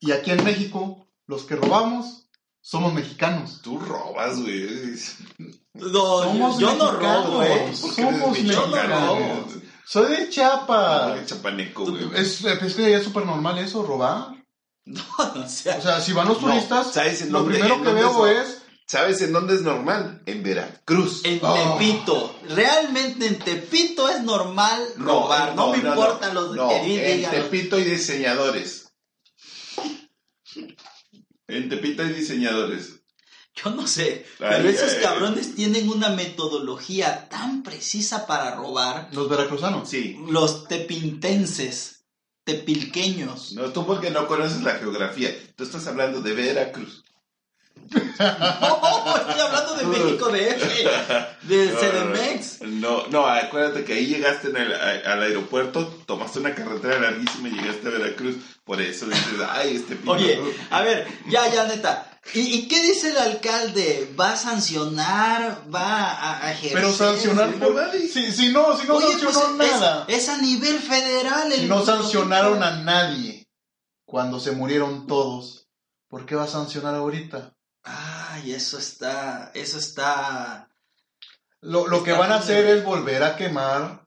Y 0.00 0.12
aquí 0.12 0.30
en 0.32 0.42
México, 0.44 1.06
los 1.26 1.44
que 1.44 1.56
robamos 1.56 2.28
somos 2.62 2.92
mexicanos. 2.92 3.60
Tú 3.62 3.78
robas, 3.78 4.40
güey. 4.40 4.68
No, 5.74 6.22
Somos 6.24 6.58
yo 6.58 6.74
no 6.74 6.92
mexicanos. 6.92 7.24
robo, 7.26 7.42
¿eh? 7.42 7.72
Porque 7.80 8.02
eres 8.02 8.20
Somos 8.20 8.38
mexicanos. 8.38 9.46
Soy 9.90 10.16
de 10.16 10.28
Chiapas. 10.28 11.16
Eres 11.16 11.26
chapaneco, 11.26 11.84
güey. 11.84 12.10
Es, 12.14 12.44
es 12.44 12.74
que 12.74 12.90
ya 12.90 12.98
es 12.98 13.04
súper 13.04 13.26
normal 13.26 13.58
eso, 13.58 13.82
robar. 13.82 14.36
No, 14.84 15.02
no 15.34 15.48
sea... 15.48 15.78
O 15.78 15.82
sea, 15.82 16.00
si 16.00 16.12
van 16.12 16.28
los 16.28 16.40
No, 16.40 16.48
turistas, 16.48 16.92
¿sabes 16.92 17.22
en 17.22 17.32
lo 17.32 17.40
dónde- 17.40 17.54
primero 17.54 17.74
en 17.74 17.80
que 17.82 17.86
dónde 17.88 18.02
veo 18.02 18.26
es... 18.28 18.62
¿Sabes 18.86 19.20
en 19.22 19.32
dónde 19.32 19.54
es 19.54 19.62
normal? 19.62 20.20
En 20.26 20.42
Veracruz. 20.42 21.22
En 21.24 21.38
Oh. 21.42 21.76
Tepito, 21.78 22.36
realmente 22.48 23.26
en 23.26 23.38
Tepito 23.38 24.08
es 24.08 24.22
normal 24.22 24.80
robar, 24.96 25.54
no, 25.54 25.70
me 25.70 25.78
importa 25.78 26.32
los 26.34 26.56
no, 26.56 26.68
que 26.68 27.22
en. 27.24 27.30
Tepito 27.30 27.76
hay 27.76 27.84
diseñadores. 27.84 28.92
En 31.46 31.68
Tepito 31.68 32.02
hay 32.02 32.12
diseñadores. 32.14 32.99
Yo 33.54 33.70
no 33.70 33.86
sé, 33.86 34.24
Ay, 34.38 34.46
pero 34.58 34.68
esos 34.68 34.92
ay. 34.94 35.02
cabrones 35.02 35.54
tienen 35.54 35.88
una 35.88 36.10
metodología 36.10 37.28
tan 37.28 37.62
precisa 37.62 38.26
para 38.26 38.54
robar. 38.54 39.08
Los 39.12 39.28
veracruzanos. 39.28 39.88
Sí. 39.88 40.16
Los 40.28 40.68
tepintenses, 40.68 42.04
tepilqueños. 42.44 43.52
No, 43.52 43.70
tú 43.72 43.84
porque 43.86 44.10
no 44.10 44.26
conoces 44.28 44.62
la 44.62 44.76
geografía. 44.76 45.34
Tú 45.56 45.64
estás 45.64 45.86
hablando 45.88 46.20
de 46.20 46.32
Veracruz. 46.34 47.04
No, 48.20 49.16
estoy 49.16 49.40
hablando 49.40 49.74
de 49.76 49.84
México 49.86 50.28
de 50.28 51.20
de 51.42 51.68
CDMX. 51.72 52.60
No, 52.62 53.06
no, 53.08 53.26
acuérdate 53.26 53.84
que 53.84 53.94
ahí 53.94 54.06
llegaste 54.06 54.48
en 54.50 54.56
el- 54.58 54.74
a- 54.74 55.12
al 55.12 55.22
aeropuerto, 55.22 55.86
tomaste 56.06 56.38
una 56.40 56.54
carretera 56.54 56.98
larguísima 57.00 57.48
y 57.48 57.52
llegaste 57.52 57.88
a 57.88 57.90
Veracruz. 57.90 58.36
Por 58.64 58.80
eso 58.80 59.06
dices, 59.06 59.24
ay, 59.48 59.76
este 59.76 59.96
pino. 59.96 60.12
Oye, 60.12 60.38
a 60.70 60.82
ver, 60.82 61.06
ya, 61.30 61.50
ya, 61.52 61.64
neta. 61.66 62.09
¿Y, 62.34 62.40
y 62.40 62.68
qué 62.68 62.82
dice 62.82 63.10
el 63.10 63.16
alcalde? 63.18 64.14
¿Va 64.18 64.32
a 64.32 64.36
sancionar? 64.36 65.64
¿Va 65.74 66.04
a, 66.12 66.46
a 66.46 66.52
ejercer? 66.52 66.74
Pero 66.74 66.92
sancionar 66.92 67.54
por... 67.54 67.74
nadie. 67.74 68.06
Si, 68.08 68.30
si 68.30 68.52
no, 68.52 68.76
si 68.76 68.86
no 68.86 68.96
Oye, 68.96 69.08
sancionó 69.08 69.56
pues, 69.56 69.68
es- 69.70 69.80
nada. 69.80 70.04
Es, 70.08 70.28
a 70.28 70.38
nivel 70.38 70.78
federal. 70.78 71.52
Si 71.52 71.62
el- 71.62 71.68
no 71.68 71.84
sancionaron 71.84 72.62
a 72.62 72.82
nadie 72.82 73.48
cuando 74.04 74.38
se 74.38 74.52
murieron 74.52 75.06
todos, 75.06 75.68
¿por 76.08 76.26
qué 76.26 76.34
va 76.34 76.44
a 76.44 76.48
sancionar 76.48 76.94
ahorita? 76.94 77.54
Ay, 77.82 78.52
eso 78.52 78.78
está, 78.78 79.50
eso 79.54 79.78
está... 79.78 80.68
Lo, 81.62 81.86
lo 81.86 82.02
que 82.04 82.12
van 82.12 82.32
a 82.32 82.36
hacer 82.36 82.66
es 82.66 82.84
volver 82.84 83.22
a 83.22 83.36
quemar 83.36 84.06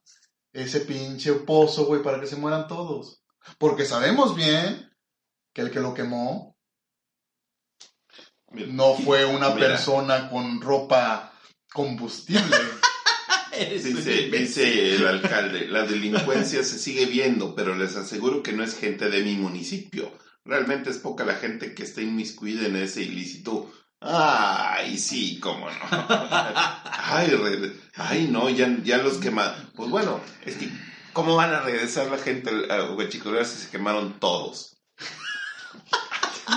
ese 0.54 0.82
pinche 0.82 1.34
pozo, 1.34 1.86
güey, 1.86 2.04
para 2.04 2.19
que 2.19 2.28
se 2.28 2.36
mueran 2.36 2.67
todos. 2.67 3.23
Porque 3.58 3.86
sabemos 3.86 4.36
bien 4.36 4.91
que 5.52 5.62
el 5.62 5.71
que 5.71 5.80
lo 5.80 5.93
quemó 5.93 6.53
Mira, 8.54 8.68
no 8.72 8.94
fue 8.96 9.26
una 9.26 9.50
Mira. 9.50 9.68
persona 9.68 10.30
con 10.30 10.62
ropa 10.62 11.34
combustible. 11.74 12.58
Dice, 13.54 14.30
dice 14.32 14.96
el 14.96 15.06
alcalde, 15.06 15.68
la 15.68 15.84
delincuencia 15.84 16.63
se 16.63 16.80
sigue 16.80 17.06
viendo, 17.06 17.54
pero 17.54 17.76
les 17.76 17.96
aseguro 17.96 18.42
que 18.42 18.52
no 18.52 18.63
es 18.63 18.76
gente 18.76 19.12
de 19.12 19.22
mi 19.22 19.36
municipio. 19.36 20.12
Realmente 20.44 20.89
es 20.89 20.98
poca 20.98 21.24
la 21.24 21.36
gente 21.36 21.76
que 21.76 21.84
está 21.84 22.02
inmiscuida 22.02 22.66
en 22.66 22.76
ese 22.78 23.04
ilícito. 23.04 23.72
Ay, 24.02 24.98
sí, 24.98 25.39
cómo 25.39 25.70
no. 25.70 25.76
Ay, 27.06 27.28
re- 27.30 27.74
ay 27.96 28.28
no, 28.28 28.50
ya, 28.50 28.76
ya 28.84 28.98
los 28.98 29.20
quemaron. 29.20 29.72
Pues 29.76 29.89
bueno, 29.92 30.20
es 30.45 30.56
que, 30.56 30.70
¿cómo 31.14 31.36
van 31.36 31.54
a 31.54 31.60
regresar 31.62 32.08
la 32.08 32.18
gente 32.18 32.49
a 32.72 32.86
Huachicolera 32.91 33.45
si 33.45 33.60
se 33.60 33.70
quemaron 33.70 34.20
todos? 34.20 34.78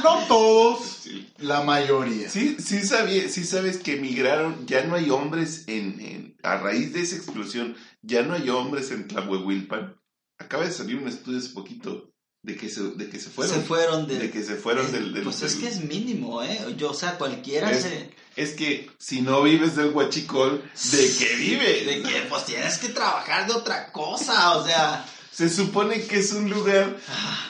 no 0.02 0.18
todos, 0.26 0.84
Sí, 1.02 1.28
la 1.38 1.62
mayoría. 1.62 2.28
sí, 2.30 2.56
sí, 2.58 2.82
sabía- 2.86 3.28
sí 3.28 3.44
sabes 3.44 3.78
que 3.78 3.94
emigraron, 3.96 4.66
ya 4.66 4.84
no 4.84 4.94
hay 4.96 5.10
hombres 5.10 5.64
en, 5.68 6.00
en- 6.00 6.36
a 6.42 6.56
raíz 6.58 6.92
de 6.92 7.00
esa 7.02 7.16
explosión, 7.16 7.76
ya 8.02 8.22
no 8.22 8.34
hay 8.34 8.48
hombres 8.50 8.90
en 8.90 9.06
Tlahuehuilpan. 9.08 9.96
Acaba 10.38 10.64
de 10.64 10.72
salir 10.72 10.96
un 10.96 11.08
estudio 11.08 11.38
hace 11.38 11.50
poquito 11.50 12.10
de 12.42 12.56
que 12.56 12.68
se, 12.68 12.82
de 12.82 13.08
que 13.08 13.18
se 13.18 13.30
fueron. 13.30 13.54
Se 13.56 13.62
fueron 13.62 14.06
de... 14.06 14.18
de 14.18 14.30
que 14.30 14.42
se 14.44 14.54
fueron 14.56 14.86
eh, 14.86 14.90
del, 14.92 15.14
del- 15.14 15.24
Pues 15.24 15.42
es 15.42 15.56
que 15.56 15.66
es 15.68 15.80
mínimo, 15.82 16.42
¿eh? 16.42 16.58
Yo, 16.76 16.90
o 16.90 16.94
sea, 16.94 17.16
cualquiera 17.18 17.70
Es- 17.70 17.82
se... 17.82 18.10
Es 18.36 18.52
que 18.52 18.90
si 18.98 19.22
no 19.22 19.42
vives 19.42 19.76
del 19.76 19.90
huachicol, 19.94 20.62
¿de 20.92 21.10
qué 21.18 21.34
vives? 21.36 21.86
De 21.86 22.02
que, 22.02 22.20
pues 22.28 22.44
tienes 22.44 22.76
que 22.78 22.90
trabajar 22.90 23.46
de 23.46 23.54
otra 23.54 23.90
cosa, 23.92 24.58
o 24.58 24.66
sea... 24.66 25.04
Se 25.36 25.50
supone 25.50 26.00
que 26.06 26.20
es 26.20 26.32
un 26.32 26.48
lugar 26.48 26.96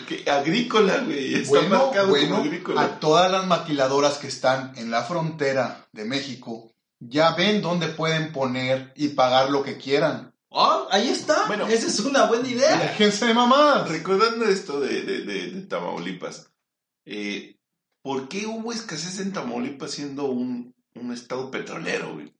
que- 0.08 0.28
agrícola, 0.28 0.98
güey. 1.04 1.36
Está 1.36 1.50
Bueno, 1.60 1.78
marcado 1.84 2.08
bueno, 2.08 2.30
como 2.30 2.42
agrícola. 2.42 2.82
a 2.82 2.98
todas 2.98 3.30
las 3.30 3.46
maquiladoras 3.46 4.18
que 4.18 4.26
están 4.26 4.72
en 4.76 4.90
la 4.90 5.04
frontera 5.04 5.86
de 5.92 6.04
México, 6.04 6.72
ya 6.98 7.36
ven 7.36 7.62
dónde 7.62 7.86
pueden 7.86 8.32
poner 8.32 8.92
y 8.96 9.10
pagar 9.10 9.50
lo 9.50 9.62
que 9.62 9.76
quieran. 9.76 10.34
Oh, 10.48 10.88
ahí 10.90 11.08
está. 11.10 11.46
Bueno. 11.46 11.68
Esa 11.68 11.86
es 11.86 12.00
una 12.00 12.24
buena 12.26 12.48
idea. 12.48 12.76
Déjense 12.76 13.26
de 13.26 13.34
mamadas. 13.34 13.88
Recordando 13.88 14.46
esto 14.46 14.80
de, 14.80 15.02
de, 15.02 15.20
de- 15.24 15.50
de 15.52 15.60
Tamaulipas, 15.66 16.50
eh, 17.04 17.56
¿por 18.02 18.28
qué 18.28 18.46
hubo 18.46 18.72
escasez 18.72 19.20
en 19.20 19.32
Tamaulipas 19.32 19.92
siendo 19.92 20.24
un, 20.24 20.74
un 20.96 21.12
estado 21.12 21.52
petrolero, 21.52 22.14
güey? 22.14 22.34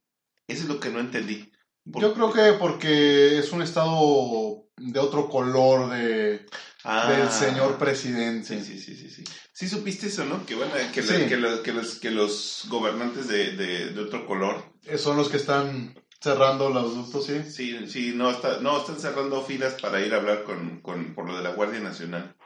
Eso 0.49 0.63
es 0.65 0.69
lo 0.69 0.81
que 0.81 0.91
no 0.91 0.99
entendí. 0.99 1.53
¿Por- 1.91 2.03
Yo 2.03 2.15
creo 2.15 2.33
que 2.33 2.53
porque 2.59 3.39
es 3.39 3.53
un 3.53 3.63
estado 3.63 4.65
de 4.77 4.99
otro 5.01 5.29
color 5.29 5.91
de, 5.91 6.47
Ah, 6.85 7.11
del 7.11 7.31
señor 7.31 7.79
presidente. 7.79 8.63
Sí, 8.63 8.79
sí, 8.79 8.79
sí, 8.81 8.97
sí, 8.97 9.11
sí. 9.11 9.25
Sí 9.53 9.69
supiste 9.69 10.07
eso, 10.07 10.25
¿no? 10.25 10.45
Que, 10.47 10.55
van 10.55 10.71
a- 10.71 10.93
que, 10.93 11.03
la- 11.03 11.17
Sí. 11.19 11.27
que, 11.27 11.37
lo- 11.37 11.63
que 11.63 11.73
los, 11.73 11.99
que 11.99 12.11
los 12.11 12.67
gobernantes 12.69 13.27
de, 13.29 13.53
de- 13.57 13.91
de 13.91 14.01
otro 14.01 14.27
color, 14.27 14.73
Eh, 14.85 14.99
Son 14.99 15.17
los 15.17 15.29
que 15.29 15.37
están 15.37 15.99
cerrando 16.21 16.71
los 16.71 16.95
ductos, 16.95 17.27
sí. 17.27 17.43
sí, 17.51 17.89
sí, 17.89 18.13
no, 18.15 18.31
está, 18.31 18.61
no, 18.61 18.79
están 18.79 19.01
cerrando 19.01 19.43
filas 19.43 19.75
para 19.83 20.01
ir 20.01 20.15
a 20.15 20.19
hablar 20.19 20.45
con, 20.45 20.81
con, 20.81 21.13
por 21.15 21.27
lo 21.27 21.37
de 21.37 21.43
la 21.43 21.51
Guardia 21.55 21.81
Nacional. 21.81 22.37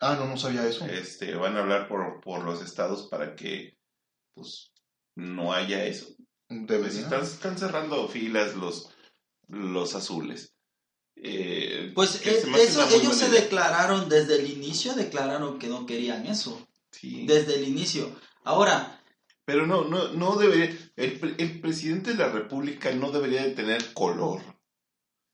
Ah, 0.00 0.16
no, 0.18 0.26
no 0.26 0.36
sabía 0.36 0.66
eso. 0.66 0.84
Este, 0.86 1.34
van 1.36 1.56
a 1.56 1.60
hablar 1.60 1.86
por, 1.86 2.20
por 2.20 2.42
los 2.42 2.60
estados 2.62 3.06
para 3.08 3.36
que, 3.36 3.78
pues, 4.34 4.72
no 5.14 5.52
haya 5.52 5.84
eso. 5.84 6.06
Pues 6.48 6.94
están, 6.96 7.22
están 7.24 7.58
cerrando 7.58 8.08
filas 8.08 8.54
los, 8.54 8.88
los 9.48 9.94
azules. 9.94 10.54
Eh, 11.16 11.92
Pues 11.94 12.26
eh, 12.26 12.42
eso, 12.58 12.86
ellos 12.94 13.16
se 13.16 13.28
idea. 13.28 13.40
declararon 13.40 14.08
desde 14.08 14.36
el 14.36 14.50
inicio, 14.50 14.94
declararon 14.94 15.58
que 15.58 15.68
no 15.68 15.86
querían 15.86 16.26
eso. 16.26 16.66
Sí. 16.92 17.26
Desde 17.26 17.56
el 17.56 17.66
inicio. 17.68 18.10
Ahora, 18.44 19.02
Pero 19.44 19.66
no, 19.66 19.84
no, 19.84 20.12
no 20.12 20.36
debería, 20.36 20.76
el, 20.96 21.18
pre- 21.18 21.34
el 21.38 21.60
presidente 21.60 22.12
de 22.12 22.18
la 22.18 22.28
república 22.30 22.90
no 22.92 23.10
debería 23.12 23.42
de 23.44 23.52
tener 23.52 23.92
color. 23.92 24.40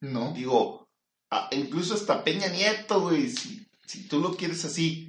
No. 0.01 0.33
Digo, 0.33 0.89
a- 1.31 1.49
incluso 1.53 1.95
hasta 1.95 2.25
Peña 2.25 2.49
Nieto, 2.49 3.01
güey, 3.01 3.29
si, 3.31 3.67
si 3.87 4.09
tú 4.09 4.19
lo 4.21 4.37
quieres 4.37 4.65
así, 4.65 5.09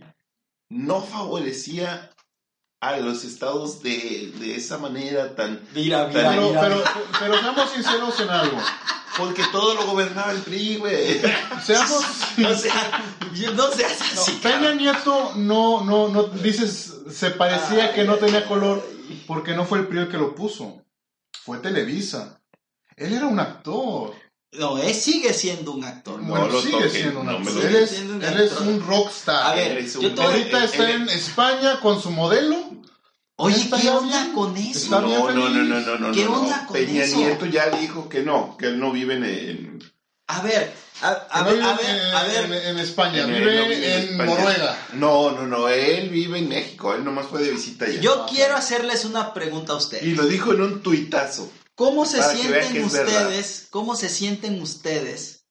no 0.69 1.01
favorecía 1.01 2.12
a 2.89 2.97
los 2.97 3.23
estados 3.23 3.81
de, 3.81 4.33
de 4.39 4.55
esa 4.55 4.77
manera 4.77 5.35
tan... 5.35 5.61
mira, 5.73 6.07
mira, 6.07 6.29
Pero, 6.29 6.49
mira. 6.49 6.61
pero, 6.61 6.83
pero 7.19 7.39
seamos 7.39 7.69
sinceros 7.71 8.19
en 8.19 8.29
algo. 8.29 8.57
Porque 9.17 9.43
todo 9.51 9.75
lo 9.75 9.85
gobernaba 9.85 10.31
el 10.31 10.39
PRI, 10.39 10.77
güey. 10.77 11.21
Seamos 11.63 11.91
O 12.37 12.55
sea, 12.55 13.03
no 13.55 13.71
seas 13.71 13.99
No, 14.15 14.21
así. 14.21 14.39
Peña 14.41 14.73
Nieto 14.73 15.33
no, 15.35 15.83
no, 15.83 16.09
no, 16.09 16.23
dices, 16.23 16.93
se 17.11 17.29
parecía 17.29 17.93
que 17.93 18.03
no 18.05 18.15
tenía 18.15 18.45
color 18.45 18.83
porque 19.27 19.53
no 19.55 19.65
fue 19.65 19.79
el 19.79 19.87
PRI 19.87 19.99
el 19.99 20.09
que 20.09 20.17
lo 20.17 20.33
puso. 20.35 20.81
Fue 21.43 21.59
Televisa. 21.59 22.41
Él 22.95 23.13
era 23.13 23.27
un 23.27 23.39
actor. 23.39 24.13
No, 24.59 24.77
él 24.77 24.93
sigue 24.93 25.33
siendo 25.33 25.71
un 25.71 25.83
actor. 25.83 26.21
No 26.21 26.29
bueno, 26.29 26.47
lo 26.47 26.61
sigue 26.61 26.89
siendo 26.89 27.21
un 27.21 27.25
no 27.25 27.31
actor. 27.37 27.53
lo 27.55 27.61
Él 27.67 27.75
es, 27.75 27.89
Siendo 27.89 28.13
un 28.15 28.23
él 28.23 28.39
es 28.41 28.51
actor. 28.51 28.67
un 28.67 28.87
rockstar. 28.87 29.45
A 29.51 29.55
ver, 29.55 29.85
yo 29.89 29.99
un- 30.01 30.19
Ahorita 30.19 30.57
él- 30.59 30.63
está 30.65 30.89
él- 30.91 31.01
en 31.01 31.09
España 31.09 31.79
con 31.79 32.01
su 32.01 32.11
modelo. 32.11 32.55
Oye, 33.35 33.67
¿qué 33.69 33.81
ya 33.83 33.97
onda 33.97 34.21
bien. 34.23 34.33
con 34.35 34.55
eso? 34.57 34.89
No, 34.91 35.01
no, 35.01 35.31
no, 35.31 35.49
no, 35.49 35.79
no, 35.79 35.97
no. 35.97 36.11
¿Qué 36.11 36.25
no. 36.25 36.33
onda 36.41 36.65
con 36.67 36.73
Peña 36.77 37.03
eso? 37.03 37.17
Nieto 37.17 37.45
ya 37.47 37.69
dijo 37.71 38.07
que 38.07 38.21
no, 38.21 38.55
que 38.57 38.67
él 38.67 38.79
no 38.79 38.91
vive 38.91 39.15
en... 39.15 39.23
en- 39.23 39.83
A 40.27 40.41
ver, 40.41 40.71
a, 41.01 41.27
a 41.31 41.39
No 41.41 41.45
ver, 41.47 41.55
vive 41.55 41.67
a 41.69 41.73
ver, 41.73 41.85
en, 41.95 42.15
a 42.15 42.23
ver. 42.23 42.45
en- 42.45 42.67
en 42.67 42.79
España, 42.79 43.21
en- 43.23 43.27
vive 43.33 43.39
no 43.57 43.63
vive 43.63 43.95
en 43.97 44.09
España. 44.11 44.25
Noruega. 44.35 44.77
No, 44.93 45.31
no, 45.31 45.47
no, 45.47 45.67
él 45.67 46.09
vive 46.09 46.37
en 46.37 46.47
México, 46.47 46.93
él 46.93 47.03
nomás 47.03 47.25
fue 47.25 47.41
de 47.41 47.49
visita 47.51 47.85
allá. 47.85 47.99
Yo 47.99 48.27
quiero 48.29 48.55
hacerles 48.55 49.03
una 49.03 49.33
pregunta 49.33 49.73
a 49.73 49.77
ustedes. 49.77 50.03
Y 50.03 50.11
lo 50.15 50.27
dijo 50.27 50.53
en 50.53 50.61
un 50.61 50.81
tuitazo. 50.83 51.51
¿Cómo 51.75 52.05
se 52.05 52.17
Para 52.19 52.35
sienten 52.35 52.83
ustedes? 52.83 53.67
¿Cómo 53.71 53.95
se 53.95 54.09
sienten 54.09 54.61
ustedes 54.61 55.45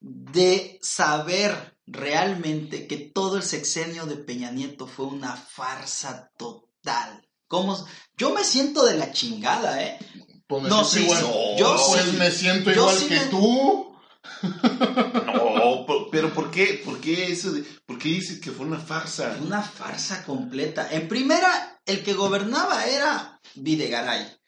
de 0.00 0.78
saber 0.82 1.76
realmente 1.86 2.86
que 2.86 2.96
todo 2.96 3.36
el 3.36 3.42
sexenio 3.42 4.06
de 4.06 4.16
Peña 4.16 4.50
Nieto 4.50 4.86
fue 4.86 5.06
una 5.06 5.36
farsa 5.36 6.30
total? 6.36 7.26
¿Cómo? 7.46 7.84
Yo 8.16 8.30
me 8.30 8.44
siento 8.44 8.84
de 8.84 8.96
la 8.96 9.12
chingada, 9.12 9.82
¿eh? 9.82 9.98
Pues 10.46 10.64
No, 10.64 10.84
siento 10.84 11.14
sí, 11.14 11.20
igual. 11.20 11.56
Yo 11.58 11.76
pues 11.88 12.04
sí. 12.04 12.16
me 12.16 12.30
siento 12.30 12.70
Yo 12.72 12.82
igual 12.82 12.96
sí 12.96 13.06
que 13.08 13.14
me- 13.20 13.24
tú. 13.26 13.96
No, 14.42 15.84
po- 15.86 16.08
pero 16.10 16.32
¿por 16.32 16.50
qué? 16.50 16.80
¿Por 16.84 17.00
qué 17.00 17.30
eso? 17.32 17.52
de- 17.52 17.62
¿Por 17.86 17.98
qué 17.98 18.08
dices 18.08 18.40
que 18.40 18.50
fue 18.50 18.66
una 18.66 18.78
farsa? 18.80 19.36
Una 19.40 19.62
farsa 19.62 20.24
completa. 20.24 20.88
En 20.90 21.08
primera, 21.08 21.80
el 21.86 22.02
que 22.02 22.14
gobernaba 22.14 22.84
era 22.86 23.40
Videgaray. 23.54 24.39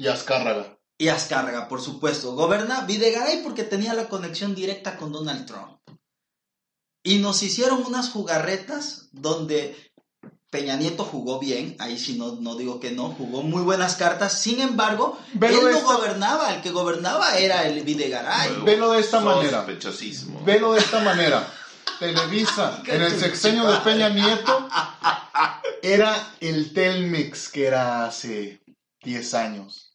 Y 0.00 0.08
Azcárraga. 0.08 0.78
Y 0.96 1.08
Azcárraga, 1.08 1.68
por 1.68 1.82
supuesto. 1.82 2.32
Goberna 2.34 2.80
Videgaray 2.86 3.42
porque 3.42 3.64
tenía 3.64 3.92
la 3.92 4.08
conexión 4.08 4.54
directa 4.54 4.96
con 4.96 5.12
Donald 5.12 5.44
Trump. 5.44 5.78
Y 7.02 7.18
nos 7.18 7.42
hicieron 7.42 7.84
unas 7.86 8.08
jugarretas 8.08 9.08
donde 9.12 9.76
Peña 10.50 10.76
Nieto 10.76 11.04
jugó 11.04 11.38
bien, 11.38 11.76
ahí 11.78 11.98
sí 11.98 12.14
no, 12.16 12.36
no 12.40 12.56
digo 12.56 12.80
que 12.80 12.92
no, 12.92 13.10
jugó 13.10 13.42
muy 13.42 13.62
buenas 13.62 13.96
cartas. 13.96 14.40
Sin 14.40 14.60
embargo, 14.60 15.18
Velo 15.34 15.68
él 15.68 15.74
no 15.74 15.78
esta- 15.80 15.94
gobernaba, 15.94 16.54
el 16.54 16.62
que 16.62 16.70
gobernaba 16.70 17.38
era 17.38 17.66
el 17.68 17.82
Videgaray. 17.84 18.62
Velo 18.64 18.92
de 18.92 19.00
esta 19.00 19.20
manera. 19.20 19.66
Velo 20.46 20.72
de 20.72 20.80
esta 20.80 21.00
manera. 21.00 21.46
Televisa, 21.98 22.82
en 22.86 23.02
el 23.02 23.20
sexenio 23.20 23.70
de 23.70 23.78
Peña 23.80 24.08
Nieto, 24.08 24.66
era 25.82 26.34
el 26.40 26.72
Telmex 26.72 27.50
que 27.50 27.66
era 27.66 28.06
hace 28.06 28.62
10 29.02 29.34
años. 29.34 29.89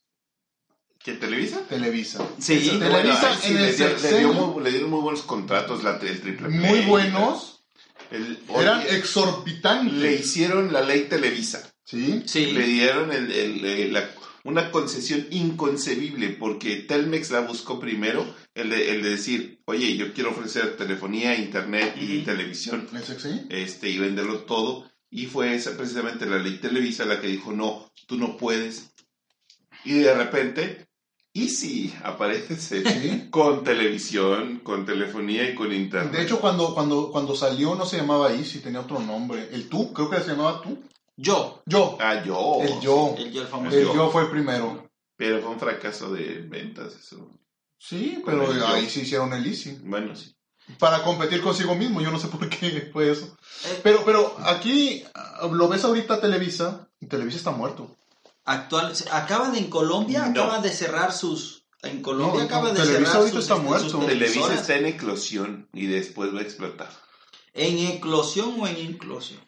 ¿Qué 1.06 1.14
Televisa? 1.14 1.62
Televisa. 1.70 2.28
Sí, 2.40 2.54
Eso- 2.54 2.80
Televisa 2.80 3.30
ahí 3.32 3.38
sí 3.40 3.48
en 3.50 3.54
le, 3.62 3.70
el 3.70 3.78
dio- 3.78 3.88
le 3.90 4.00
sexenio. 4.00 4.32
dio 4.34 4.34
muy- 4.48 4.64
le 4.64 4.72
dieron 4.72 4.90
muy 4.90 5.02
buenos 5.02 5.22
contratos, 5.22 5.84
la, 5.84 5.98
el 5.98 6.20
triple 6.22 6.48
play. 6.48 6.60
Muy 6.60 6.80
buenos. 6.82 7.64
El- 8.12 8.40
Eran 8.50 8.80
oye, 8.80 8.98
exorbitantes. 8.98 9.94
le 9.94 10.16
hicieron 10.16 10.74
la 10.74 10.82
ley 10.82 11.02
Televisa. 11.08 11.72
¿Sí? 11.84 12.24
sí. 12.26 12.48
Le 12.54 12.66
dieron 12.66 13.12
el- 13.12 13.32
el- 13.32 13.64
el- 13.66 13.94
la- 13.94 14.10
una 14.46 14.72
concesión 14.72 15.28
inconcebible 15.30 16.30
porque 16.30 16.78
Telmex 16.78 17.30
la 17.32 17.42
buscó 17.42 17.80
primero, 17.80 18.26
el 18.56 18.72
de, 18.72 18.92
el 18.92 19.04
de 19.04 19.10
decir, 19.12 19.62
oye, 19.66 19.96
yo 19.98 20.12
quiero 20.14 20.32
ofrecer 20.32 20.76
telefonía, 20.78 21.36
internet 21.36 21.96
y 22.02 22.18
Ujú. 22.18 22.26
televisión 22.26 22.88
¿El 22.94 23.04
sexenio? 23.04 23.44
este, 23.50 23.90
y 23.90 24.00
venderlo 24.00 24.40
todo. 24.40 24.90
Y 25.12 25.28
fue 25.28 25.54
esa 25.56 25.78
precisamente 25.78 26.26
la 26.26 26.40
ley 26.40 26.58
Televisa 26.58 27.06
la 27.06 27.22
que 27.22 27.28
dijo, 27.28 27.54
no, 27.54 27.92
tú 28.08 28.18
no 28.18 28.38
puedes. 28.38 28.92
Y 29.84 29.94
de 30.00 30.14
repente, 30.16 30.85
Easy 31.36 31.94
aparece 32.04 32.56
Sí. 32.58 33.28
con 33.30 33.64
televisión, 33.64 34.60
con 34.64 34.86
telefonía 34.86 35.50
y 35.50 35.54
con 35.56 35.72
internet. 35.74 36.12
De 36.14 36.24
hecho, 36.24 36.40
cuando, 36.40 36.74
cuando, 36.74 37.12
cuando 37.12 37.36
salió 37.36 37.76
no 37.76 37.86
se 37.86 37.98
llamaba 37.98 38.32
Easy, 38.34 38.60
tenía 38.60 38.80
otro 38.80 39.00
nombre. 39.00 39.50
El 39.52 39.68
tú, 39.70 39.94
creo 39.94 40.10
que 40.10 40.22
se 40.22 40.30
llamaba 40.32 40.62
tú. 40.62 40.82
Yo, 41.18 41.62
Yo. 41.66 41.98
ah, 42.02 42.24
yo. 42.26 42.58
El 42.62 42.80
yo. 42.80 43.16
el 43.18 43.32
yo 43.32 43.42
el 43.42 43.48
famoso. 43.48 43.76
El 43.78 43.84
yo. 43.86 43.94
yo 43.94 44.10
fue 44.10 44.24
el 44.24 44.30
primero. 44.30 44.90
Pero 45.18 45.42
fue 45.42 45.52
un 45.52 45.60
fracaso 45.60 46.12
de 46.14 46.42
ventas 46.48 46.94
eso. 46.96 47.30
Sí, 47.78 48.22
pero 48.26 48.50
ahí 48.68 48.90
sí 48.90 49.02
hicieron 49.02 49.32
el 49.34 49.46
Easy. 49.46 49.78
Bueno, 49.84 50.16
sí. 50.16 50.34
Para 50.80 51.04
competir 51.04 51.42
consigo 51.42 51.76
mismo, 51.76 52.02
yo 52.02 52.10
no 52.12 52.20
sé 52.20 52.28
por 52.28 52.50
qué 52.50 52.90
fue 52.92 53.12
eso. 53.12 53.38
Eh, 53.66 53.80
Pero, 53.84 54.04
pero 54.04 54.36
aquí 54.46 55.04
lo 55.52 55.68
ves 55.68 55.84
ahorita 55.84 56.20
Televisa, 56.20 56.90
y 57.00 57.06
Televisa 57.06 57.38
está 57.38 57.52
muerto. 57.52 57.96
Actual, 58.46 58.96
se- 58.96 59.10
acaban 59.12 59.56
en 59.56 59.70
Colombia, 59.70 60.26
No. 60.28 60.44
acaban 60.44 60.62
de 60.62 60.72
cerrar 60.72 61.12
sus. 61.12 61.66
En 61.82 62.02
Colombia 62.02 62.42
No, 62.42 62.46
acaban 62.48 62.74
no, 62.74 62.80
de 62.80 62.86
Televisa 62.86 63.12
cerrar 63.12 63.30
sus, 63.30 63.40
está 63.44 63.56
muerto. 63.58 64.00
Televisa 64.00 64.54
está 64.56 64.76
en 64.78 64.86
eclosión 64.88 65.70
y 65.74 65.86
después 65.88 66.34
va 66.34 66.40
a 66.40 66.44
explotar. 66.44 66.90
¿En 67.54 67.78
eclosión 67.80 68.56
o 68.60 68.68
en 68.68 68.78
inclusión? 68.80 69.40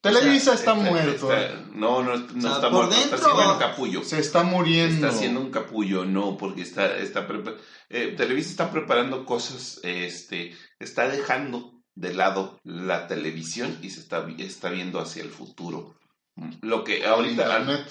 Televisa 0.00 0.54
está, 0.54 0.72
Está- 0.72 0.74
muerto. 0.74 1.32
está- 1.32 1.54
no, 1.72 2.02
no, 2.04 2.16
no 2.16 2.24
O 2.38 2.40
sea, 2.40 2.52
está 2.52 2.70
por 2.70 2.86
muerto, 2.86 2.94
está 2.94 3.16
dentro- 3.16 3.32
haciendo 3.32 3.52
un 3.54 3.58
capullo. 3.58 4.04
Se 4.04 4.18
está 4.20 4.42
muriendo. 4.44 5.06
Está 5.06 5.08
haciendo 5.16 5.40
un 5.40 5.50
capullo, 5.50 6.04
no, 6.04 6.36
porque 6.36 6.62
está, 6.62 6.96
está 6.98 7.26
eh, 7.90 8.14
Televisa 8.16 8.50
está 8.50 8.70
preparando 8.70 9.26
cosas, 9.26 9.80
este, 9.82 10.56
está 10.78 11.08
dejando 11.08 11.82
de 11.96 12.14
lado 12.14 12.60
la 12.62 13.08
televisión 13.08 13.76
y 13.82 13.90
se 13.90 14.00
está, 14.00 14.24
está 14.38 14.70
viendo 14.70 15.00
hacia 15.00 15.22
el 15.24 15.30
futuro. 15.30 15.97
Lo 16.62 16.84
que 16.84 17.04
ahorita, 17.06 17.42
Internet. 17.60 17.88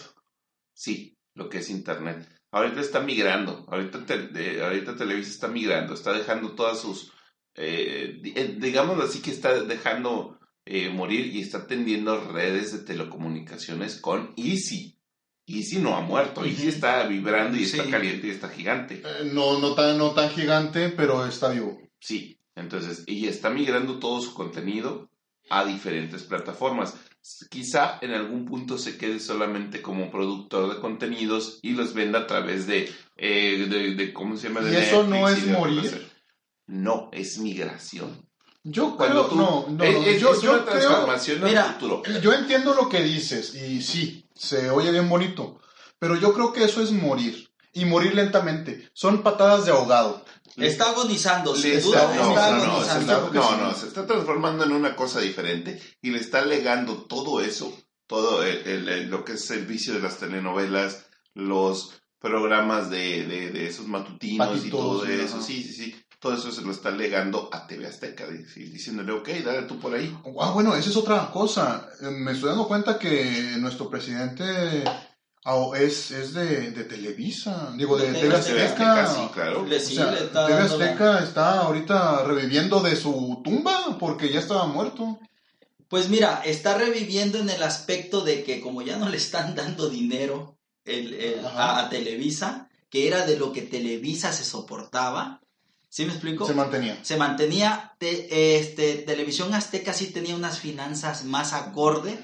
sí, 0.74 1.18
lo 1.34 1.50
que 1.50 1.60
es 1.60 1.70
internet. 1.70 2.28
Ahorita 2.52 2.80
está 2.82 3.00
migrando, 3.02 3.66
ahorita, 3.70 4.06
te- 4.06 4.62
ahorita 4.64 4.96
Televisa 4.96 5.30
está 5.30 5.48
migrando, 5.48 5.94
está 5.94 6.14
dejando 6.14 6.54
todas 6.56 6.80
sus 6.80 7.12
eh, 7.56 8.22
eh, 8.24 8.56
digámoslo 8.60 9.04
así, 9.04 9.20
que 9.22 9.32
está 9.32 9.64
dejando 9.64 10.40
eh, 10.66 10.90
morir 10.90 11.28
y 11.36 11.42
está 11.42 11.66
tendiendo 11.68 12.20
redes 12.32 12.72
de 12.72 12.80
telecomunicaciones 12.80 14.00
con 14.00 14.34
Easy. 14.38 14.98
Easy 15.46 15.80
no 15.80 15.96
ha 15.96 16.02
muerto, 16.02 16.44
Easy 16.46 16.68
está 16.68 17.08
vibrando 17.08 17.58
y 17.58 17.64
está 17.64 17.90
caliente 17.90 18.28
y 18.28 18.32
está 18.32 18.50
gigante. 18.50 19.02
Eh, 19.06 19.30
no, 19.34 19.60
no, 19.60 19.74
tan, 19.74 19.98
no 19.98 20.12
tan 20.12 20.30
gigante, 20.30 20.90
pero 20.90 21.26
está 21.26 21.50
vivo. 21.50 21.80
Sí, 22.00 22.40
entonces, 22.56 23.04
y 23.08 23.28
está 23.28 23.50
migrando 23.50 23.98
todo 24.00 24.22
su 24.22 24.34
contenido 24.34 25.10
a 25.50 25.64
diferentes 25.66 26.24
plataformas. 26.24 26.96
Quizá 27.50 27.98
en 28.02 28.12
algún 28.14 28.46
punto 28.46 28.78
se 28.78 28.98
quede 28.98 29.20
solamente 29.20 29.82
como 29.82 30.10
productor 30.10 30.74
de 30.74 30.80
contenidos 30.82 31.60
y 31.62 31.72
los 31.74 31.94
venda 31.94 32.20
a 32.20 32.28
través 32.28 32.68
de, 32.68 32.90
eh, 33.18 33.68
de, 33.70 33.96
de- 33.96 34.14
¿cómo 34.14 34.38
se 34.38 34.48
llama? 34.48 34.62
De 34.62 34.72
¿Y 34.74 34.76
eso 34.78 35.04
no 35.04 35.28
es 35.28 35.46
morir? 35.48 36.08
No, 36.68 37.10
es 37.12 37.38
migración. 37.40 38.26
Yo 38.64 38.96
Cuando 38.98 39.28
creo, 39.28 39.30
tú- 39.30 39.36
no, 39.38 39.66
no, 39.78 39.84
es, 39.84 39.94
no, 39.94 40.04
es- 40.04 40.22
yo, 40.22 40.32
es 40.34 40.42
yo 40.42 40.52
una 40.54 40.66
creo, 40.66 40.80
transformación 40.80 41.44
al 41.44 41.50
Mira, 41.50 41.64
futuro. 41.74 42.04
yo 42.22 42.34
entiendo 42.34 42.74
lo 42.74 42.90
que 42.90 43.02
dices 43.02 43.56
y 43.56 43.82
sí, 43.82 44.26
se 44.36 44.70
oye 44.70 44.92
bien 44.92 45.08
bonito, 45.10 45.60
pero 46.00 46.16
yo 46.18 46.34
creo 46.34 46.52
que 46.54 46.64
eso 46.66 46.82
es 46.82 46.92
morir 46.92 47.47
y 47.74 47.86
morir 47.86 48.16
lentamente. 48.16 48.90
Son 48.94 49.24
patadas 49.24 49.66
de 49.66 49.72
ahogado. 49.72 50.24
Está 50.56 50.90
agonizando, 50.90 51.54
duda 51.54 51.68
está, 51.68 52.16
no, 52.16 52.30
está 52.30 52.52
no, 52.52 52.66
no, 52.66 52.84
se 52.84 52.90
agonizando. 52.92 53.28
está, 53.40 53.58
no, 53.58 53.74
se 53.76 53.88
está 53.88 54.08
transformando 54.08 54.64
en 54.64 54.72
una 54.72 54.96
cosa 54.96 55.20
diferente 55.20 55.80
y 56.02 56.10
le 56.10 56.18
está 56.20 56.44
legando 56.44 57.04
todo 57.04 57.42
eso, 57.42 57.72
todo 58.08 58.44
el- 58.44 58.66
el- 58.68 58.90
el- 58.90 59.10
lo 59.10 59.24
que 59.24 59.34
es 59.34 59.52
el 59.52 59.68
vicio 59.68 59.94
de 59.94 60.00
las 60.00 60.18
telenovelas, 60.18 61.06
los 61.36 62.02
programas 62.20 62.90
de, 62.90 63.28
de, 63.28 63.52
de 63.52 63.68
esos 63.68 63.88
matutinos 63.88 64.66
y 64.66 64.72
todo 64.72 65.06
sí, 65.06 65.12
eso, 65.12 65.36
ajá. 65.36 65.46
sí, 65.46 65.62
sí, 65.64 65.74
sí, 65.74 65.96
todo 66.20 66.34
eso 66.34 66.52
se 66.52 66.64
lo 66.64 66.72
está 66.72 66.90
legando 66.90 67.50
a 67.54 67.68
TV 67.68 67.86
Azteca, 67.86 68.26
dic- 68.28 68.52
diciéndole, 68.56 69.12
ok, 69.12 69.30
dale 69.46 69.62
tú 69.68 69.80
por 69.80 69.94
ahí. 69.94 70.18
Ah, 70.42 70.50
bueno, 70.52 70.76
esa 70.76 70.90
es 70.90 70.98
otra 70.98 71.30
cosa. 71.32 71.88
Eh, 72.02 72.06
Me 72.10 72.32
estoy 72.32 72.50
dando 72.50 72.68
cuenta 72.68 72.98
que 72.98 73.54
nuestro 73.60 73.88
presidente 73.92 74.84
ah, 75.48 75.72
es, 75.80 76.12
es 76.12 76.34
de, 76.34 76.72
de 76.72 76.84
Televisa, 76.84 77.74
digo, 77.78 77.98
de 77.98 78.12
De 78.12 78.20
TV 78.20 78.40
TV 78.40 78.64
Azteca. 78.64 79.04
Azteca, 79.04 79.08
sí, 79.08 79.30
claro. 79.34 79.66
Le, 79.66 79.78
O 79.78 79.80
sea, 79.80 80.14
está 80.14 80.48
TV 80.48 80.60
la- 80.60 80.66
Azteca 80.66 81.24
está 81.24 81.60
ahorita 81.62 82.24
reviviendo 82.26 82.82
de 82.82 82.96
su 82.96 83.42
tumba 83.44 83.98
porque 84.00 84.32
ya 84.32 84.40
estaba 84.40 84.66
muerto. 84.68 85.20
Pues 85.88 86.10
mira, 86.10 86.42
está 86.44 86.78
reviviendo 86.78 87.38
en 87.40 87.50
el 87.50 87.64
aspecto 87.64 88.22
de 88.22 88.44
que 88.44 88.60
como 88.62 88.82
ya 88.82 88.98
no 88.98 89.08
le 89.10 89.18
están 89.18 89.56
dando 89.56 89.90
dinero 89.90 90.58
el- 90.84 91.14
el- 91.14 91.46
a, 91.46 91.80
a 91.80 91.90
Televisa, 91.90 92.70
que 92.90 93.08
era 93.08 93.26
de 93.26 93.38
lo 93.38 93.52
que 93.54 93.62
Televisa 93.62 94.32
se 94.34 94.44
soportaba, 94.44 95.42
¿sí 95.90 96.06
me 96.06 96.12
explico? 96.12 96.46
Se 96.46 96.54
mantenía. 96.54 96.98
se 97.04 97.16
mantenía, 97.18 97.96
te- 98.00 98.58
este, 98.60 98.96
Televisión 98.96 99.54
Azteca 99.54 99.94
sí 99.94 100.08
tenía 100.08 100.36
unas 100.36 100.60
finanzas 100.60 101.24
más 101.26 101.54
acorde 101.54 102.18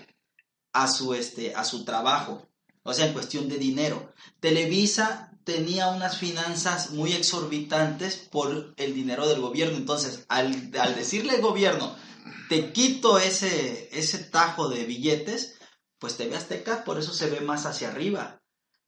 a 0.74 0.88
su, 0.88 1.14
este, 1.14 1.56
a 1.56 1.64
su 1.64 1.86
trabajo, 1.86 2.46
o 2.84 2.94
sea, 2.94 3.08
en 3.08 3.14
cuestión 3.14 3.50
de 3.50 3.58
dinero. 3.58 4.14
Televisa 4.40 5.32
tenía 5.44 5.88
unas 5.90 6.18
finanzas 6.18 6.92
muy 6.92 7.14
exorbitantes 7.14 8.16
por 8.16 8.74
el 8.78 8.94
dinero 8.94 9.28
del 9.28 9.42
gobierno, 9.42 9.78
entonces, 9.78 10.26
al, 10.30 10.72
al 10.80 10.96
decirle 10.96 11.34
al 11.34 11.42
gobierno, 11.42 11.96
te 12.50 12.72
quito 12.72 13.20
ese, 13.20 13.90
ese 13.92 14.20
tajo 14.20 14.70
de 14.70 14.86
billetes, 14.86 15.58
pues 16.00 16.18
TV 16.18 16.36
Azteca 16.36 16.84
por 16.84 17.00
eso 17.00 17.14
se 17.14 17.30
ve 17.30 17.42
más 17.42 17.66
hacia 17.66 17.90
arriba, 17.90 18.42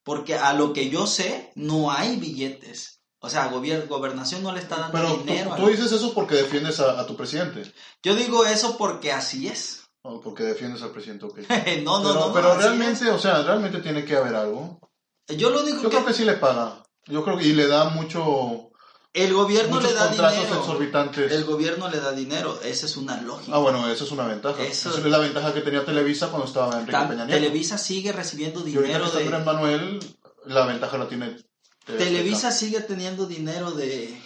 porque 0.03 0.35
a 0.35 0.53
lo 0.53 0.73
que 0.73 0.89
yo 0.89 1.07
sé, 1.07 1.51
no 1.55 1.91
hay 1.91 2.17
billetes. 2.17 3.01
O 3.19 3.29
sea, 3.29 3.47
gobernación 3.47 4.43
no 4.43 4.51
le 4.51 4.59
está 4.59 4.75
dando 4.77 4.91
Pero 4.91 5.17
dinero. 5.17 5.55
tú, 5.55 5.63
tú 5.63 5.67
dices 5.69 5.91
eso 5.91 6.13
porque 6.13 6.35
defiendes 6.35 6.79
a, 6.79 6.99
a 6.99 7.07
tu 7.07 7.15
presidente. 7.17 7.73
Yo 8.03 8.13
digo 8.15 8.45
eso 8.45 8.77
porque 8.77 9.11
así 9.11 9.47
es. 9.47 9.84
O 10.07 10.21
porque 10.21 10.43
defiendes 10.43 10.81
al 10.83 10.91
presidente, 10.91 11.25
ok. 11.25 11.37
no, 11.83 11.99
no, 11.99 12.03
pero, 12.03 12.13
no, 12.13 12.27
no, 12.27 12.33
pero 12.33 12.55
realmente, 12.55 13.09
o 13.09 13.17
sea, 13.19 13.41
realmente 13.41 13.79
tiene 13.79 14.05
que 14.05 14.15
haber 14.15 14.35
algo. 14.35 14.79
Yo 15.27 15.49
lo 15.49 15.61
único 15.61 15.77
Yo 15.81 15.89
que, 15.89 15.95
creo 15.97 16.05
que 16.05 16.13
sí 16.13 16.23
le 16.25 16.33
paga. 16.35 16.83
Yo 17.07 17.23
creo 17.23 17.37
que 17.37 17.45
y 17.45 17.53
le 17.53 17.67
da 17.67 17.85
mucho 17.89 18.69
el 19.13 19.33
gobierno 19.33 19.75
muchos 19.77 19.91
le 19.91 19.95
da 19.97 20.07
contratos 20.07 20.39
dinero. 20.41 20.59
exorbitantes. 20.59 21.31
El 21.31 21.45
gobierno 21.45 21.89
le 21.89 21.99
da 21.99 22.11
dinero, 22.11 22.59
esa 22.63 22.85
es 22.85 22.97
una 22.97 23.21
lógica. 23.21 23.55
Ah, 23.55 23.59
bueno, 23.59 23.87
eso 23.89 24.03
es 24.03 24.11
una 24.11 24.27
ventaja. 24.27 24.61
Eso- 24.61 24.89
Esa 24.89 24.99
es 24.99 25.05
la 25.05 25.19
ventaja 25.19 25.53
que 25.53 25.61
tenía 25.61 25.85
Televisa 25.85 26.27
cuando 26.27 26.45
estaba 26.47 26.73
Enrique 26.79 26.91
Tam- 26.97 27.07
Peña 27.07 27.25
Nieto. 27.25 27.39
Televisa 27.41 27.77
sigue 27.77 28.11
recibiendo 28.11 28.59
y 28.67 28.75
ahorita 28.75 28.97
dinero 28.99 29.11
que 29.11 29.23
de 29.23 29.39
Manuel, 29.39 29.99
la 30.45 30.65
ventaja 30.65 30.97
la 30.97 31.07
tiene 31.07 31.37
Televisa 31.85 32.51
sigue 32.51 32.81
teniendo 32.81 33.25
dinero 33.25 33.71
de 33.71 34.19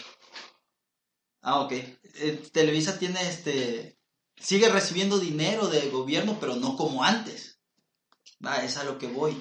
Ah, 1.41 1.59
ok. 1.61 1.71
Eh, 1.71 2.49
Televisa 2.51 2.97
tiene 2.99 3.21
este 3.29 3.98
sigue 4.39 4.69
recibiendo 4.69 5.19
dinero 5.19 5.67
del 5.67 5.89
gobierno, 5.91 6.37
pero 6.39 6.55
no 6.55 6.75
como 6.75 7.03
antes. 7.03 7.59
Va, 8.45 8.63
es 8.63 8.77
a 8.77 8.83
lo 8.83 8.97
que 8.97 9.07
voy. 9.07 9.35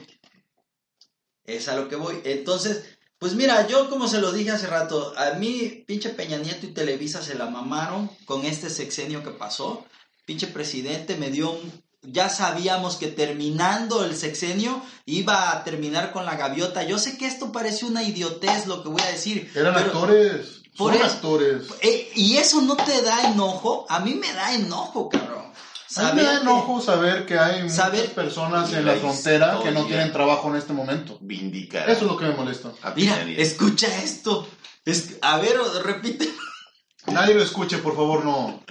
Es 1.45 1.69
a 1.69 1.77
lo 1.77 1.89
que 1.89 1.97
voy. 1.97 2.21
Entonces, 2.25 2.85
pues 3.19 3.35
mira, 3.35 3.67
yo 3.67 3.89
como 3.89 4.07
se 4.09 4.21
lo 4.21 4.33
dije 4.33 4.51
hace 4.51 4.67
rato, 4.67 5.15
a 5.17 5.33
mí 5.35 5.85
pinche 5.87 6.11
Peña 6.11 6.37
Nieto 6.39 6.67
y 6.67 6.73
Televisa 6.75 7.23
se 7.23 7.35
la 7.35 7.47
mamaron 7.47 8.11
con 8.27 8.45
este 8.45 8.71
sexenio 8.71 9.23
que 9.23 9.31
pasó. 9.31 9.85
Pinche 10.25 10.47
presidente 10.47 11.17
me 11.17 11.31
dio 11.31 11.51
un... 11.53 11.83
Ya 12.03 12.29
sabíamos 12.29 12.95
que 12.97 13.09
terminando 13.09 14.05
el 14.05 14.15
sexenio 14.15 14.81
iba 15.05 15.51
a 15.51 15.65
terminar 15.65 16.13
con 16.13 16.25
la 16.25 16.37
gaviota. 16.37 16.85
Yo 16.85 16.97
sé 16.99 17.19
que 17.19 17.27
esto 17.27 17.51
parece 17.51 17.87
una 17.87 18.05
idiotez 18.05 18.67
lo 18.67 18.83
que 18.83 18.89
voy 18.89 19.03
a 19.03 19.11
decir. 19.11 19.51
Eran 19.55 19.75
pero- 19.75 19.87
actores. 19.87 20.63
Por 20.79 20.93
Son 20.95 21.03
eso- 21.03 21.15
actores. 21.15 21.63
eh, 21.81 22.11
¿Y 22.15 22.37
eso 22.39 22.63
no 22.63 22.77
te 22.77 23.03
da 23.03 23.31
enojo? 23.33 23.85
A 23.91 23.99
mí 24.01 24.15
me 24.15 24.33
da 24.33 24.55
enojo, 24.55 25.09
cabrón. 25.11 25.53
A 25.97 26.03
mí 26.13 26.13
me 26.17 26.23
da 26.23 26.41
enojo 26.41 26.81
saber 26.81 27.27
que 27.27 27.39
hay 27.39 27.63
muchas 27.63 27.77
Saber- 27.77 28.15
personas 28.15 28.73
en 28.73 28.85
la 28.87 28.95
la 28.95 29.01
frontera 29.01 29.59
que 29.63 29.71
no 29.73 29.85
tienen 29.87 30.13
trabajo 30.13 30.49
en 30.49 30.57
este 30.57 30.73
momento. 30.73 31.19
Vindicar 31.21 31.89
Eso 31.91 32.03
es 32.05 32.11
lo 32.11 32.17
que 32.17 32.27
me 32.27 32.35
molesta. 32.35 32.71
a 32.83 32.91
Mira, 32.93 33.21
escucha 33.37 33.87
esto. 34.03 34.47
Es- 34.85 35.17
a 35.23 35.39
ver, 35.39 35.59
repite. 35.85 36.29
Nadie 37.07 37.35
lo 37.35 37.43
escuche, 37.43 37.79
por 37.79 37.97
favor, 37.97 38.25
no. 38.25 38.63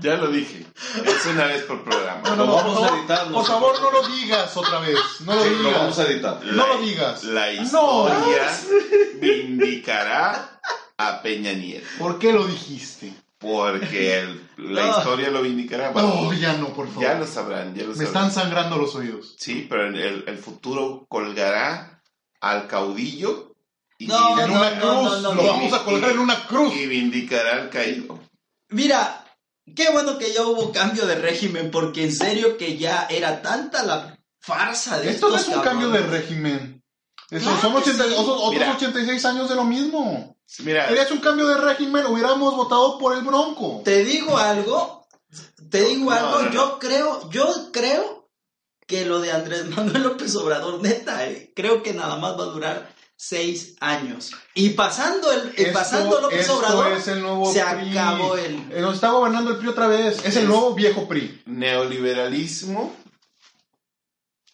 Ya 0.00 0.14
lo 0.14 0.28
dije, 0.28 0.64
es 1.04 1.26
una 1.26 1.46
vez 1.46 1.62
por 1.62 1.82
programa. 1.82 2.20
No, 2.22 2.36
no, 2.36 2.44
Lo 2.44 2.46
no, 2.46 2.54
vamos 2.56 2.74
por 2.74 2.84
a 2.84 2.86
favor, 2.88 2.98
editar 3.00 3.32
por 3.32 3.46
favor, 3.46 3.80
no 3.80 3.90
lo 3.90 4.08
digas 4.08 4.56
otra 4.56 4.78
vez. 4.80 4.98
No 5.24 5.34
lo 5.34 5.42
Sí, 5.42 5.50
lo 5.60 5.70
vamos 5.72 5.96
digas. 5.96 5.98
a 5.98 6.12
editar. 6.12 6.40
No 6.44 6.66
lo 6.68 6.78
digas. 6.82 7.24
La 7.24 7.46
No. 7.46 7.62
historia 7.62 8.58
vindicará 9.20 10.57
a 10.98 11.22
Peña 11.22 11.52
Nieto. 11.52 11.86
¿Por 11.98 12.18
qué 12.18 12.32
lo 12.32 12.46
dijiste? 12.46 13.14
Porque 13.38 14.18
el- 14.18 14.48
la 14.58 14.86
No. 14.86 14.98
historia 14.98 15.30
lo 15.30 15.42
vindicará. 15.42 15.92
No, 15.92 16.32
ya 16.32 16.54
no, 16.54 16.68
por 16.74 16.88
favor. 16.88 17.02
ya 17.02 17.14
lo 17.14 17.26
sabrán, 17.26 17.74
ya 17.74 17.82
lo 17.84 17.90
Me 17.90 18.04
sabrán. 18.04 18.06
están 18.26 18.32
sangrando 18.32 18.76
los 18.76 18.94
oídos. 18.96 19.34
Sí, 19.38 19.66
pero 19.70 19.86
el, 19.86 20.24
el 20.26 20.38
futuro 20.38 21.06
colgará 21.08 22.02
al 22.40 22.66
caudillo 22.66 23.54
y, 23.96 24.06
No, 24.08 24.40
En 24.40 24.48
no, 24.50 24.54
una 24.58 24.70
no, 24.72 24.80
cruz. 24.80 24.92
no, 24.92 25.20
no, 25.20 25.34
lo 25.34 25.42
no. 25.42 25.48
vamos 25.48 25.72
a 25.72 25.84
colgar 25.84 26.10
en 26.10 26.18
una 26.18 26.46
cruz. 26.46 26.74
y 26.74 26.86
vindicará 26.86 27.54
al 27.62 27.70
caído. 27.70 28.18
Mira, 28.70 29.24
qué 29.74 29.90
bueno 29.90 30.18
que 30.18 30.32
ya 30.32 30.42
hubo 30.44 30.72
cambio 30.72 31.06
de 31.06 31.14
régimen, 31.16 31.70
porque 31.70 32.04
en 32.04 32.12
serio 32.12 32.56
que 32.58 32.76
ya 32.76 33.06
era 33.08 33.40
tanta 33.42 33.84
la 33.84 34.18
farsa 34.40 34.98
de 35.00 35.10
Esto 35.10 35.28
no 35.28 35.36
estos 35.36 35.50
es 35.52 35.56
un 35.58 35.62
cambio 35.64 35.90
de 35.90 36.00
régimen. 36.00 36.82
Eso, 37.30 37.44
Claro 37.50 37.60
son 37.60 37.72
que 37.72 37.78
80 37.90 38.04
sí. 38.04 38.10
otros, 38.16 38.36
otros 38.40 38.52
Mira. 38.52 38.72
86 38.74 39.24
años 39.26 39.48
de 39.48 39.54
lo 39.54 39.64
mismo. 39.64 40.36
Mira, 40.60 40.88
Querías 40.88 41.10
un 41.10 41.18
cambio 41.18 41.46
de 41.48 41.58
régimen, 41.58 42.06
hubiéramos 42.06 42.56
votado 42.56 42.98
por 42.98 43.14
el 43.16 43.22
Bronco. 43.22 43.82
Te 43.84 44.02
digo 44.04 44.36
algo, 44.38 45.06
te 45.70 45.84
digo 45.84 46.10
No, 46.10 46.16
algo, 46.16 46.30
no, 46.38 46.42
no. 46.46 46.50
yo 46.52 46.78
creo, 46.78 47.30
yo 47.30 47.70
creo 47.72 48.28
que 48.86 49.04
lo 49.04 49.20
de 49.20 49.30
Andrés 49.32 49.66
Manuel 49.76 50.02
López 50.02 50.34
Obrador, 50.36 50.80
neta, 50.82 51.26
eh, 51.28 51.52
creo 51.54 51.82
que 51.82 51.92
nada 51.92 52.16
más 52.16 52.32
va 52.38 52.44
a 52.44 52.46
durar 52.46 52.94
seis 53.20 53.74
años. 53.80 54.30
Y 54.54 54.70
pasando 54.70 55.30
el, 55.32 55.52
y 55.56 55.62
Esto- 55.64 55.72
pasando 55.78 56.20
López 56.20 56.40
esto 56.40 56.56
Obrador, 56.58 56.92
es 56.92 57.08
el 57.08 57.20
nuevo 57.20 57.52
se 57.52 57.62
PRI. 57.64 57.90
acabó 57.98 58.36
el... 58.36 58.54
Eh, 58.72 58.80
Nos 58.80 58.94
está 58.94 59.10
gobernando 59.10 59.50
el 59.50 59.56
PRI 59.58 59.68
otra 59.68 59.86
vez. 59.88 60.24
Es 60.24 60.36
el 60.36 60.46
nuevo 60.48 60.72
viejo 60.74 61.06
PRI. 61.08 61.42
neoliberalismo 61.46 62.96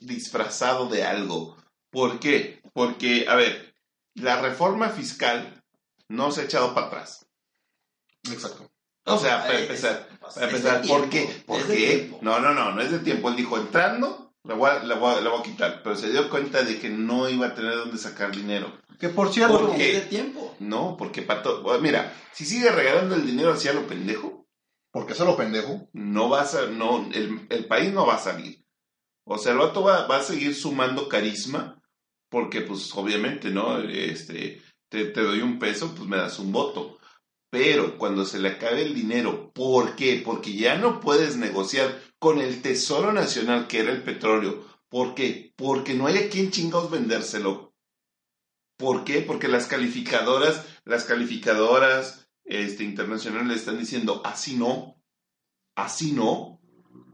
disfrazado 0.00 0.88
de 0.88 1.04
algo. 1.04 1.56
¿Por 1.90 2.18
qué? 2.18 2.60
Porque, 2.72 3.26
a 3.28 3.36
ver, 3.36 3.74
la 4.14 4.40
reforma 4.40 4.88
fiscal 4.90 5.62
no 6.08 6.30
se 6.30 6.42
ha 6.42 6.44
echado 6.44 6.74
para 6.74 6.86
atrás. 6.88 7.26
Exacto. 8.30 8.70
O 9.06 9.18
sea, 9.18 9.42
para 9.44 9.60
empezar, 9.60 10.08
para 10.34 10.46
empezar, 10.46 10.82
¿por 10.86 11.10
qué? 11.10 11.42
¿Por 11.46 11.66
qué? 11.66 12.10
No, 12.22 12.40
no, 12.40 12.54
no, 12.54 12.72
no 12.72 12.80
es 12.80 12.90
de 12.90 13.00
tiempo. 13.00 13.28
Él 13.28 13.36
dijo, 13.36 13.58
entrando, 13.58 14.34
la 14.44 14.54
voy, 14.54 14.70
a, 14.70 14.82
la 14.82 14.94
voy 14.94 15.14
a- 15.14 15.20
la 15.20 15.30
voy 15.30 15.40
a 15.40 15.42
quitar. 15.42 15.82
Pero 15.82 15.94
se 15.96 16.10
dio 16.10 16.30
cuenta 16.30 16.62
de 16.62 16.78
que 16.78 16.88
no 16.88 17.28
iba 17.28 17.48
a 17.48 17.54
tener 17.54 17.74
dónde 17.76 17.98
sacar 17.98 18.30
dinero. 18.34 18.72
Que 18.98 19.10
por 19.10 19.30
cierto, 19.32 19.58
¿Por 19.58 19.66
Porque 19.68 19.82
qué? 19.82 19.96
es 19.96 20.04
de 20.04 20.08
tiempo. 20.08 20.56
No, 20.60 20.96
porque 20.96 21.20
Pato, 21.20 21.62
mira, 21.80 22.14
si 22.32 22.46
sigue 22.46 22.70
regalando 22.70 23.14
el 23.16 23.26
dinero 23.26 23.52
hacia 23.52 23.74
lo 23.74 23.86
pendejo, 23.86 24.46
porque 24.90 25.14
se 25.14 25.24
lo 25.24 25.36
pendejo. 25.36 25.88
no 25.92 26.28
vas 26.30 26.54
a, 26.54 26.66
no, 26.66 27.06
el, 27.12 27.46
el 27.50 27.66
país 27.66 27.92
no 27.92 28.06
va 28.06 28.14
a 28.14 28.18
salir. 28.20 28.64
O 29.26 29.36
sea, 29.36 29.52
el 29.52 29.58
vato 29.58 29.82
va, 29.82 30.06
va 30.06 30.18
a 30.18 30.22
seguir 30.22 30.54
sumando 30.54 31.08
carisma, 31.08 31.82
porque 32.30 32.60
pues 32.62 32.90
obviamente, 32.94 33.50
¿no? 33.50 33.78
Este, 33.80 34.62
te, 34.94 35.06
te 35.06 35.22
doy 35.22 35.40
un 35.40 35.58
peso, 35.58 35.92
pues 35.94 36.08
me 36.08 36.16
das 36.16 36.38
un 36.38 36.52
voto. 36.52 36.98
Pero 37.50 37.98
cuando 37.98 38.24
se 38.24 38.38
le 38.38 38.48
acabe 38.50 38.82
el 38.82 38.94
dinero, 38.94 39.50
¿por 39.52 39.96
qué? 39.96 40.22
Porque 40.24 40.54
ya 40.54 40.76
no 40.76 41.00
puedes 41.00 41.36
negociar 41.36 42.00
con 42.20 42.40
el 42.40 42.62
Tesoro 42.62 43.12
Nacional, 43.12 43.66
que 43.66 43.80
era 43.80 43.90
el 43.92 44.02
petróleo. 44.04 44.64
¿Por 44.88 45.14
qué? 45.16 45.52
Porque 45.56 45.94
no 45.94 46.06
hay 46.06 46.18
a 46.18 46.28
quien 46.30 46.50
chingados 46.52 46.90
vendérselo. 46.90 47.74
¿Por 48.76 49.04
qué? 49.04 49.20
Porque 49.20 49.48
las 49.48 49.66
calificadoras, 49.66 50.64
las 50.84 51.04
calificadoras 51.04 52.28
este, 52.44 52.84
internacionales 52.84 53.58
están 53.58 53.78
diciendo, 53.78 54.20
así 54.24 54.56
no, 54.56 55.00
así 55.76 56.12
no. 56.12 56.60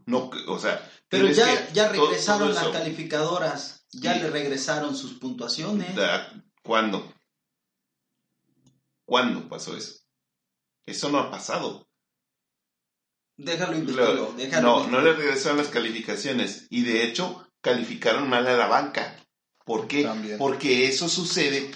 No, 0.07 0.29
o 0.47 0.59
sea, 0.59 0.87
Pero 1.07 1.27
ya, 1.29 1.67
que- 1.67 1.73
ya 1.73 1.89
regresaron 1.89 2.51
todo 2.51 2.53
las 2.53 2.67
calificadoras, 2.73 3.85
ya 3.91 4.15
le 4.15 4.29
regresaron 4.29 4.95
sus 4.95 5.13
puntuaciones. 5.13 5.95
¿Cuándo? 6.63 7.10
¿Cuándo 9.11 9.49
pasó 9.49 9.75
eso? 9.75 9.99
Eso 10.85 11.09
no 11.11 11.19
ha 11.19 11.29
pasado. 11.29 11.85
Déjalo 13.35 13.73
Lo- 13.73 13.79
investigo, 13.79 14.33
déjalo 14.37 14.67
no, 14.67 14.73
investigo. 14.85 15.01
no 15.01 15.01
le 15.01 15.13
regresaron 15.13 15.57
las 15.57 15.67
calificaciones 15.67 16.65
y 16.69 16.83
de 16.83 17.03
hecho 17.03 17.45
calificaron 17.59 18.29
mal 18.29 18.47
a 18.47 18.55
la 18.55 18.67
banca. 18.67 19.17
¿Por 19.65 19.89
qué? 19.89 20.03
También. 20.03 20.37
Porque 20.37 20.87
eso 20.87 21.09
sucede 21.09 21.71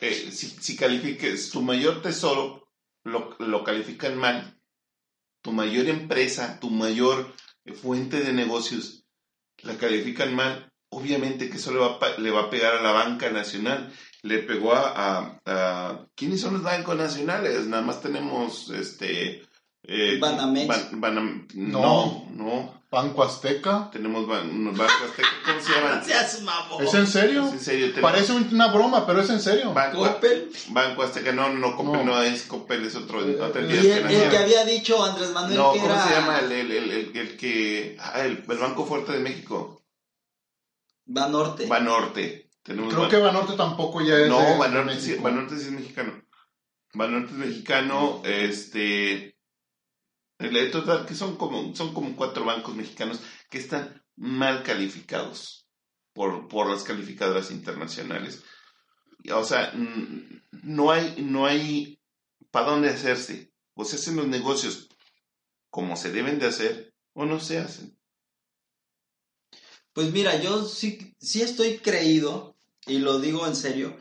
eh, 0.00 0.30
si, 0.30 0.46
si 0.46 0.76
califiques 0.76 1.50
tu 1.50 1.60
mayor 1.60 2.02
tesoro, 2.02 2.68
lo, 3.02 3.34
lo 3.40 3.64
califican 3.64 4.16
mal, 4.16 4.56
tu 5.42 5.50
mayor 5.50 5.88
empresa, 5.88 6.60
tu 6.60 6.70
mayor 6.70 7.34
eh, 7.64 7.72
fuente 7.72 8.20
de 8.20 8.32
negocios, 8.32 9.04
la 9.58 9.76
califican 9.76 10.36
mal, 10.36 10.72
obviamente 10.90 11.50
que 11.50 11.56
eso 11.56 11.72
le 11.72 11.80
va, 11.80 11.98
le 12.16 12.30
va 12.30 12.42
a 12.42 12.50
pegar 12.50 12.76
a 12.76 12.82
la 12.82 12.92
banca 12.92 13.28
nacional. 13.30 13.92
Le 14.26 14.38
pegó 14.40 14.72
a, 14.74 14.92
a- 14.94 15.40
a- 15.46 16.06
¿Quiénes 16.14 16.40
son 16.40 16.54
los 16.54 16.62
bancos 16.62 16.96
nacionales? 16.96 17.66
Nada 17.66 17.82
más 17.82 18.00
tenemos 18.02 18.70
este... 18.70 19.42
eh, 19.84 20.18
Banamex. 20.20 20.68
Ban- 20.68 21.00
Banam- 21.00 21.46
No. 21.54 21.80
no, 21.80 22.26
no. 22.30 22.76
Banco 22.88 23.24
Azteca. 23.24 23.90
Tenemos 23.92 24.26
ban- 24.26 24.48
unos 24.48 24.76
bancos 24.78 25.10
aztecas, 25.10 25.32
¿cómo 25.44 25.60
se 25.60 25.72
llaman? 25.72 26.04
Seas 26.06 26.40
mamón. 26.42 26.84
¿Es 26.84 26.94
en 26.94 27.06
serio? 27.06 27.46
Es 27.46 27.52
en 27.54 27.60
serio, 27.60 27.86
tenemos 27.90 28.10
Parece 28.12 28.32
una 28.32 28.68
broma, 28.68 29.04
pero 29.06 29.20
es 29.20 29.28
en 29.30 29.40
serio. 29.40 29.72
Banco, 29.74 29.98
Coppel. 29.98 30.50
Banco 30.68 31.02
Azteca, 31.02 31.32
no, 31.32 31.48
no, 31.50 31.58
no, 31.58 31.76
Coppel 31.76 32.06
no, 32.06 32.14
No. 32.14 32.22
es 32.22 32.42
Coppel, 32.44 32.86
es 32.86 32.94
otro, 32.94 33.22
Eh, 33.24 33.36
Y 33.82 33.86
el, 33.90 34.06
el 34.10 34.30
que 34.30 34.38
había 34.38 34.64
dicho 34.64 35.04
Andrés 35.04 35.30
Manuel 35.32 35.56
No, 35.58 35.72
que 35.72 35.80
¿cómo 35.80 35.92
era... 35.92 36.04
se 36.08 36.14
llama? 36.14 36.38
El, 36.38 36.52
el, 36.52 36.70
el, 36.72 36.90
el, 36.90 37.16
el 37.16 37.36
que... 37.36 37.96
Ah, 38.00 38.22
el, 38.24 38.44
el 38.48 38.58
Banco 38.58 38.86
Fuerte 38.86 39.12
de 39.12 39.18
México. 39.20 39.82
Banorte. 41.04 41.66
Banorte. 41.66 42.45
Tenemos 42.66 42.92
Creo 42.92 43.04
Ban- 43.04 43.10
que 43.10 43.16
Banorte 43.18 43.56
tampoco 43.56 44.02
ya 44.02 44.18
es. 44.18 44.28
No, 44.28 44.40
de 44.40 44.58
Banorte 44.58 45.00
sí. 45.00 45.14
Banorte 45.14 45.56
sí 45.56 45.66
es 45.66 45.72
mexicano. 45.72 46.22
Banorte 46.92 47.32
es 47.32 47.38
mexicano, 47.38 48.22
este... 48.24 49.36
El 50.38 50.70
total, 50.70 51.06
que 51.06 51.14
son 51.14 51.36
como, 51.36 51.74
son 51.74 51.94
como 51.94 52.14
cuatro 52.14 52.44
bancos 52.44 52.74
mexicanos 52.74 53.20
que 53.48 53.56
están 53.56 54.04
mal 54.16 54.62
calificados 54.62 55.66
por, 56.12 56.48
por 56.48 56.68
las 56.68 56.82
calificadoras 56.82 57.50
internacionales. 57.50 58.42
O 59.32 59.44
sea, 59.44 59.72
no 60.62 60.90
hay, 60.90 61.22
no 61.22 61.46
hay 61.46 62.02
para 62.50 62.70
dónde 62.70 62.90
hacerse. 62.90 63.52
O 63.74 63.84
se 63.84 63.96
hacen 63.96 64.16
los 64.16 64.26
negocios 64.26 64.88
como 65.70 65.96
se 65.96 66.12
deben 66.12 66.38
de 66.38 66.46
hacer 66.48 66.94
o 67.14 67.24
no 67.24 67.40
se 67.40 67.58
hacen. 67.58 67.98
Pues 69.94 70.12
mira, 70.12 70.36
yo 70.42 70.64
sí, 70.64 71.14
sí 71.18 71.40
estoy 71.40 71.78
creído, 71.78 72.55
y 72.86 72.98
lo 72.98 73.18
digo 73.18 73.46
en 73.46 73.56
serio, 73.56 73.96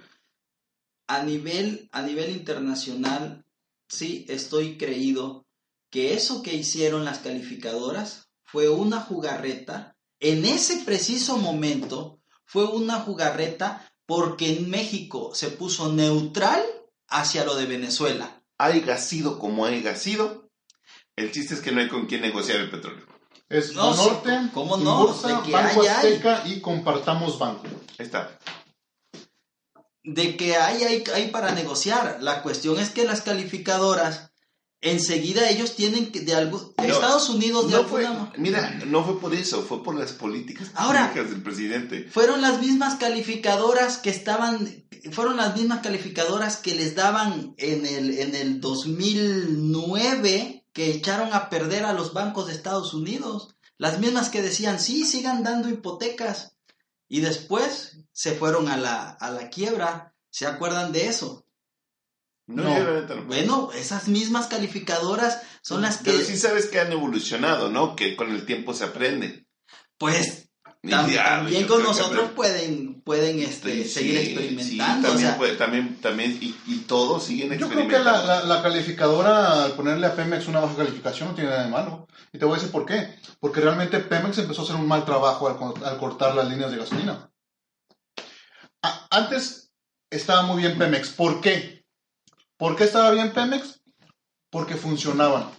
a 1.07 1.23
nivel, 1.23 1.89
a 1.91 2.01
nivel 2.01 2.31
internacional, 2.31 3.45
sí 3.87 4.25
estoy 4.29 4.77
creído 4.77 5.45
que 5.89 6.13
eso 6.13 6.41
que 6.41 6.53
hicieron 6.53 7.05
las 7.05 7.19
calificadoras 7.19 8.29
fue 8.43 8.69
una 8.69 9.01
jugarreta. 9.01 9.95
En 10.19 10.45
ese 10.45 10.83
preciso 10.83 11.37
momento 11.37 12.19
fue 12.45 12.65
una 12.65 12.99
jugarreta 13.01 13.89
porque 14.05 14.57
en 14.57 14.69
México 14.69 15.31
se 15.33 15.49
puso 15.49 15.91
neutral 15.91 16.63
hacia 17.07 17.45
lo 17.45 17.55
de 17.55 17.65
Venezuela. 17.65 18.43
Haiga 18.57 18.97
sido 18.97 19.39
como 19.39 19.65
haiga 19.65 19.95
sido, 19.95 20.49
el 21.15 21.31
chiste 21.31 21.53
es 21.53 21.61
que 21.61 21.71
no 21.71 21.81
hay 21.81 21.87
con 21.87 22.05
quién 22.07 22.21
negociar 22.21 22.59
el 22.59 22.69
petróleo. 22.69 23.05
Es 23.47 23.73
No, 23.73 23.93
sí, 23.93 23.99
Banorte, 23.99 24.53
¿cómo 24.53 24.77
no? 24.77 25.01
Inbursa, 25.01 25.27
De 25.27 25.43
que 25.43 25.51
Banco 25.51 25.81
hay, 25.81 25.87
hay. 25.87 25.95
Azteca 25.95 26.43
y 26.45 26.61
Compartamos 26.61 27.37
Banco. 27.37 27.63
Ahí 27.97 28.05
está. 28.05 28.37
De 30.05 30.37
que 30.37 30.55
hay, 30.55 30.83
hay, 30.83 31.03
hay 31.13 31.27
para 31.29 31.51
negociar. 31.51 32.19
La 32.21 32.41
cuestión 32.43 32.79
es 32.79 32.89
que 32.91 33.05
las 33.05 33.21
calificadoras, 33.21 34.31
enseguida 34.81 35.49
ellos 35.49 35.75
tienen 35.75 36.11
que, 36.11 36.21
de 36.21 36.35
algún, 36.35 36.73
No, 36.77 36.83
Estados 36.83 37.29
Unidos 37.29 37.69
de 37.71 37.77
No 37.77 37.83
fue, 37.85 38.07
mira, 38.37 38.79
no 38.85 39.03
fue 39.03 39.19
por 39.19 39.33
eso, 39.33 39.63
fue 39.63 39.83
por 39.83 39.95
las 39.95 40.11
políticas 40.13 40.69
Ahora- 40.75 41.09
públicas 41.09 41.31
del 41.31 41.41
presidente. 41.41 42.07
fueron 42.11 42.41
las 42.41 42.61
mismas 42.61 42.95
calificadoras 42.99 43.97
que 43.97 44.11
estaban, 44.11 44.85
fueron 45.11 45.37
las 45.37 45.55
mismas 45.57 45.81
calificadoras 45.81 46.57
que 46.57 46.75
les 46.75 46.95
daban 46.95 47.55
en 47.57 47.85
el, 47.85 48.19
en 48.19 48.35
el 48.35 48.61
2009 48.61 50.65
que 50.73 50.91
echaron 50.91 51.33
a 51.33 51.49
perder 51.49 51.85
a 51.85 51.93
los 51.93 52.13
bancos 52.13 52.47
de 52.47 52.53
Estados 52.53 52.93
Unidos. 52.93 53.55
Las 53.77 53.99
mismas 53.99 54.29
que 54.29 54.41
decían, 54.41 54.79
sí, 54.79 55.05
sigan 55.05 55.43
dando 55.43 55.69
hipotecas. 55.69 56.57
Y 57.07 57.21
después 57.21 57.99
se 58.15 58.31
fueron 58.33 58.69
a 58.69 58.77
la, 58.77 59.09
a 59.09 59.29
la 59.29 59.49
quiebra. 59.49 60.13
¿Se 60.29 60.47
acuerdan 60.47 60.91
de 60.93 61.07
eso? 61.07 61.45
No, 62.47 62.63
No. 62.63 63.23
Bueno, 63.25 63.71
esas 63.73 64.07
mismas 64.07 64.47
calificadoras 64.47 65.41
son 65.61 65.81
las 65.81 65.97
que, 65.97 66.11
Pero 66.11 66.23
sí 66.23 66.37
sabes 66.37 66.67
que 66.67 66.79
han 66.79 66.91
evolucionado, 66.91 67.69
¿no? 67.69 67.95
Que 67.95 68.15
con 68.15 68.31
el 68.31 68.45
tiempo 68.45 68.73
se 68.73 68.85
aprende. 68.85 69.45
pues, 69.97 70.49
ya, 70.83 70.99
también 71.39 71.65
con 71.67 71.79
que 71.79 71.83
nosotros 71.87 72.29
pueden, 72.35 73.01
pueden 73.01 73.39
este, 73.39 73.83
Sí, 73.85 73.89
seguir 73.89 74.19
sí, 74.19 74.25
experimentando. 74.33 75.07
también, 75.07 75.27
o 75.27 75.29
sea, 75.31 75.37
puede- 75.37 75.55
también, 75.55 75.95
también, 75.99 76.37
y, 76.39 76.55
y 76.67 76.77
todos 76.87 77.23
siguen 77.23 77.57
Yo 77.57 77.67
creo 77.67 77.87
que 77.87 77.97
la, 77.97 78.23
la- 78.23 78.43
la 78.43 78.61
calificadora, 78.61 79.63
al 79.65 79.71
ponerle 79.73 80.05
a 80.05 80.15
Pemex 80.15 80.47
una 80.47 80.59
baja 80.59 80.75
calificación, 80.75 81.29
no 81.29 81.33
tiene 81.35 81.49
nada 81.49 81.63
de 81.63 81.71
malo. 81.71 82.07
Y 82.31 82.37
te 82.37 82.45
voy 82.45 82.53
a 82.53 82.57
decir 82.57 82.71
por 82.71 82.85
qué. 82.85 83.15
Porque 83.39 83.61
realmente 83.61 83.99
Pemex 83.99 84.37
empezó 84.37 84.61
a 84.61 84.63
hacer 84.65 84.75
un 84.75 84.87
mal 84.87 85.03
trabajo 85.05 85.47
al, 85.47 85.83
al 85.85 85.97
cortar 85.97 86.35
las 86.35 86.47
líneas 86.47 86.69
de 86.69 86.77
gasolina. 86.77 87.31
Antes 89.09 89.71
estaba 90.09 90.43
muy 90.43 90.61
bien 90.61 90.77
Pemex. 90.77 91.09
¿Por 91.09 91.41
qué? 91.41 91.85
¿Por 92.57 92.75
qué 92.75 92.85
estaba 92.85 93.11
bien 93.11 93.33
Pemex? 93.33 93.81
Porque 94.49 94.75
funcionaban. 94.75 95.49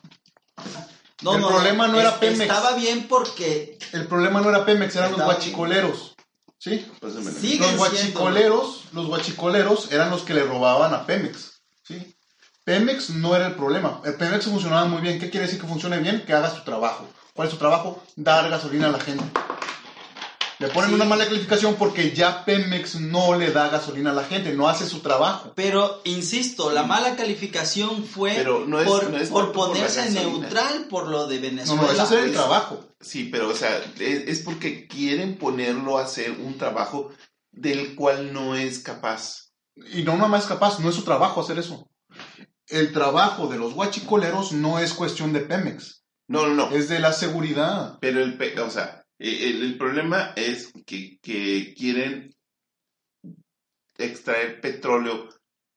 el 0.57 1.43
problema 1.43 1.89
no 1.89 2.01
era 2.01 2.19
Pemex. 2.19 2.41
Estaba 2.41 2.75
bien 2.75 3.07
porque 3.09 3.79
El 3.93 4.07
problema 4.07 4.41
no 4.41 4.49
era 4.49 4.65
Pemex, 4.65 4.97
eran 4.97 5.13
los 5.13 5.23
guachicoleros. 5.23 6.15
¿Sí? 6.59 6.87
Los 7.01 7.77
guachicoleros, 7.77 8.85
los 8.93 9.07
guachicoleros 9.07 9.93
eran 9.93 10.11
los 10.11 10.23
que 10.23 10.35
le 10.35 10.43
robaban 10.43 10.95
a 10.95 11.05
Pemex. 11.05 11.63
¿sí? 11.83 12.17
Pemex 12.65 13.11
no 13.11 13.37
era 13.37 13.47
el 13.47 13.55
problema. 13.55 14.01
El 14.05 14.15
Pemex 14.15 14.47
funcionaba 14.47 14.87
muy 14.87 15.01
bien. 15.01 15.21
¿Qué 15.21 15.31
quiere 15.31 15.47
decir 15.47 15.61
que 15.61 15.69
funcione 15.69 15.99
bien? 15.99 16.25
Que 16.25 16.33
haga 16.33 16.51
su 16.51 16.65
trabajo. 16.65 17.07
¿Cuál 17.35 17.49
es 17.49 17.53
su 17.53 17.59
trabajo? 17.59 18.03
Dar 18.17 18.49
gasolina 18.49 18.89
a 18.89 18.93
la 18.93 19.01
gente. 19.01 19.25
Le 20.59 20.69
ponen 20.69 20.89
Sí. 20.91 20.95
una 20.95 21.05
mala 21.05 21.27
calificación 21.27 21.75
porque 21.75 22.13
ya 22.13 22.45
Pemex 22.47 22.99
no 23.01 23.37
le 23.39 23.51
da 23.51 23.69
gasolina 23.69 24.11
a 24.11 24.15
la 24.15 24.25
gente, 24.25 24.55
no 24.55 24.69
hace 24.69 24.87
su 24.87 25.01
trabajo. 25.01 25.53
Pero, 25.55 26.01
insisto, 26.05 26.71
la 26.71 26.83
mala 26.83 27.15
calificación 27.15 28.05
fue 28.05 28.33
Pero 28.37 28.65
no 28.67 28.81
es- 28.81 28.87
por, 28.89 29.11
no 29.11 29.19
es 29.19 29.29
ponerse 29.29 30.11
neutral 30.13 30.87
por 30.89 31.09
lo 31.09 31.27
de 31.27 31.37
No, 31.37 31.43
Venezuela. 31.43 31.83
no, 31.83 31.91
es 31.93 31.99
hacer 31.99 32.21
el 32.21 32.27
es- 32.31 32.33
trabajo. 32.33 32.85
Sí, 33.01 33.25
pero 33.31 33.51
o 33.51 33.55
sea, 33.55 33.77
es, 34.01 34.29
es 34.29 34.41
porque 34.41 34.87
quieren 34.87 35.37
ponerlo 35.37 35.99
a 35.99 36.05
hacer 36.05 36.31
un 36.31 36.57
trabajo 36.57 37.11
del 37.53 37.95
cual 37.95 38.33
no 38.33 38.55
es 38.57 38.79
capaz. 38.79 39.51
Y 39.93 40.05
no 40.05 40.17
nada 40.17 40.29
más 40.29 40.47
capaz, 40.47 40.79
no 40.81 40.89
es 40.89 40.95
su 40.95 41.03
trabajo 41.03 41.43
hacer 41.43 41.59
eso. 41.59 41.91
El 42.69 42.93
trabajo 42.95 43.47
de 43.49 43.59
los 43.59 43.75
guachicoleros 43.75 44.53
no 44.53 44.79
es 44.79 44.95
cuestión 44.95 45.35
de 45.35 45.41
Pemex, 45.41 46.03
No, 46.29 46.47
no, 46.47 46.55
no. 46.55 46.75
es 46.75 46.89
de 46.89 46.99
la 46.99 47.13
seguridad. 47.13 47.99
Pero 48.01 48.23
el, 48.23 48.39
o 48.61 48.71
sea, 48.71 49.05
eh, 49.19 49.49
el, 49.51 49.63
el 49.63 49.79
problema 49.79 50.33
es 50.37 50.73
que, 50.87 51.19
que 51.21 51.75
quieren 51.77 52.35
extraer 53.99 54.61
petróleo 54.61 55.29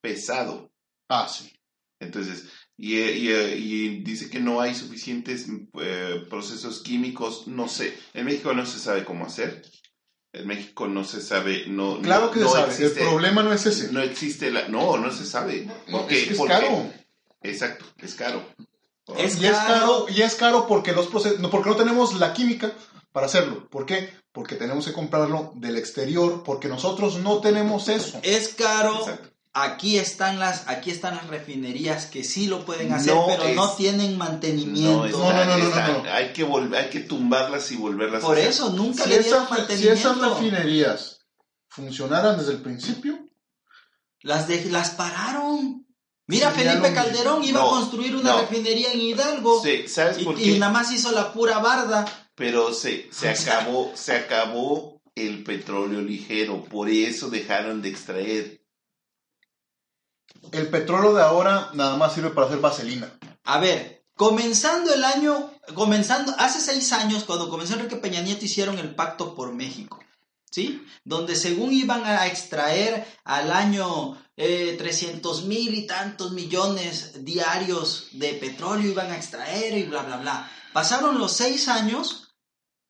pesado. 0.02 0.72
Ah, 1.10 1.28
sí. 1.30 1.52
Entonces, 2.00 2.46
y, 2.78 2.98
y, 2.98 3.30
y 3.32 4.04
dice 4.04 4.30
que 4.30 4.40
no 4.40 4.62
hay 4.62 4.74
suficientes 4.76 5.48
eh, 5.82 6.24
procesos 6.30 6.82
químicos, 6.82 7.48
no 7.48 7.68
sé. 7.68 7.98
En 8.14 8.26
México 8.26 8.54
no 8.54 8.66
se 8.66 8.80
sabe 8.80 9.04
cómo 9.04 9.26
hacer. 9.26 9.62
En 10.32 10.48
México 10.48 10.88
no 10.88 11.04
se 11.04 11.22
sabe, 11.22 11.66
no. 11.68 12.02
Claro 12.02 12.28
no- 12.28 12.32
que 12.32 12.40
no 12.42 12.48
se 12.50 12.54
sabe. 12.54 12.72
existe- 12.74 13.02
el 13.02 13.08
problema 13.10 13.42
no 13.44 13.52
es 13.52 13.66
ese. 13.66 13.92
No 13.92 14.02
existe 14.02 14.52
la. 14.52 14.68
No, 14.70 14.98
no 14.98 15.12
se 15.12 15.26
sabe. 15.26 15.68
¿Por 15.90 16.08
qué? 16.08 16.20
es 16.20 16.28
que 16.28 16.32
es 16.34 16.38
Porque- 16.38 16.54
caro. 16.54 16.94
Exacto, 17.42 17.86
es 17.98 18.16
caro. 18.16 18.46
Es 19.18 19.42
y 19.42 19.46
es 19.48 19.52
caro. 19.54 19.68
caro, 19.74 20.06
y 20.10 20.22
es 20.22 20.36
caro 20.36 20.68
porque 20.68 20.92
los 20.92 21.08
procesos, 21.08 21.40
no, 21.40 21.50
porque 21.50 21.70
no 21.70 21.76
tenemos 21.76 22.14
la 22.20 22.32
química 22.32 22.72
para 23.12 23.26
hacerlo. 23.26 23.68
¿Por 23.70 23.86
qué? 23.86 24.10
Porque 24.32 24.56
tenemos 24.56 24.86
que 24.86 24.94
comprarlo 24.94 25.52
del 25.56 25.78
exterior, 25.78 26.44
porque 26.44 26.68
nosotros 26.68 27.18
no 27.18 27.40
tenemos 27.40 27.88
eso. 27.90 28.20
Es 28.24 28.50
caro 28.50 29.00
Exacto. 29.00 29.30
aquí 29.54 29.98
están 29.98 30.40
las, 30.40 30.68
aquí 30.68 30.92
están 30.92 31.16
las 31.16 31.28
refinerías 31.28 32.06
que 32.06 32.24
sí 32.24 32.48
lo 32.48 32.66
pueden 32.66 32.94
hacer, 32.94 33.14
No 33.16 33.26
pero 33.28 33.44
es- 33.44 33.56
no 33.56 33.72
tienen 33.74 34.18
mantenimiento. 34.18 35.08
No, 35.08 35.34
no, 35.34 35.46
no, 35.46 35.58
no, 35.58 36.04
no. 36.04 36.12
Hay 36.12 36.34
que 36.34 36.44
volver, 36.44 36.84
hay 36.84 36.90
que 36.90 37.00
tumbarlas 37.02 37.72
y 37.72 37.76
volverlas 37.78 38.22
Por 38.22 38.38
a 38.38 38.40
hacer. 38.40 38.52
eso 38.52 38.70
nunca 38.72 39.04
Si 39.04 39.10
le 39.10 39.20
dieron 39.20 39.44
esas, 39.44 39.50
si 39.50 39.54
mantenimiento. 39.60 40.00
esas 40.12 40.30
refinerías 40.40 41.20
funcionaran 41.68 42.38
desde 42.38 42.52
el 42.54 42.62
principio, 42.62 43.18
Las, 44.22 44.48
de- 44.50 44.66
las 44.66 44.90
pararon. 44.92 45.86
Mira, 46.28 46.52
Felipe 46.52 46.94
Calderón 46.94 47.44
iba 47.44 47.62
No, 47.62 47.68
a 47.70 47.80
construir 47.80 48.16
una 48.16 48.34
no. 48.34 48.42
refinería 48.42 48.92
en 48.92 49.00
Hidalgo. 49.02 49.64
Sí, 49.64 49.88
¿sabes 49.88 50.20
y, 50.20 50.26
por 50.26 50.40
y 50.40 50.44
qué? 50.54 50.60
nada 50.60 50.72
más 50.74 50.92
hizo 50.92 51.12
la 51.12 51.32
pura 51.34 51.60
barda. 51.60 52.06
Pero 52.40 52.74
se, 52.74 53.10
se 53.12 53.28
acabó, 53.28 53.92
se 53.96 54.16
acabó 54.16 55.02
el 55.14 55.44
petróleo 55.44 56.00
ligero, 56.00 56.64
por 56.64 56.90
eso 56.90 57.30
dejaron 57.30 57.82
de 57.82 57.90
extraer. 57.90 58.62
el 60.54 60.70
petróleo 60.70 61.14
de 61.14 61.22
ahora 61.22 61.70
nada 61.74 61.98
más 61.98 62.14
sirve 62.14 62.30
para 62.30 62.48
hacer 62.48 62.60
vaselina. 62.60 63.12
A 63.44 63.60
ver, 63.60 64.06
comenzando 64.16 64.94
el 64.94 65.04
año, 65.04 65.52
comenzando, 65.76 66.34
hace 66.38 66.62
seis 66.62 66.94
años, 66.94 67.26
cuando 67.26 67.50
comenzó 67.50 67.74
Enrique 67.74 67.98
Peña 67.98 68.22
Nieto, 68.22 68.46
hicieron 68.46 68.80
el 68.80 68.96
Pacto 68.96 69.36
por 69.36 69.54
México, 69.54 70.00
¿sí? 70.50 70.82
Donde 71.04 71.36
según 71.36 71.74
iban 71.74 72.06
a 72.06 72.26
extraer 72.28 73.06
al 73.26 73.52
año 73.52 74.18
eh, 74.38 74.76
300 74.78 75.44
mil 75.44 75.74
y 75.74 75.86
tantos 75.86 76.32
millones 76.32 77.26
diarios 77.26 78.08
de 78.14 78.32
petróleo, 78.36 78.92
iban 78.92 79.12
a 79.12 79.18
extraer 79.18 79.78
y 79.78 79.84
bla, 79.84 80.04
bla, 80.04 80.16
bla. 80.16 80.52
Pasaron 80.72 81.18
los 81.20 81.34
seis 81.34 81.68
años 81.68 82.29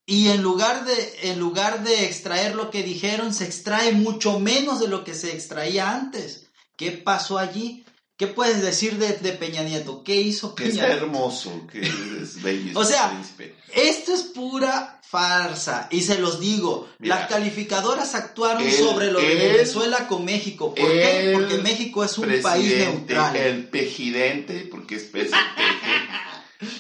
y 0.10 0.30
en 0.30 0.42
lugar 0.42 0.86
de, 0.86 1.20
en 1.32 1.40
lugar 1.40 1.84
de 1.84 2.06
extraer 2.06 2.56
lo 2.56 2.72
que 2.72 2.82
dijeron, 2.82 3.32
se 3.34 3.46
extrae 3.46 3.92
mucho 3.92 4.40
menos 4.40 4.80
de 4.80 4.88
lo 4.88 5.04
que 5.04 5.14
se 5.14 5.32
extraía 5.32 5.92
antes. 5.96 6.48
¿Qué 6.76 6.92
pasó 6.92 7.38
allí? 7.38 7.86
¿Qué 8.18 8.26
puedes 8.28 8.62
decir 8.62 8.98
de, 8.98 9.14
de 9.14 9.34
Peña 9.34 9.62
Nieto? 9.62 10.04
¿Qué 10.04 10.16
hizo 10.16 10.56
Que 10.56 10.64
Peña 10.64 10.74
está 10.74 10.88
Nieto? 10.88 11.06
hermoso, 11.06 11.68
que 11.72 11.82
es 11.82 12.42
bello. 12.42 12.72
O 12.80 12.84
sea, 12.84 13.12
príncipe. 13.12 13.56
Esto 13.74 14.14
es 14.14 14.24
pura 14.24 15.00
farsa. 15.04 15.88
Y 15.92 16.02
se 16.02 16.18
los 16.20 16.40
digo, 16.40 16.90
Mira, 16.98 17.16
las 17.16 17.30
calificadoras 17.30 18.16
actuaron 18.16 18.70
sobre 18.72 19.12
lo 19.12 19.20
de 19.20 19.36
Venezuela 19.36 20.08
con 20.08 20.26
México. 20.26 20.74
¿Por 20.74 20.88
qué? 20.92 21.32
Porque 21.34 21.58
México 21.60 22.04
es 22.04 22.18
un 22.18 22.26
país 22.26 22.44
Presidente, 22.44 22.86
neutral. 23.14 23.36
El 23.36 23.68
pejidente, 23.70 24.68
porque 24.72 24.96
es 24.96 25.04
peje, 25.04 25.30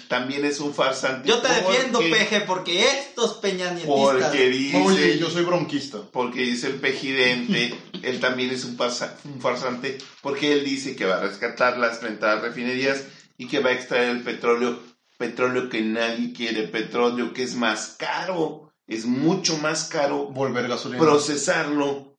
también 0.07 0.43
es 0.45 0.59
un 0.59 0.73
farsante. 0.73 1.27
Yo 1.27 1.39
te 1.39 1.47
defiendo, 1.47 1.99
porque- 1.99 2.11
Peje, 2.13 2.41
porque 2.41 2.85
estos 2.99 3.35
peñanietistas... 3.35 3.87
Porque 3.95 4.49
dice, 4.49 4.77
Oye, 4.77 5.17
yo 5.17 5.29
soy 5.29 5.43
bronquista. 5.43 5.99
porque 6.11 6.41
dice 6.41 6.67
el 6.67 6.75
pejidente, 6.75 7.73
él 8.03 8.19
también 8.19 8.49
es 8.51 8.65
un, 8.65 8.77
farsa- 8.77 9.15
un 9.25 9.39
farsante, 9.41 9.97
porque 10.21 10.51
él 10.53 10.65
dice 10.65 10.95
que 10.95 11.05
va 11.05 11.17
a 11.17 11.21
rescatar 11.21 11.77
las 11.77 12.01
mentadas 12.03 12.41
refinerías 12.41 13.03
y 13.37 13.47
que 13.47 13.59
va 13.59 13.69
a 13.69 13.73
extraer 13.73 14.09
el 14.09 14.23
petróleo, 14.23 14.79
petróleo 15.17 15.69
que 15.69 15.81
nadie 15.81 16.33
quiere, 16.33 16.63
petróleo 16.67 17.33
que 17.33 17.43
es 17.43 17.55
más 17.55 17.95
caro, 17.97 18.73
es 18.87 19.05
mucho 19.05 19.57
más 19.59 19.85
caro 19.85 20.25
Volver 20.27 20.67
gasolina. 20.67 20.99
procesarlo 20.99 22.17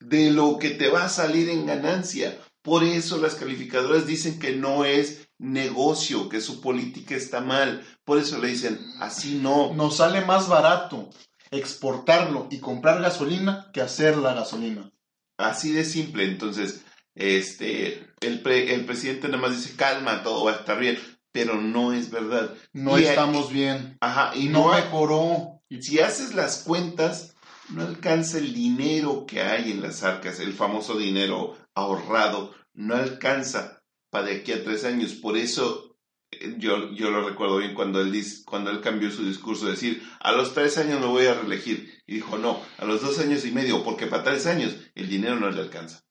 de 0.00 0.30
lo 0.30 0.58
que 0.58 0.70
te 0.70 0.88
va 0.88 1.04
a 1.04 1.08
salir 1.08 1.48
en 1.48 1.66
ganancia. 1.66 2.38
Por 2.62 2.82
eso 2.84 3.18
las 3.18 3.34
calificadoras 3.34 4.06
dicen 4.06 4.38
que 4.38 4.52
no 4.56 4.84
es 4.84 5.27
negocio, 5.38 6.28
que 6.28 6.40
su 6.40 6.60
política 6.60 7.14
está 7.14 7.40
mal. 7.40 7.86
Por 8.04 8.18
eso 8.18 8.38
le 8.38 8.48
dicen, 8.48 8.78
así 9.00 9.38
no. 9.42 9.72
Nos 9.74 9.96
sale 9.96 10.24
más 10.24 10.48
barato 10.48 11.10
exportarlo 11.50 12.48
y 12.50 12.58
comprar 12.58 13.00
gasolina 13.00 13.70
que 13.72 13.80
hacer 13.80 14.16
la 14.16 14.34
gasolina. 14.34 14.90
Así 15.38 15.72
de 15.72 15.84
simple. 15.84 16.24
Entonces, 16.24 16.82
este, 17.14 18.06
el, 18.20 18.42
pre- 18.42 18.74
el 18.74 18.84
presidente 18.84 19.28
nada 19.28 19.40
más 19.42 19.56
dice, 19.56 19.76
calma, 19.76 20.22
todo 20.22 20.44
va 20.44 20.52
a 20.52 20.56
estar 20.56 20.78
bien. 20.78 20.98
Pero 21.30 21.60
no 21.60 21.92
es 21.92 22.10
verdad. 22.10 22.54
No 22.72 22.98
Y- 22.98 23.04
estamos 23.04 23.52
bien. 23.52 23.96
Ajá, 24.00 24.32
y 24.34 24.48
no 24.48 24.68
no, 24.68 24.74
mejoró. 24.74 25.60
Y 25.68 25.82
si 25.82 26.00
haces 26.00 26.34
las 26.34 26.62
cuentas, 26.64 27.34
no 27.68 27.82
alcanza 27.82 28.38
el 28.38 28.54
dinero 28.54 29.26
que 29.26 29.42
hay 29.42 29.70
en 29.70 29.82
las 29.82 30.02
arcas, 30.02 30.40
el 30.40 30.54
famoso 30.54 30.96
dinero 30.96 31.56
ahorrado, 31.74 32.54
no 32.72 32.94
alcanza 32.94 33.77
para 34.10 34.26
de 34.26 34.36
aquí 34.36 34.52
a 34.52 34.64
tres 34.64 34.84
años. 34.84 35.12
Por 35.14 35.36
eso 35.36 35.96
eh, 36.30 36.56
yo, 36.58 36.92
yo 36.92 37.10
lo 37.10 37.28
recuerdo 37.28 37.58
bien 37.58 37.74
cuando 37.74 38.00
él, 38.00 38.12
dice, 38.12 38.44
cuando 38.44 38.70
él 38.70 38.80
cambió 38.80 39.10
su 39.10 39.24
discurso, 39.24 39.66
de 39.66 39.72
decir, 39.72 40.02
a 40.20 40.32
los 40.32 40.54
tres 40.54 40.78
años 40.78 41.00
me 41.00 41.06
voy 41.06 41.26
a 41.26 41.34
reelegir. 41.34 42.02
Y 42.06 42.14
dijo, 42.14 42.38
no, 42.38 42.60
a 42.78 42.84
los 42.84 43.02
dos 43.02 43.18
años 43.18 43.44
y 43.44 43.50
medio, 43.50 43.82
porque 43.84 44.06
para 44.06 44.24
tres 44.24 44.46
años 44.46 44.76
el 44.94 45.08
dinero 45.08 45.36
no 45.36 45.50
le 45.50 45.60
alcanza. 45.60 46.02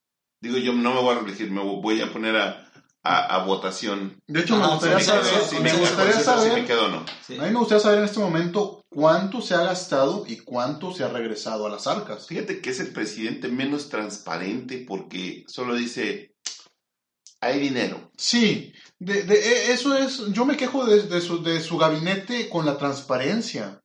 Digo, 0.42 0.58
yo 0.58 0.74
no 0.74 0.94
me 0.94 1.02
voy 1.02 1.16
a 1.16 1.20
reelegir, 1.20 1.52
me 1.52 1.62
voy 1.62 2.02
a 2.02 2.12
poner 2.14 2.36
a, 2.36 2.72
a, 3.04 3.36
a 3.36 3.46
votación. 3.46 4.22
De 4.28 4.42
hecho, 4.42 4.58
me 4.58 4.68
gustaría 4.68 5.00
saber, 5.00 5.62
me 5.62 5.74
gustaría 5.74 6.14
si 6.14 6.24
saber, 6.24 6.54
me 6.54 6.66
quedo 6.66 6.86
o 6.86 6.90
no. 6.90 7.06
Sí. 7.26 7.38
a 7.38 7.44
mí 7.44 7.50
me 7.50 7.60
gustaría 7.60 7.82
saber 7.82 8.00
en 8.00 8.06
este 8.06 8.20
momento 8.20 8.86
cuánto 8.90 9.42
se 9.42 9.56
ha 9.56 9.64
gastado 9.64 10.26
y 10.28 10.38
cuánto 10.38 10.94
se 10.94 11.04
ha 11.04 11.10
regresado 11.10 11.66
a 11.66 11.70
las 11.70 11.88
arcas. 11.88 12.28
Fíjate 12.28 12.62
que 12.62 12.70
es 12.70 12.80
el 12.80 12.94
presidente 12.94 13.48
menos 13.48 13.90
transparente 13.90 14.86
porque 14.88 15.44
solo 15.48 15.76
dice, 15.76 16.36
hay 17.42 17.60
dinero. 17.60 18.12
Sí, 18.18 18.74
de, 19.00 19.24
de- 19.24 19.36
e- 19.40 19.72
eso 19.74 19.96
es, 19.98 20.20
yo 20.32 20.46
me 20.46 20.58
quejo 20.58 20.86
de, 20.86 21.04
de 21.04 21.22
su, 21.22 21.44
de 21.44 21.62
su 21.62 21.78
gabinete 21.78 22.50
con 22.50 22.66
la 22.66 22.78
transparencia. 22.78 23.82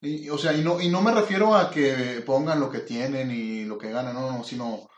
Y, 0.00 0.28
o 0.30 0.38
sea, 0.38 0.52
y 0.52 0.62
no, 0.62 0.80
y 0.80 0.88
no 0.88 1.02
me 1.02 1.12
refiero 1.12 1.56
a 1.56 1.70
que 1.70 2.22
pongan 2.26 2.60
lo 2.60 2.70
que 2.70 2.80
tienen 2.80 3.30
y 3.30 3.64
lo 3.64 3.78
que 3.78 3.90
ganan, 3.90 4.14
no, 4.14 4.30
no, 4.30 4.44
sino 4.44 4.88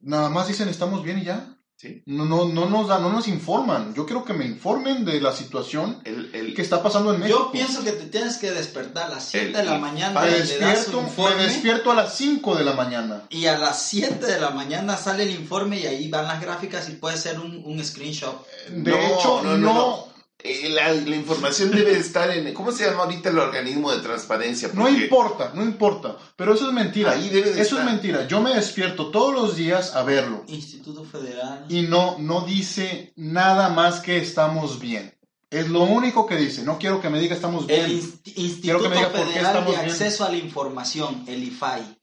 nada 0.00 0.30
más 0.30 0.48
dicen 0.48 0.68
estamos 0.68 1.02
bien 1.04 1.18
y 1.18 1.24
ya. 1.24 1.57
¿Sí? 1.80 2.02
No, 2.06 2.24
no, 2.24 2.46
no 2.46 2.68
nos 2.68 2.88
da, 2.88 2.98
no 2.98 3.10
nos 3.10 3.28
informan. 3.28 3.94
Yo 3.94 4.04
quiero 4.04 4.24
que 4.24 4.32
me 4.34 4.44
informen 4.44 5.04
de 5.04 5.20
la 5.20 5.32
situación 5.32 6.00
El, 6.04 6.30
el- 6.34 6.54
que 6.54 6.62
está 6.62 6.82
pasando 6.82 7.14
en 7.14 7.20
México. 7.20 7.38
Yo 7.46 7.52
pienso 7.52 7.84
que 7.84 7.92
te 7.92 8.06
tienes 8.06 8.36
que 8.38 8.50
despertar 8.50 9.06
a 9.06 9.14
las 9.14 9.24
7 9.24 9.46
El- 9.46 9.52
de 9.52 9.64
la 9.64 9.78
mañana 9.78 10.20
me 10.20 10.28
despierto, 10.30 11.02
me 11.16 11.34
despierto 11.42 11.92
a 11.92 11.94
las 11.94 12.14
5 12.16 12.56
de 12.56 12.64
la 12.64 12.72
mañana. 12.72 13.22
Y 13.30 13.46
a 13.46 13.56
las 13.58 13.80
7 13.82 14.26
de 14.26 14.40
la 14.40 14.50
mañana 14.50 14.96
sale 14.96 15.22
el 15.22 15.30
informe 15.30 15.78
y 15.78 15.86
ahí 15.86 16.08
van 16.10 16.26
las 16.26 16.40
gráficas 16.40 16.88
y 16.88 16.92
puede 16.92 17.16
ser 17.16 17.38
un, 17.38 17.62
un 17.64 17.84
screenshot. 17.84 18.44
De 18.70 18.90
No, 18.90 18.96
hecho, 18.98 19.40
no, 19.44 19.56
no, 19.56 19.58
no, 19.58 19.72
no. 19.74 20.17
Eh, 20.40 20.68
la, 20.70 20.92
la 20.92 21.16
información 21.16 21.70
debe 21.70 21.92
de 21.94 21.98
estar 22.00 22.30
en... 22.30 22.54
¿Cómo 22.54 22.70
se 22.72 22.84
llama 22.84 23.04
ahorita 23.04 23.30
el 23.30 23.38
organismo 23.38 23.90
de 23.92 24.00
transparencia? 24.00 24.68
No 24.72 24.82
Porque 24.82 24.92
importa, 25.04 25.52
no 25.54 25.62
importa. 25.64 26.16
Pero 26.36 26.54
eso 26.54 26.68
es 26.68 26.72
mentira. 26.74 27.12
Ahí 27.12 27.28
debe 27.28 27.50
de 27.52 27.60
eso 27.60 27.76
estar. 27.76 27.80
es 27.80 27.84
mentira. 27.86 28.26
Yo 28.28 28.40
me 28.40 28.54
despierto 28.54 29.10
todos 29.10 29.34
los 29.34 29.56
días 29.56 29.96
a 29.96 30.02
verlo. 30.04 30.44
Instituto 30.46 31.04
Federal. 31.04 31.64
Y 31.68 31.82
no, 31.82 32.16
no 32.18 32.42
dice 32.42 33.12
nada 33.16 33.68
más 33.70 34.00
que 34.00 34.18
estamos 34.18 34.78
bien. 34.78 35.14
Es 35.50 35.68
lo 35.68 35.82
único 35.82 36.26
que 36.26 36.36
dice. 36.36 36.62
No 36.62 36.78
quiero 36.78 37.00
que 37.00 37.08
me 37.10 37.18
diga 37.18 37.34
estamos 37.34 37.66
bien. 37.66 37.86
El 37.86 38.00
Inst- 38.02 38.32
Instituto 38.36 38.82
que 38.84 38.88
me 38.90 38.96
diga 38.96 39.08
por 39.10 39.20
qué 39.20 39.26
Federal 39.26 39.42
de 39.54 39.58
estamos 39.58 39.74
bien. 39.76 39.90
Acceso 39.90 40.24
a 40.24 40.28
la 40.30 40.36
Información, 40.36 41.24
el 41.26 41.42
IFAI. 41.42 41.98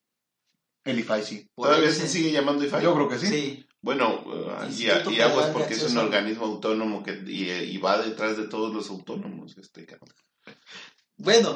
El 0.83 0.99
IFAI 0.99 1.23
sí. 1.23 1.47
¿Todavía 1.55 1.91
se 1.91 2.07
sigue 2.07 2.31
llamando 2.31 2.65
IFAI? 2.65 2.83
Yo 2.83 2.93
creo 2.95 3.07
que 3.07 3.17
sí. 3.19 3.27
Sí. 3.27 3.65
Bueno, 3.85 4.23
uh, 4.25 4.65
y, 4.71 4.85
y 5.13 5.21
aguas 5.21 5.51
porque 5.53 5.75
es 5.75 5.83
un 5.83 5.97
organismo 5.99 6.45
autónomo 6.45 7.03
que 7.03 7.21
y, 7.27 7.51
y 7.51 7.77
va 7.77 7.99
detrás 7.99 8.35
de 8.35 8.47
todos 8.47 8.73
los 8.73 8.89
autónomos. 8.89 9.55
Este, 9.59 9.85
cabrón. 9.85 10.09
Bueno, 11.17 11.55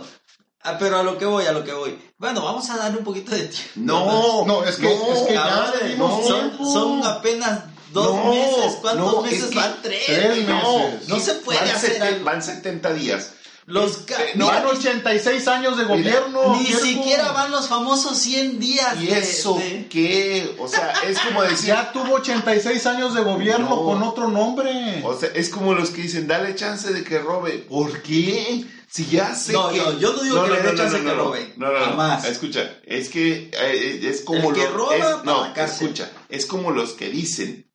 ah, 0.61 0.77
pero 0.77 0.99
a 0.99 1.03
lo 1.03 1.17
que 1.17 1.25
voy, 1.25 1.45
a 1.47 1.51
lo 1.51 1.63
que 1.63 1.73
voy. 1.73 1.97
Bueno, 2.19 2.43
vamos 2.43 2.69
a 2.69 2.77
darle 2.77 2.99
un 2.99 3.03
poquito 3.03 3.31
de 3.31 3.45
tiempo. 3.47 3.71
No, 3.77 4.45
No, 4.45 4.63
es 4.63 4.75
que- 4.75 4.93
es 4.93 5.19
que 5.27 5.33
ya 5.33 5.43
Cabrón, 5.43 5.79
le 5.81 5.89
dimos 5.89 6.27
son, 6.71 7.03
apenas 7.03 7.63
dos 7.91 8.15
No, 8.15 8.25
meses. 8.31 8.75
¿Cuántos 8.79 9.13
no, 9.15 9.21
meses 9.23 9.55
van? 9.55 9.75
Tres. 9.81 10.05
Tres 10.05 10.47
No, 10.47 10.77
meses. 10.89 11.09
No 11.09 11.19
se 11.19 11.33
puede 11.33 11.59
van, 11.59 11.69
hacer 11.69 11.93
seten- 11.99 12.01
algo. 12.13 12.25
van 12.25 12.43
70 12.43 12.93
días. 12.93 13.33
Los 13.69 13.97
ca- 13.97 14.17
No, 14.33 14.47
Mira, 14.47 14.63
Van 14.63 14.75
86 14.75 15.47
años 15.47 15.77
de 15.77 15.83
gobierno. 15.83 16.55
ni 16.57 16.63
viejo. 16.65 16.79
siquiera 16.79 17.31
van 17.31 17.51
los 17.51 17.67
famosos 17.67 18.17
100 18.17 18.59
días. 18.59 18.99
¿Y 18.99 19.05
de- 19.07 19.19
eso 19.19 19.53
de- 19.55 19.87
qué? 19.87 20.55
O 20.57 20.67
sea, 20.67 20.91
es 21.07 21.19
como 21.19 21.43
decir... 21.43 21.67
Ya 21.67 21.91
tuvo 21.91 22.15
86 22.15 22.85
años 22.87 23.13
de 23.13 23.21
gobierno 23.21 23.69
No. 23.69 23.83
con 23.83 24.01
otro 24.01 24.27
nombre. 24.27 25.01
O 25.03 25.15
sea, 25.17 25.29
es 25.35 25.49
como 25.49 25.75
los 25.75 25.91
que 25.91 26.01
dicen, 26.01 26.27
dale 26.27 26.55
chance 26.55 26.91
de 26.91 27.03
que 27.03 27.19
robe. 27.19 27.59
¿Por 27.69 28.01
qué? 28.01 28.65
Si 28.89 29.05
ya 29.05 29.35
sé 29.35 29.53
No, 29.53 29.69
que... 29.69 29.77
no, 29.77 29.99
yo 29.99 30.13
no 30.13 30.23
digo 30.23 30.43
que 30.45 30.49
le 30.49 30.61
dé 30.63 30.75
chance 30.75 30.99
que 31.03 31.13
robe. 31.13 31.53
No, 31.57 31.71
no, 31.71 31.77
no. 31.79 31.85
Jamás. 31.85 32.25
Escucha, 32.25 32.75
es 32.85 33.09
que 33.09 33.51
eh, 33.53 33.99
es 34.03 34.21
como 34.21 34.49
El 34.49 34.55
que 34.55 34.63
lo- 34.63 34.71
roba 34.77 34.95
es- 34.95 35.03
para 35.05 35.23
no, 35.23 35.53
la 35.55 35.65
escucha, 35.65 36.09
es 36.27 36.47
como 36.47 36.71
los 36.71 36.93
que 36.93 37.09
dicen, 37.09 37.71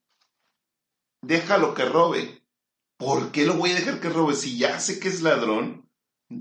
déjalo 1.22 1.72
que 1.74 1.84
robe. 1.84 2.40
¿Por 2.96 3.32
qué 3.32 3.44
lo 3.44 3.54
voy 3.54 3.70
a 3.70 3.74
dejar 3.74 4.00
que 4.00 4.08
robe? 4.08 4.34
Si 4.34 4.56
ya 4.58 4.78
sé 4.80 4.98
que 4.98 5.08
es 5.08 5.20
ladrón, 5.22 5.83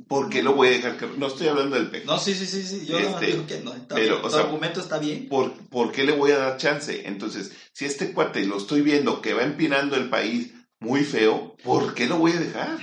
¿por 0.07 0.29
qué 0.29 0.41
lo 0.43 0.53
voy 0.53 0.69
a 0.69 0.71
dejar 0.71 0.97
que? 0.97 1.07
No 1.17 1.27
estoy 1.27 1.47
hablando 1.47 1.75
del 1.75 1.89
peje. 1.89 2.05
No, 2.05 2.17
sí, 2.19 2.33
sí, 2.33 2.45
sí, 2.45 2.63
sí. 2.63 2.85
Yo 2.85 2.99
no 2.99 3.09
Este, 3.09 3.25
digo 3.27 3.47
que 3.47 3.59
no. 3.59 3.73
Está 3.73 3.95
pero, 3.95 4.15
bien, 4.15 4.25
o 4.25 4.29
sea, 4.29 4.39
argumento 4.41 4.79
está 4.79 4.97
bien. 4.99 5.27
¿Por, 5.29 5.53
por 5.69 5.91
qué 5.91 6.03
le 6.03 6.13
voy 6.13 6.31
a 6.31 6.37
dar 6.39 6.57
chance? 6.57 7.07
Entonces, 7.07 7.51
si 7.71 7.85
este 7.85 8.11
cuate 8.13 8.45
lo 8.45 8.57
estoy 8.57 8.81
viendo 8.81 9.21
que 9.21 9.33
va 9.33 9.43
empinando 9.43 9.95
el 9.95 10.09
país 10.09 10.53
muy 10.79 11.03
feo, 11.03 11.55
¿por 11.63 11.93
qué 11.93 12.07
lo 12.07 12.17
voy 12.17 12.31
a 12.33 12.39
dejar? 12.39 12.77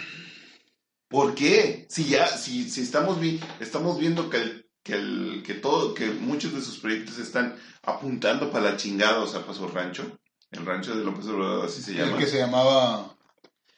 ¿Por 1.08 1.34
qué? 1.34 1.86
Si 1.88 2.04
ya, 2.04 2.26
si, 2.28 2.70
si 2.70 2.82
estamos, 2.82 3.20
vi- 3.20 3.40
estamos 3.58 3.98
viendo 3.98 4.30
que 4.30 4.36
el 4.38 4.66
que, 4.82 4.94
el, 4.94 5.42
que, 5.44 5.52
todo, 5.54 5.92
que 5.92 6.06
muchos 6.06 6.54
de 6.54 6.62
sus 6.62 6.78
proyectos 6.78 7.18
están 7.18 7.54
apuntando 7.82 8.50
para 8.50 8.70
la 8.70 8.76
chingada, 8.78 9.20
o 9.20 9.26
sea, 9.26 9.42
para 9.42 9.52
su 9.52 9.68
rancho. 9.68 10.18
El 10.50 10.64
rancho 10.64 10.96
de 10.96 11.04
López 11.04 11.26
Obrador, 11.26 11.66
así 11.66 11.82
se 11.82 11.90
El 11.92 11.98
llama. 11.98 12.18
que 12.18 12.26
se 12.26 12.38
llamaba... 12.38 13.14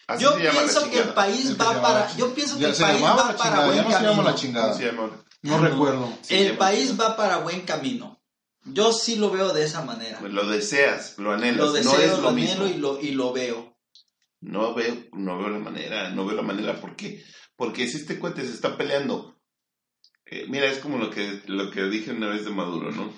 Así 0.07 0.25
Yo 0.25 0.37
pienso 0.37 0.91
que 0.91 0.99
el 0.99 1.09
país 1.11 1.47
El 1.47 1.61
va 1.61 1.81
para. 1.81 2.17
Yo 2.17 2.35
pienso 2.35 2.57
que 2.57 2.63
Ya 2.63 2.69
el 2.69 2.77
país 2.77 3.03
va 3.03 3.37
para 3.37 3.67
buen 3.67 3.77
ya 3.89 4.01
no 4.01 4.37
se 4.37 4.85
llama 4.85 5.09
camino. 5.09 5.23
No 5.43 5.59
no. 5.59 5.65
recuerdo. 5.69 6.19
Sí, 6.23 6.35
el 6.37 6.57
país 6.57 6.99
va 7.01 7.17
para 7.17 7.39
buen 7.39 7.63
camino. 7.63 8.21
Yo 8.65 8.93
sí 8.93 9.17
lo 9.17 9.31
veo 9.31 9.53
de 9.53 9.65
esa 9.65 9.85
manera. 9.85 10.21
Lo 10.21 10.47
deseas, 10.47 11.19
lo 11.19 11.33
anhelas, 11.33 11.57
Lo 11.57 11.73
deseo, 11.73 11.93
no 11.93 11.99
es 11.99 12.11
lo 12.11 12.21
lo 12.23 12.29
anhelo 12.29 12.65
mismo. 12.65 12.67
y 12.67 12.75
lo, 12.75 13.01
y 13.01 13.11
lo 13.11 13.33
veo. 13.33 13.77
No 14.41 14.75
veo, 14.75 14.97
no 15.13 15.39
veo 15.39 15.49
la 15.49 15.59
manera, 15.59 16.11
no 16.11 16.27
veo 16.27 16.37
la 16.37 16.43
manera. 16.43 16.81
¿Por 16.81 16.95
qué? 16.95 17.25
Porque 17.57 17.89
si 17.89 17.97
este 17.99 18.19
cuate 18.19 18.43
se 18.43 18.53
está 18.53 18.77
peleando, 18.77 19.37
eh, 20.27 20.47
mira, 20.49 20.67
es 20.67 20.79
como 20.79 20.99
lo 20.99 21.11
que, 21.11 21.43
lo 21.47 21.71
que 21.71 21.83
dije 21.85 22.13
una 22.13 22.29
vez 22.29 22.45
de 22.45 22.51
Maduro, 22.51 22.91
¿no? 22.93 23.13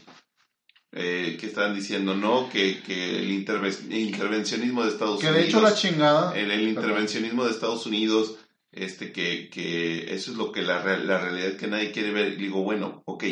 Eh, 0.97 1.37
que 1.41 1.47
estaban 1.47 1.75
diciendo, 1.75 2.15
no, 2.15 2.49
que, 2.49 2.81
que 2.83 3.19
el 3.19 3.29
interve- 3.33 3.91
intervencionismo 3.91 4.85
de 4.85 4.91
Estados 4.91 5.19
Que 5.21 5.27
Unidos. 5.27 5.43
de 5.43 5.49
hecho 5.49 5.61
la 5.61 5.75
chingada... 5.75 6.39
el, 6.39 6.53
el 6.53 6.69
intervencionismo 6.69 7.45
de 7.45 7.51
Estados 7.51 7.85
Unidos, 7.87 8.37
este, 8.71 9.11
que, 9.11 9.51
que 9.51 10.15
eso 10.15 10.31
es 10.31 10.37
lo 10.37 10.53
que 10.53 10.63
la, 10.63 10.81
real- 10.83 11.09
la 11.09 11.19
realidad 11.19 11.57
que 11.57 11.67
nadie 11.67 11.91
quiere 11.91 12.13
ver. 12.13 12.35
Y 12.35 12.37
digo, 12.37 12.63
bueno, 12.63 13.03
ok. 13.07 13.25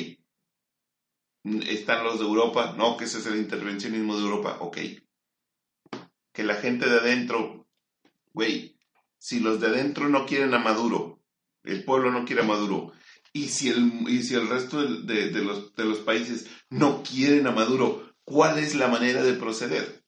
Están 1.68 2.04
los 2.04 2.18
de 2.18 2.24
Europa, 2.24 2.74
no, 2.76 2.96
que 2.96 3.04
ese 3.04 3.18
es 3.18 3.26
el 3.26 3.36
intervencionismo 3.36 4.16
de 4.16 4.22
Europa, 4.22 4.56
ok. 4.60 4.78
Que 6.32 6.44
la 6.44 6.54
gente 6.54 6.88
de 6.88 6.98
adentro, 6.98 7.68
güey, 8.32 8.76
si 9.18 9.40
los 9.40 9.60
de 9.60 9.68
adentro 9.68 10.08
no 10.08 10.24
quieren 10.26 10.54
a 10.54 10.58
Maduro, 10.58 11.20
el 11.64 11.84
pueblo 11.84 12.10
no 12.10 12.24
quiere 12.24 12.42
a 12.42 12.46
Maduro, 12.46 12.92
y 13.32 13.48
si 13.48 13.68
el, 13.70 14.04
y 14.08 14.22
si 14.22 14.34
el 14.34 14.48
resto 14.48 14.82
de, 14.82 15.02
de- 15.14 15.28
de 15.30 15.42
los, 15.42 15.74
de 15.74 15.84
los 15.84 15.98
países 15.98 16.46
no 16.70 17.02
quieren 17.02 17.46
a 17.46 17.50
Maduro, 17.52 18.12
¿cuál 18.24 18.58
es 18.58 18.74
la 18.74 18.88
manera 18.88 19.22
de 19.22 19.32
proceder? 19.34 20.02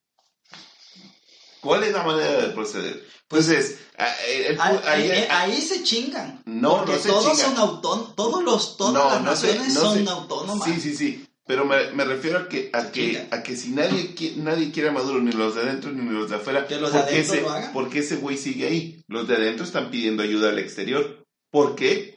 ¿Cuál 1.61 1.85
es 1.85 1.93
la 1.93 2.03
manera 2.03 2.43
de 2.43 2.49
proceder? 2.53 3.03
Entonces, 3.23 3.79
a- 3.97 4.15
el- 4.27 4.45
el- 4.53 4.61
Ahí, 4.61 4.79
ahí- 4.85 5.11
ahí- 5.11 5.27
ahí 5.31 5.61
se 5.63 5.83
chingan. 5.83 6.43
No, 6.45 6.77
porque 6.79 6.93
no 6.93 6.99
se 6.99 7.09
todos 7.09 7.25
chingan. 7.33 7.57
son 7.57 7.57
autónomos. 7.59 8.15
Todos 8.15 8.45
los, 8.45 8.77
todas 8.77 8.93
No, 8.95 9.09
las 9.09 9.23
no 9.23 9.31
naciones 9.31 9.75
no 9.75 9.81
son 9.81 10.05
sé. 10.05 10.11
autónomas. 10.11 10.69
Sí, 10.69 10.81
sí, 10.81 10.95
sí. 10.95 11.27
Pero 11.47 11.65
me, 11.67 11.91
me 11.93 12.05
refiero 12.05 12.39
a 12.39 12.49
que, 12.49 12.71
a 12.73 12.91
que, 12.91 13.27
a 13.31 13.43
que 13.43 13.57
si 13.57 13.71
nadie, 13.71 14.15
nadie 14.37 14.73
quiere 14.73 14.89
a 14.91 14.93
Maduro, 14.93 15.21
ni 15.21 15.31
los 15.33 15.55
de 15.55 15.63
adentro 15.63 15.91
ni 15.93 16.11
los 16.11 16.31
de 16.31 16.37
afuera, 16.37 16.67
Que 16.67 16.77
los 16.77 16.91
de 16.93 16.99
¿por 17.01 17.09
qué 17.09 17.15
adentro 17.15 17.35
ese- 17.35 17.43
lo. 17.67 17.73
¿por 17.73 17.91
qué 17.91 17.99
ese 17.99 18.17
güey 18.17 18.37
sigue 18.39 18.67
ahí? 18.67 19.05
Los 19.09 19.27
de 19.29 19.37
adentro 19.37 19.65
están 19.65 19.91
pidiendo 19.91 20.23
ayuda 20.23 20.51
al 20.51 20.59
exterior. 20.59 21.27
¿Por 21.51 21.77
qué? 21.77 22.14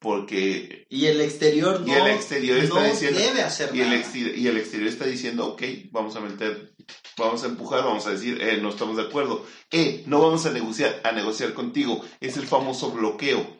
Porque 0.00 0.86
Y 0.90 1.06
el 1.06 1.20
exterior 1.20 1.80
no, 1.80 1.86
Y 1.86 1.90
el 1.92 2.06
exterior 2.08 2.58
está 2.58 2.74
no 2.80 2.84
diciendo- 2.86 3.18
debe 3.18 3.42
hacer 3.42 3.70
y 3.74 3.80
el, 3.80 3.88
nada. 3.88 4.00
exterior, 4.00 4.38
y 4.38 4.46
el 4.46 4.56
exterior 4.56 4.88
está 4.88 5.04
diciendo, 5.06 5.46
ok, 5.48 5.62
vamos 5.90 6.14
a 6.14 6.20
meter, 6.20 6.72
vamos 7.16 7.42
a 7.42 7.46
empujar, 7.46 7.84
vamos 7.84 8.06
a 8.06 8.10
decir, 8.12 8.40
eh, 8.40 8.58
no 8.62 8.68
estamos 8.70 8.96
de 8.96 9.02
acuerdo. 9.02 9.44
Eh, 9.72 10.04
no 10.06 10.20
vamos 10.20 10.46
a 10.46 10.52
negociar, 10.52 11.00
a 11.04 11.10
negociar 11.12 11.52
contigo. 11.52 12.04
Es 12.20 12.36
el 12.36 12.46
famoso 12.46 12.92
bloqueo. 12.92 13.58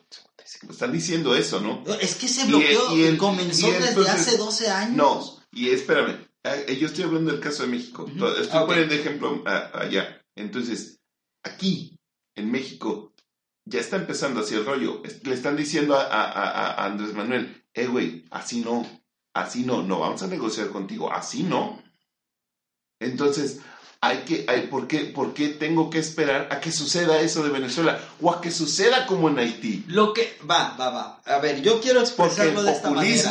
Están 0.71 0.93
diciendo 0.93 1.35
eso, 1.35 1.61
¿no? 1.61 1.85
Es 2.01 2.15
que 2.15 2.27
ese 2.27 2.45
Y- 2.45 2.49
bloqueo 2.49 2.97
y 2.97 3.03
el- 3.03 3.19
comenzó 3.19 3.69
y 3.69 3.73
desde 3.73 3.89
entonces- 3.89 4.15
hace 4.15 4.37
12 4.39 4.69
años. 4.71 4.97
No, 4.97 5.43
y 5.53 5.71
espérame, 5.71 6.27
eh, 6.45 6.79
yo 6.81 6.87
estoy 6.87 7.05
hablando 7.05 7.33
del 7.33 7.41
caso 7.41 7.65
de 7.65 7.69
México. 7.71 8.07
Estoy 8.09 8.49
Ah, 8.53 8.65
poniendo 8.65 8.95
ejemplo 8.95 9.43
ah, 9.45 9.71
allá. 9.75 10.23
Entonces, 10.37 11.01
aquí, 11.43 11.97
en 12.37 12.51
México, 12.51 13.13
ya 13.69 13.81
está 13.81 13.97
empezando 13.97 14.41
así 14.41 14.55
el 14.55 14.65
rollo. 14.65 15.03
Le 15.23 15.35
están 15.35 15.57
diciendo 15.57 15.95
a, 15.97 16.03
a- 16.03 16.31
a- 16.33 16.73
a 16.83 16.85
Andrés 16.87 17.15
Manuel, 17.15 17.65
eh, 17.75 17.87
güey, 17.87 18.25
así 18.31 18.61
no, 18.61 18.87
así 19.35 19.65
no, 19.65 19.83
no 19.83 20.01
vamos 20.01 20.23
a 20.23 20.27
negociar 20.27 20.69
contigo, 20.71 21.13
así 21.13 21.43
no. 21.43 21.81
Entonces, 23.01 23.61
hay 24.01 24.19
que, 24.19 24.45
hay, 24.49 24.67
¿por, 24.69 24.87
qué, 24.89 25.01
¿por 25.07 25.35
qué 25.35 25.49
tengo 25.49 25.91
que 25.91 25.99
esperar 25.99 26.49
a 26.51 26.61
que 26.61 26.73
suceda 26.73 27.21
eso 27.21 27.43
de 27.43 27.51
Venezuela? 27.51 28.01
O 28.21 28.31
a 28.33 28.41
que 28.41 28.51
suceda 28.51 29.07
como 29.07 29.29
en 29.29 29.39
Haití. 29.39 29.85
Lo 29.89 30.13
que 30.13 30.37
va, 30.49 30.77
va, 30.79 30.91
va. 30.91 31.23
A 31.27 31.39
ver, 31.39 31.63
yo 31.63 31.81
quiero 31.81 32.01
Porque 32.01 32.25
expresarlo 32.25 32.61
el 32.61 32.67
de 32.67 32.73
esta 32.73 32.91
manera. 32.91 33.31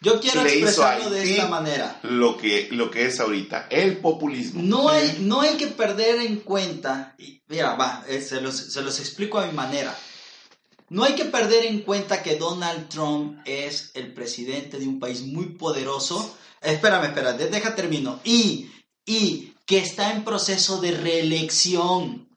Yo 0.00 0.20
quiero 0.20 0.44
le 0.44 0.56
hizo 0.56 0.66
a 0.84 0.94
expresarlo 0.94 1.10
de 1.10 1.22
esta 1.32 1.48
manera. 1.48 1.98
lo 2.02 2.36
que, 2.36 2.68
lo 2.70 2.90
que 2.90 3.06
es 3.06 3.18
ahorita, 3.18 3.66
el 3.70 3.98
populismo. 3.98 4.62
No 4.62 4.88
hay, 4.90 5.16
no 5.20 5.40
hay 5.40 5.56
que 5.56 5.68
perder 5.68 6.20
en 6.20 6.36
cuenta, 6.40 7.14
y 7.18 7.40
mira, 7.48 7.74
va, 7.76 8.04
eh, 8.08 8.20
se, 8.20 8.40
los, 8.40 8.54
se 8.56 8.82
los 8.82 9.00
explico 9.00 9.38
a 9.38 9.46
mi 9.46 9.52
manera. 9.52 9.96
No 10.90 11.02
hay 11.02 11.14
que 11.14 11.24
perder 11.24 11.64
en 11.66 11.80
cuenta 11.80 12.22
que 12.22 12.36
Donald 12.36 12.88
Trump 12.88 13.40
es 13.44 13.90
el 13.94 14.12
presidente 14.12 14.78
de 14.78 14.86
un 14.86 15.00
país 15.00 15.22
muy 15.22 15.46
poderoso. 15.46 16.36
Espérame, 16.60 17.06
espérame, 17.06 17.38
de- 17.38 17.48
deja 17.48 17.74
termino. 17.74 18.20
Y, 18.22 18.70
y 19.04 19.54
que 19.66 19.78
está 19.78 20.12
en 20.12 20.22
proceso 20.24 20.80
de 20.80 20.92
reelección. 20.92 22.28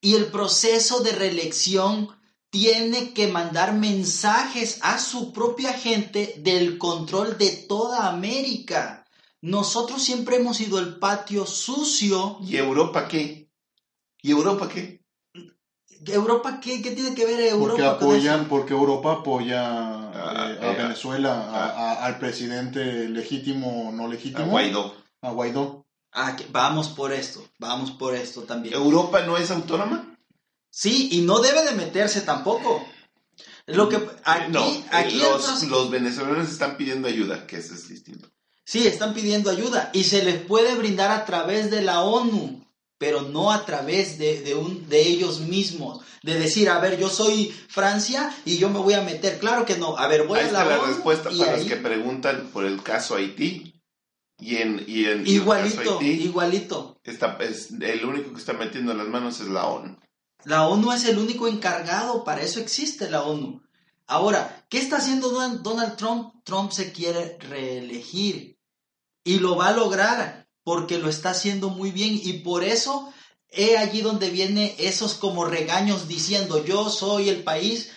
Y 0.00 0.14
el 0.14 0.26
proceso 0.26 1.00
de 1.00 1.12
reelección 1.12 2.08
tiene 2.50 3.12
que 3.12 3.26
mandar 3.28 3.74
mensajes 3.74 4.78
a 4.82 4.98
su 4.98 5.32
propia 5.32 5.72
gente 5.74 6.34
del 6.38 6.78
control 6.78 7.36
de 7.38 7.50
toda 7.68 8.08
América. 8.08 9.04
Nosotros 9.40 10.02
siempre 10.02 10.36
hemos 10.36 10.56
sido 10.56 10.78
el 10.78 10.98
patio 10.98 11.46
sucio. 11.46 12.38
¿Y 12.42 12.56
Europa 12.56 13.06
qué? 13.06 13.50
¿Y 14.22 14.30
Europa 14.30 14.68
qué? 14.68 14.98
¿Europa 16.06 16.60
qué, 16.60 16.80
qué 16.80 16.92
tiene 16.92 17.14
que 17.14 17.26
ver 17.26 17.40
Europa 17.40 17.68
Porque 17.68 17.82
con 17.82 17.94
apoyan, 18.14 18.40
eso? 18.40 18.48
porque 18.48 18.72
Europa 18.72 19.12
apoya 19.14 19.62
Ah, 20.10 20.50
eh, 20.50 20.58
a 20.66 20.72
eh, 20.72 20.76
Venezuela, 20.76 21.48
ah. 21.50 21.64
a- 21.66 21.92
a- 21.92 22.06
al 22.06 22.18
presidente 22.18 23.08
legítimo 23.08 23.88
o 23.88 23.92
no 23.92 24.04
A 24.06 24.08
legítimo, 24.08 24.46
Guaidó. 24.50 24.94
a 25.22 25.30
Guaidó. 25.30 25.84
Ah, 26.12 26.36
vamos 26.50 26.88
por 26.88 27.12
esto, 27.12 27.44
vamos 27.58 27.90
por 27.90 28.14
esto 28.14 28.42
también. 28.42 28.74
¿Europa 28.74 29.22
no 29.26 29.36
es 29.36 29.50
autónoma? 29.50 30.17
Sí, 30.80 31.08
y 31.10 31.22
no 31.22 31.40
debe 31.40 31.64
de 31.64 31.72
meterse 31.72 32.20
tampoco. 32.20 32.86
Lo 33.66 33.88
que 33.88 33.96
aquí, 34.22 34.52
no, 34.52 34.64
aquí 34.92 35.16
los, 35.16 35.64
los 35.64 35.90
venezolanos 35.90 36.48
están 36.48 36.76
pidiendo 36.76 37.08
ayuda, 37.08 37.48
que 37.48 37.56
eso 37.56 37.74
es 37.74 37.88
distinto. 37.88 38.28
sí 38.64 38.86
están 38.86 39.12
pidiendo 39.12 39.50
ayuda 39.50 39.90
y 39.92 40.04
se 40.04 40.22
les 40.24 40.36
puede 40.40 40.76
brindar 40.76 41.10
a 41.10 41.24
través 41.26 41.72
de 41.72 41.82
la 41.82 42.02
ONU, 42.02 42.64
pero 42.96 43.22
no 43.22 43.50
a 43.50 43.66
través 43.66 44.18
de, 44.18 44.40
de 44.42 44.54
un, 44.54 44.88
de 44.88 45.02
ellos 45.02 45.40
mismos. 45.40 46.04
De 46.22 46.38
decir, 46.38 46.68
a 46.70 46.78
ver, 46.78 46.96
yo 46.96 47.08
soy 47.08 47.48
Francia 47.68 48.32
y 48.44 48.58
yo 48.58 48.70
me 48.70 48.78
voy 48.78 48.94
a 48.94 49.02
meter. 49.02 49.40
Claro 49.40 49.64
que 49.66 49.76
no. 49.78 49.98
A 49.98 50.06
ver, 50.06 50.28
voy 50.28 50.38
Ahí 50.38 50.48
a 50.48 50.52
la 50.52 50.58
está 50.60 50.70
la 50.76 50.78
ONU 50.82 50.92
respuesta 50.92 51.30
para 51.30 51.52
ahí- 51.54 51.58
los 51.58 51.68
que 51.68 51.76
preguntan 51.76 52.50
por 52.52 52.64
el 52.64 52.80
caso 52.84 53.16
Haití. 53.16 53.74
Y 54.40 54.56
en, 54.58 54.84
y 54.86 55.06
en 55.06 55.26
y 55.26 55.34
el 55.36 55.44
caso 55.44 55.66
igualito, 55.74 55.98
Haití, 55.98 56.22
igualito. 56.22 57.00
está, 57.02 57.36
es, 57.40 57.72
el 57.72 58.04
único 58.04 58.32
que 58.32 58.38
está 58.38 58.52
metiendo 58.52 58.94
las 58.94 59.08
manos 59.08 59.40
es 59.40 59.48
la 59.48 59.66
ONU. 59.66 59.98
La 60.48 60.66
ONU 60.66 60.92
es 60.92 61.04
el 61.04 61.18
único 61.18 61.46
encargado, 61.46 62.24
para 62.24 62.40
eso 62.40 62.58
existe 62.58 63.10
la 63.10 63.22
ONU. 63.22 63.60
Ahora, 64.06 64.64
¿qué 64.70 64.78
está 64.78 64.96
haciendo 64.96 65.28
Donald 65.28 65.96
Trump? 65.96 66.32
Trump 66.42 66.72
se 66.72 66.90
quiere 66.90 67.36
reelegir 67.38 68.58
y 69.24 69.40
lo 69.40 69.56
va 69.56 69.68
a 69.68 69.76
lograr 69.76 70.48
porque 70.64 70.96
lo 70.96 71.10
está 71.10 71.30
haciendo 71.30 71.68
muy 71.68 71.90
bien 71.90 72.18
y 72.22 72.38
por 72.38 72.64
eso 72.64 73.12
he 73.50 73.76
allí 73.76 74.00
donde 74.00 74.30
viene 74.30 74.74
esos 74.78 75.12
como 75.12 75.44
regaños 75.44 76.08
diciendo 76.08 76.64
yo 76.64 76.88
soy 76.88 77.28
el 77.28 77.44
país 77.44 77.90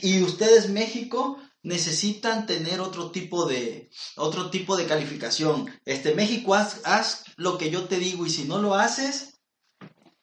y 0.00 0.20
ustedes 0.22 0.70
México 0.70 1.38
necesitan 1.62 2.44
tener 2.46 2.80
otro 2.80 3.12
tipo 3.12 3.46
de 3.46 3.88
otro 4.16 4.50
tipo 4.50 4.76
de 4.76 4.86
calificación. 4.86 5.70
Este 5.84 6.12
México 6.12 6.56
haz, 6.56 6.80
haz 6.82 7.22
lo 7.36 7.56
que 7.56 7.70
yo 7.70 7.84
te 7.84 8.00
digo 8.00 8.26
y 8.26 8.30
si 8.30 8.46
no 8.46 8.58
lo 8.58 8.74
haces 8.74 9.38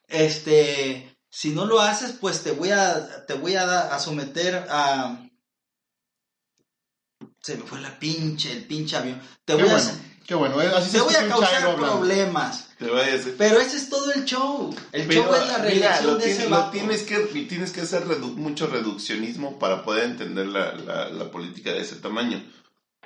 este 0.09 1.11
si 1.34 1.50
no 1.52 1.66
lo 1.66 1.80
haces 1.80 2.12
pues 2.20 2.44
te 2.44 2.52
voy 2.52 2.72
a 2.72 3.26
te 3.26 3.34
voy 3.36 3.56
a, 3.56 3.94
a 3.96 4.00
someter 4.00 4.68
a 4.70 5.18
se 7.42 7.56
me 7.58 7.64
fue 7.64 7.80
la 7.82 7.98
pinche 8.00 8.52
el 8.52 8.66
pinche 8.66 8.98
avión 8.98 9.20
te 9.46 9.56
Qué 9.56 9.64
voy 9.64 9.70
a 9.72 9.74
bueno, 9.74 9.92
qué 10.28 10.36
bueno. 10.36 10.62
eh, 10.62 10.82
se 10.84 10.92
te 10.98 11.02
voy 11.02 11.16
a 11.16 11.28
causar 11.28 11.76
problemas 11.76 12.68
Te 12.78 12.86
voy 12.88 13.00
a 13.02 13.06
decir. 13.06 13.36
pero 13.38 13.60
ese 13.60 13.78
es 13.78 13.90
todo 13.90 14.12
el 14.14 14.26
show 14.26 14.76
el 14.92 15.08
Pero, 15.08 15.24
show 15.24 15.36
es 15.36 15.48
la 15.48 15.58
lo, 15.58 15.64
de 15.64 15.72
tienes, 15.72 16.40
ese 16.40 16.50
lo 16.50 16.70
tienes 16.70 17.04
que 17.04 17.18
tienes 17.50 17.72
que 17.72 17.82
hacer 17.82 18.06
redu- 18.06 18.36
mucho 18.36 18.68
reduccionismo 18.68 19.58
para 19.58 19.84
poder 19.84 20.04
entender 20.06 20.48
la, 20.48 20.74
la- 20.74 21.10
la 21.10 21.32
política 21.32 21.72
de 21.72 21.82
ese 21.82 21.96
tamaño. 21.98 22.44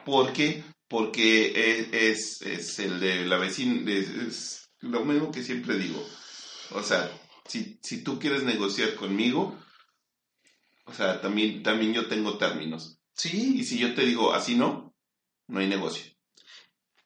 ¿Por 0.05 0.33
qué? 0.33 0.63
Porque 0.87 1.91
es, 1.91 2.41
es, 2.41 2.41
es 2.41 2.79
el 2.79 2.99
de 2.99 3.25
la 3.25 3.37
vecina, 3.37 3.89
es, 3.91 4.09
es 4.09 4.69
lo 4.81 5.03
mismo 5.03 5.31
que 5.31 5.43
siempre 5.43 5.77
digo. 5.77 6.01
O 6.71 6.83
sea, 6.83 7.09
si, 7.47 7.79
si 7.83 8.03
tú 8.03 8.19
quieres 8.19 8.43
negociar 8.43 8.95
conmigo, 8.95 9.57
o 10.85 10.93
sea, 10.93 11.21
también, 11.21 11.63
también 11.63 11.93
yo 11.93 12.07
tengo 12.07 12.37
términos. 12.37 12.97
sí 13.13 13.55
Y 13.59 13.63
si 13.63 13.77
yo 13.79 13.93
te 13.95 14.05
digo 14.05 14.33
así 14.33 14.55
no, 14.55 14.93
no 15.47 15.59
hay 15.59 15.67
negocio. 15.67 16.03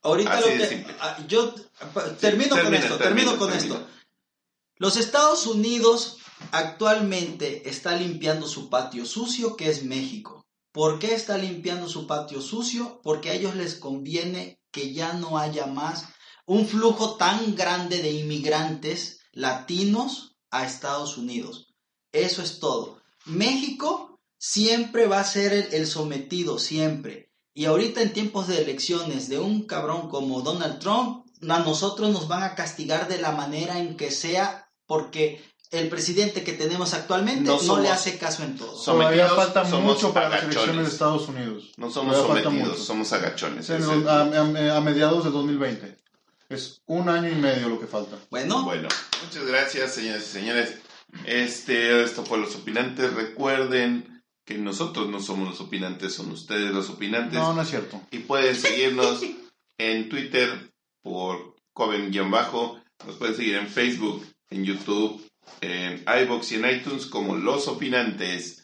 ahorita 0.02 0.32
así 0.34 0.42
lo 0.42 0.48
de 0.50 0.58
que 0.58 0.68
simple. 0.68 0.96
ah, 1.00 1.18
yo 1.28 1.54
pa- 1.94 2.16
termino 2.18 2.50
con 2.52 2.60
Termina, 2.62 2.84
esto 2.84 2.98
termina, 2.98 3.16
termino 3.32 3.38
con 3.38 3.50
termina. 3.52 3.76
esto 3.76 3.88
los 4.78 4.96
Estados 4.96 5.46
Unidos 5.46 6.18
actualmente 6.52 7.68
está 7.70 7.96
limpiando 7.98 8.48
su 8.48 8.70
patio 8.70 9.06
sucio 9.06 9.56
que 9.58 9.70
es 9.70 9.84
México 9.84 10.46
¿Por 10.72 11.00
qué 11.00 11.16
está 11.16 11.38
limpiando 11.38 11.90
su 11.90 12.06
patio 12.06 12.42
sucio? 12.42 13.02
Porque 13.04 13.32
a 13.32 13.34
ellos 13.34 13.56
les 13.56 13.74
conviene 13.76 14.62
que 14.72 14.94
ya 14.94 15.14
no 15.14 15.38
haya 15.40 15.66
más 15.66 16.06
un 16.46 16.68
flujo 16.68 17.18
tan 17.18 17.56
grande 17.56 18.02
de 18.04 18.12
inmigrantes 18.12 19.20
latinos 19.32 20.29
a 20.52 20.66
Estados 20.66 21.18
Unidos. 21.18 21.74
Eso 22.12 22.42
es 22.42 22.60
todo. 22.60 23.02
México 23.26 24.20
siempre 24.38 25.06
va 25.08 25.20
a 25.20 25.24
ser 25.24 25.54
el, 25.54 25.74
el 25.74 25.88
sometido, 25.88 26.60
siempre. 26.60 27.30
Y 27.54 27.66
ahorita 27.66 28.02
en 28.02 28.14
tiempos 28.14 28.48
de 28.48 28.62
elecciones 28.62 29.28
de 29.30 29.40
un 29.40 29.64
cabrón 29.64 30.10
como 30.10 30.42
Donald 30.42 30.80
Trump, 30.80 31.26
a 31.48 31.60
nosotros 31.60 32.10
nos 32.12 32.28
van 32.28 32.44
a 32.44 32.56
castigar 32.56 33.08
de 33.08 33.20
la 33.20 33.32
manera 33.32 33.80
en 33.80 33.96
que 33.98 34.12
sea, 34.12 34.70
porque 34.86 35.42
el 35.72 35.88
presidente 35.88 36.44
que 36.44 36.54
tenemos 36.54 36.94
actualmente 36.94 37.42
No 37.44 37.54
no, 37.58 37.60
somos- 37.60 37.82
le 37.84 37.90
hace 37.90 38.18
caso 38.18 38.44
en 38.44 38.58
todo. 38.58 38.72
Somos- 38.76 38.86
Todavía 39.02 39.28
Sometidos, 39.28 39.54
falta 39.54 39.78
mucho 39.78 40.14
para 40.14 40.30
las 40.30 40.40
agachones. 40.40 40.56
elecciones 40.58 40.88
de 40.88 40.92
Estados 40.94 41.28
Unidos. 41.30 41.72
No 41.78 41.92
somos 41.92 42.16
Todavía 42.16 42.44
sometidos, 42.44 42.86
somos 42.86 43.14
agachones. 43.14 43.70
A, 43.70 43.74
a- 43.76 44.78
a 44.78 44.82
mediados 44.82 45.24
de 45.26 45.30
2020. 45.32 45.98
Es 46.50 46.82
un 46.88 47.08
año 47.10 47.30
y 47.30 47.36
medio 47.36 47.70
lo 47.70 47.80
que 47.80 47.86
falta. 47.86 48.18
Bueno, 48.32 48.64
Bueno, 48.64 48.90
muchas 49.24 49.46
gracias, 49.46 49.94
señoras 49.94 50.24
y 50.24 50.32
señores. 50.32 50.76
Este, 51.26 52.04
esto 52.04 52.26
fue 52.26 52.40
Los 52.40 52.56
Opinantes. 52.56 53.14
Recuerden 53.14 54.24
que 54.46 54.58
nosotros 54.58 55.08
no 55.10 55.20
somos 55.22 55.48
los 55.48 55.62
opinantes, 55.62 56.16
son 56.16 56.32
ustedes 56.32 56.72
los 56.72 56.90
opinantes. 56.90 57.38
No, 57.38 57.54
no 57.54 57.62
es 57.62 57.70
cierto. 57.70 58.02
Y 58.10 58.20
pueden 58.20 58.56
seguirnos 58.56 59.22
en 59.78 60.10
Twitter 60.10 60.72
por 61.04 61.56
Coven-bajo. 61.72 62.82
Nos 63.06 63.16
pueden 63.18 63.36
seguir 63.36 63.56
en 63.56 63.68
Facebook, 63.68 64.26
en 64.50 64.66
YouTube, 64.66 65.24
en 65.62 66.04
iBox 66.24 66.52
y 66.52 66.56
en 66.56 66.70
iTunes 66.70 67.06
como 67.06 67.36
Los 67.36 67.68
Opinantes. 67.68 68.64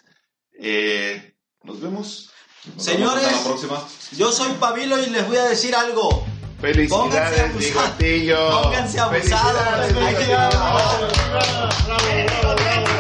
Eh, 0.54 1.36
nos 1.62 1.80
vemos. 1.80 2.32
Nos 2.74 2.84
Señores. 2.84 3.24
vemos 3.24 3.26
hasta 3.26 3.38
la 3.38 3.56
próxima. 3.56 3.88
yo 4.18 4.32
soy 4.32 4.54
Pabilo 4.54 5.00
y 5.00 5.12
les 5.12 5.28
voy 5.28 5.38
a 5.38 5.46
decir 5.46 5.76
algo. 5.76 6.26
Felicidades. 6.66 7.58
Bigotillo. 7.58 8.62
Pónganse 8.64 9.00
abusados. 9.00 9.22
Felicidades, 9.22 9.98
Hay 9.98 10.16
que- 10.16 10.20
Bigotillo. 10.24 10.50
bravo, 10.50 11.08
bravo, 11.32 12.56
bravo. 12.56 12.95